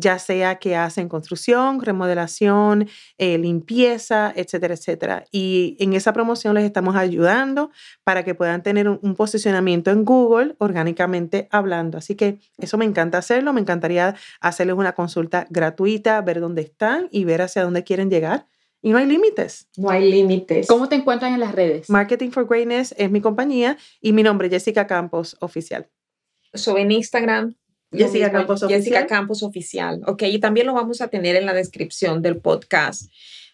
ya 0.00 0.18
sea 0.18 0.56
que 0.56 0.76
hacen 0.76 1.08
construcción, 1.08 1.80
remodelación, 1.80 2.88
eh, 3.18 3.38
limpieza, 3.38 4.32
etcétera, 4.34 4.74
etcétera. 4.74 5.24
Y 5.30 5.76
en 5.78 5.92
esa 5.92 6.12
promoción 6.12 6.54
les 6.54 6.64
estamos 6.64 6.96
ayudando 6.96 7.70
para 8.02 8.24
que 8.24 8.34
puedan 8.34 8.62
tener 8.62 8.88
un, 8.88 8.98
un, 9.02 9.14
posicionamiento 9.14 9.90
en 9.90 10.04
Google 10.04 10.56
orgánicamente 10.58 11.48
hablando. 11.50 11.98
Así 11.98 12.14
que 12.14 12.40
eso 12.58 12.78
me 12.78 12.84
encanta 12.84 13.18
hacerlo, 13.18 13.52
me 13.52 13.60
encantaría 13.60 14.16
hacerles 14.40 14.76
una 14.76 14.92
consulta 14.92 15.46
gratuita, 15.50 16.20
ver 16.22 16.40
dónde 16.40 16.62
están 16.62 17.08
y 17.10 17.24
ver 17.24 17.42
hacia 17.42 17.62
dónde 17.62 17.84
quieren 17.84 18.10
llegar. 18.10 18.46
Y 18.82 18.90
no 18.90 18.98
hay 18.98 19.06
límites. 19.06 19.68
No 19.76 19.90
hay 19.90 20.10
límites. 20.10 20.66
¿Cómo 20.66 20.88
te 20.88 20.96
encuentran 20.96 21.34
en 21.34 21.40
las 21.40 21.54
redes? 21.54 21.90
Marketing 21.90 22.30
for 22.30 22.46
Greatness 22.46 22.94
es 22.96 23.10
mi 23.10 23.20
compañía 23.20 23.76
y 24.00 24.12
mi 24.12 24.22
nombre, 24.22 24.48
Jessica 24.48 24.86
Campos 24.86 25.36
Oficial. 25.40 25.88
So 26.54 26.78
en 26.78 26.90
Instagram, 26.90 27.56
Jessica 27.92 28.30
Campos 28.30 28.60
Jessica 28.60 28.76
Oficial. 28.76 29.06
Campos 29.06 29.42
Oficial. 29.42 30.00
Ok, 30.06 30.22
y 30.22 30.38
también 30.38 30.66
lo 30.66 30.74
vamos 30.74 31.00
a 31.00 31.08
tener 31.08 31.36
en 31.36 31.46
la 31.46 31.52
descripción 31.52 32.22
del 32.22 32.36
podcast. 32.36 33.10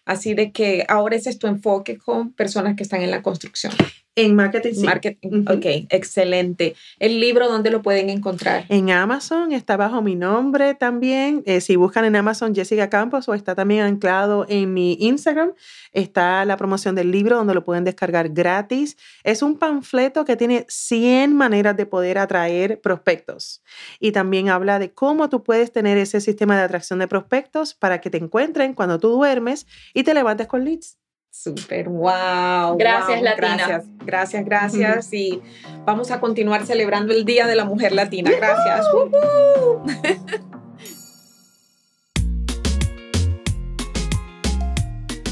Así 0.07 0.33
de 0.33 0.51
que 0.51 0.85
ahora 0.87 1.17
ese 1.17 1.29
es 1.29 1.37
tu 1.37 1.47
enfoque 1.47 1.97
con 1.97 2.31
personas 2.31 2.75
que 2.75 2.83
están 2.83 3.01
en 3.01 3.11
la 3.11 3.21
construcción. 3.21 3.73
En 4.17 4.35
marketing, 4.35 4.73
sí. 4.73 4.83
Marketing, 4.83 5.45
ok, 5.47 5.85
excelente. 5.91 6.75
¿El 6.97 7.19
libro 7.19 7.47
dónde 7.47 7.69
lo 7.69 7.83
pueden 7.83 8.09
encontrar? 8.09 8.65
En 8.67 8.89
Amazon, 8.89 9.51
está 9.51 9.77
bajo 9.77 10.01
mi 10.01 10.15
nombre 10.15 10.73
también. 10.73 11.43
Eh, 11.45 11.61
si 11.61 11.75
buscan 11.75 12.03
en 12.03 12.15
Amazon 12.15 12.55
Jessica 12.55 12.89
Campos 12.89 13.29
o 13.29 13.35
está 13.35 13.53
también 13.53 13.81
anclado 13.81 14.47
en 14.49 14.73
mi 14.73 14.97
Instagram, 14.99 15.51
está 15.91 16.43
la 16.45 16.57
promoción 16.57 16.95
del 16.95 17.11
libro 17.11 17.37
donde 17.37 17.53
lo 17.53 17.63
pueden 17.63 17.83
descargar 17.83 18.29
gratis. 18.29 18.97
Es 19.23 19.43
un 19.43 19.59
panfleto 19.59 20.25
que 20.25 20.35
tiene 20.35 20.65
100 20.67 21.35
maneras 21.35 21.77
de 21.77 21.85
poder 21.85 22.17
atraer 22.17 22.81
prospectos 22.81 23.61
y 23.99 24.13
también 24.13 24.49
habla 24.49 24.79
de 24.79 24.89
cómo 24.89 25.29
tú 25.29 25.43
puedes 25.43 25.71
tener 25.71 25.99
ese 25.99 26.21
sistema 26.21 26.57
de 26.57 26.63
atracción 26.63 26.97
de 26.97 27.07
prospectos 27.07 27.75
para 27.75 28.01
que 28.01 28.09
te 28.09 28.17
encuentren 28.17 28.73
cuando 28.73 28.97
tú 28.97 29.09
duermes 29.09 29.67
y 29.97 30.03
te 30.03 30.13
levantes 30.13 30.45
con 30.45 30.63
leads. 30.63 30.95
Súper, 31.31 31.89
wow. 31.89 32.77
Gracias, 32.77 33.19
Latina. 33.19 33.57
Gracias, 33.57 33.85
gracias, 34.05 34.45
gracias. 34.45 35.11
Y 35.11 35.41
vamos 35.85 36.11
a 36.11 36.19
continuar 36.19 36.67
celebrando 36.67 37.13
el 37.13 37.25
Día 37.25 37.47
de 37.47 37.55
la 37.55 37.65
Mujer 37.65 37.93
Latina. 37.93 38.29
Gracias. 38.29 38.85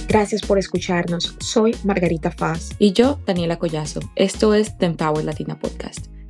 Gracias 0.08 0.42
por 0.42 0.58
escucharnos. 0.58 1.36
Soy 1.42 1.76
Margarita 1.84 2.32
Faz. 2.32 2.72
Y 2.80 2.94
yo, 2.94 3.20
Daniela 3.28 3.60
Collazo. 3.60 4.00
Esto 4.16 4.56
es 4.56 4.78
The 4.80 4.88
Empower 4.88 5.26
Latina 5.26 5.60
Podcast. 5.60 6.08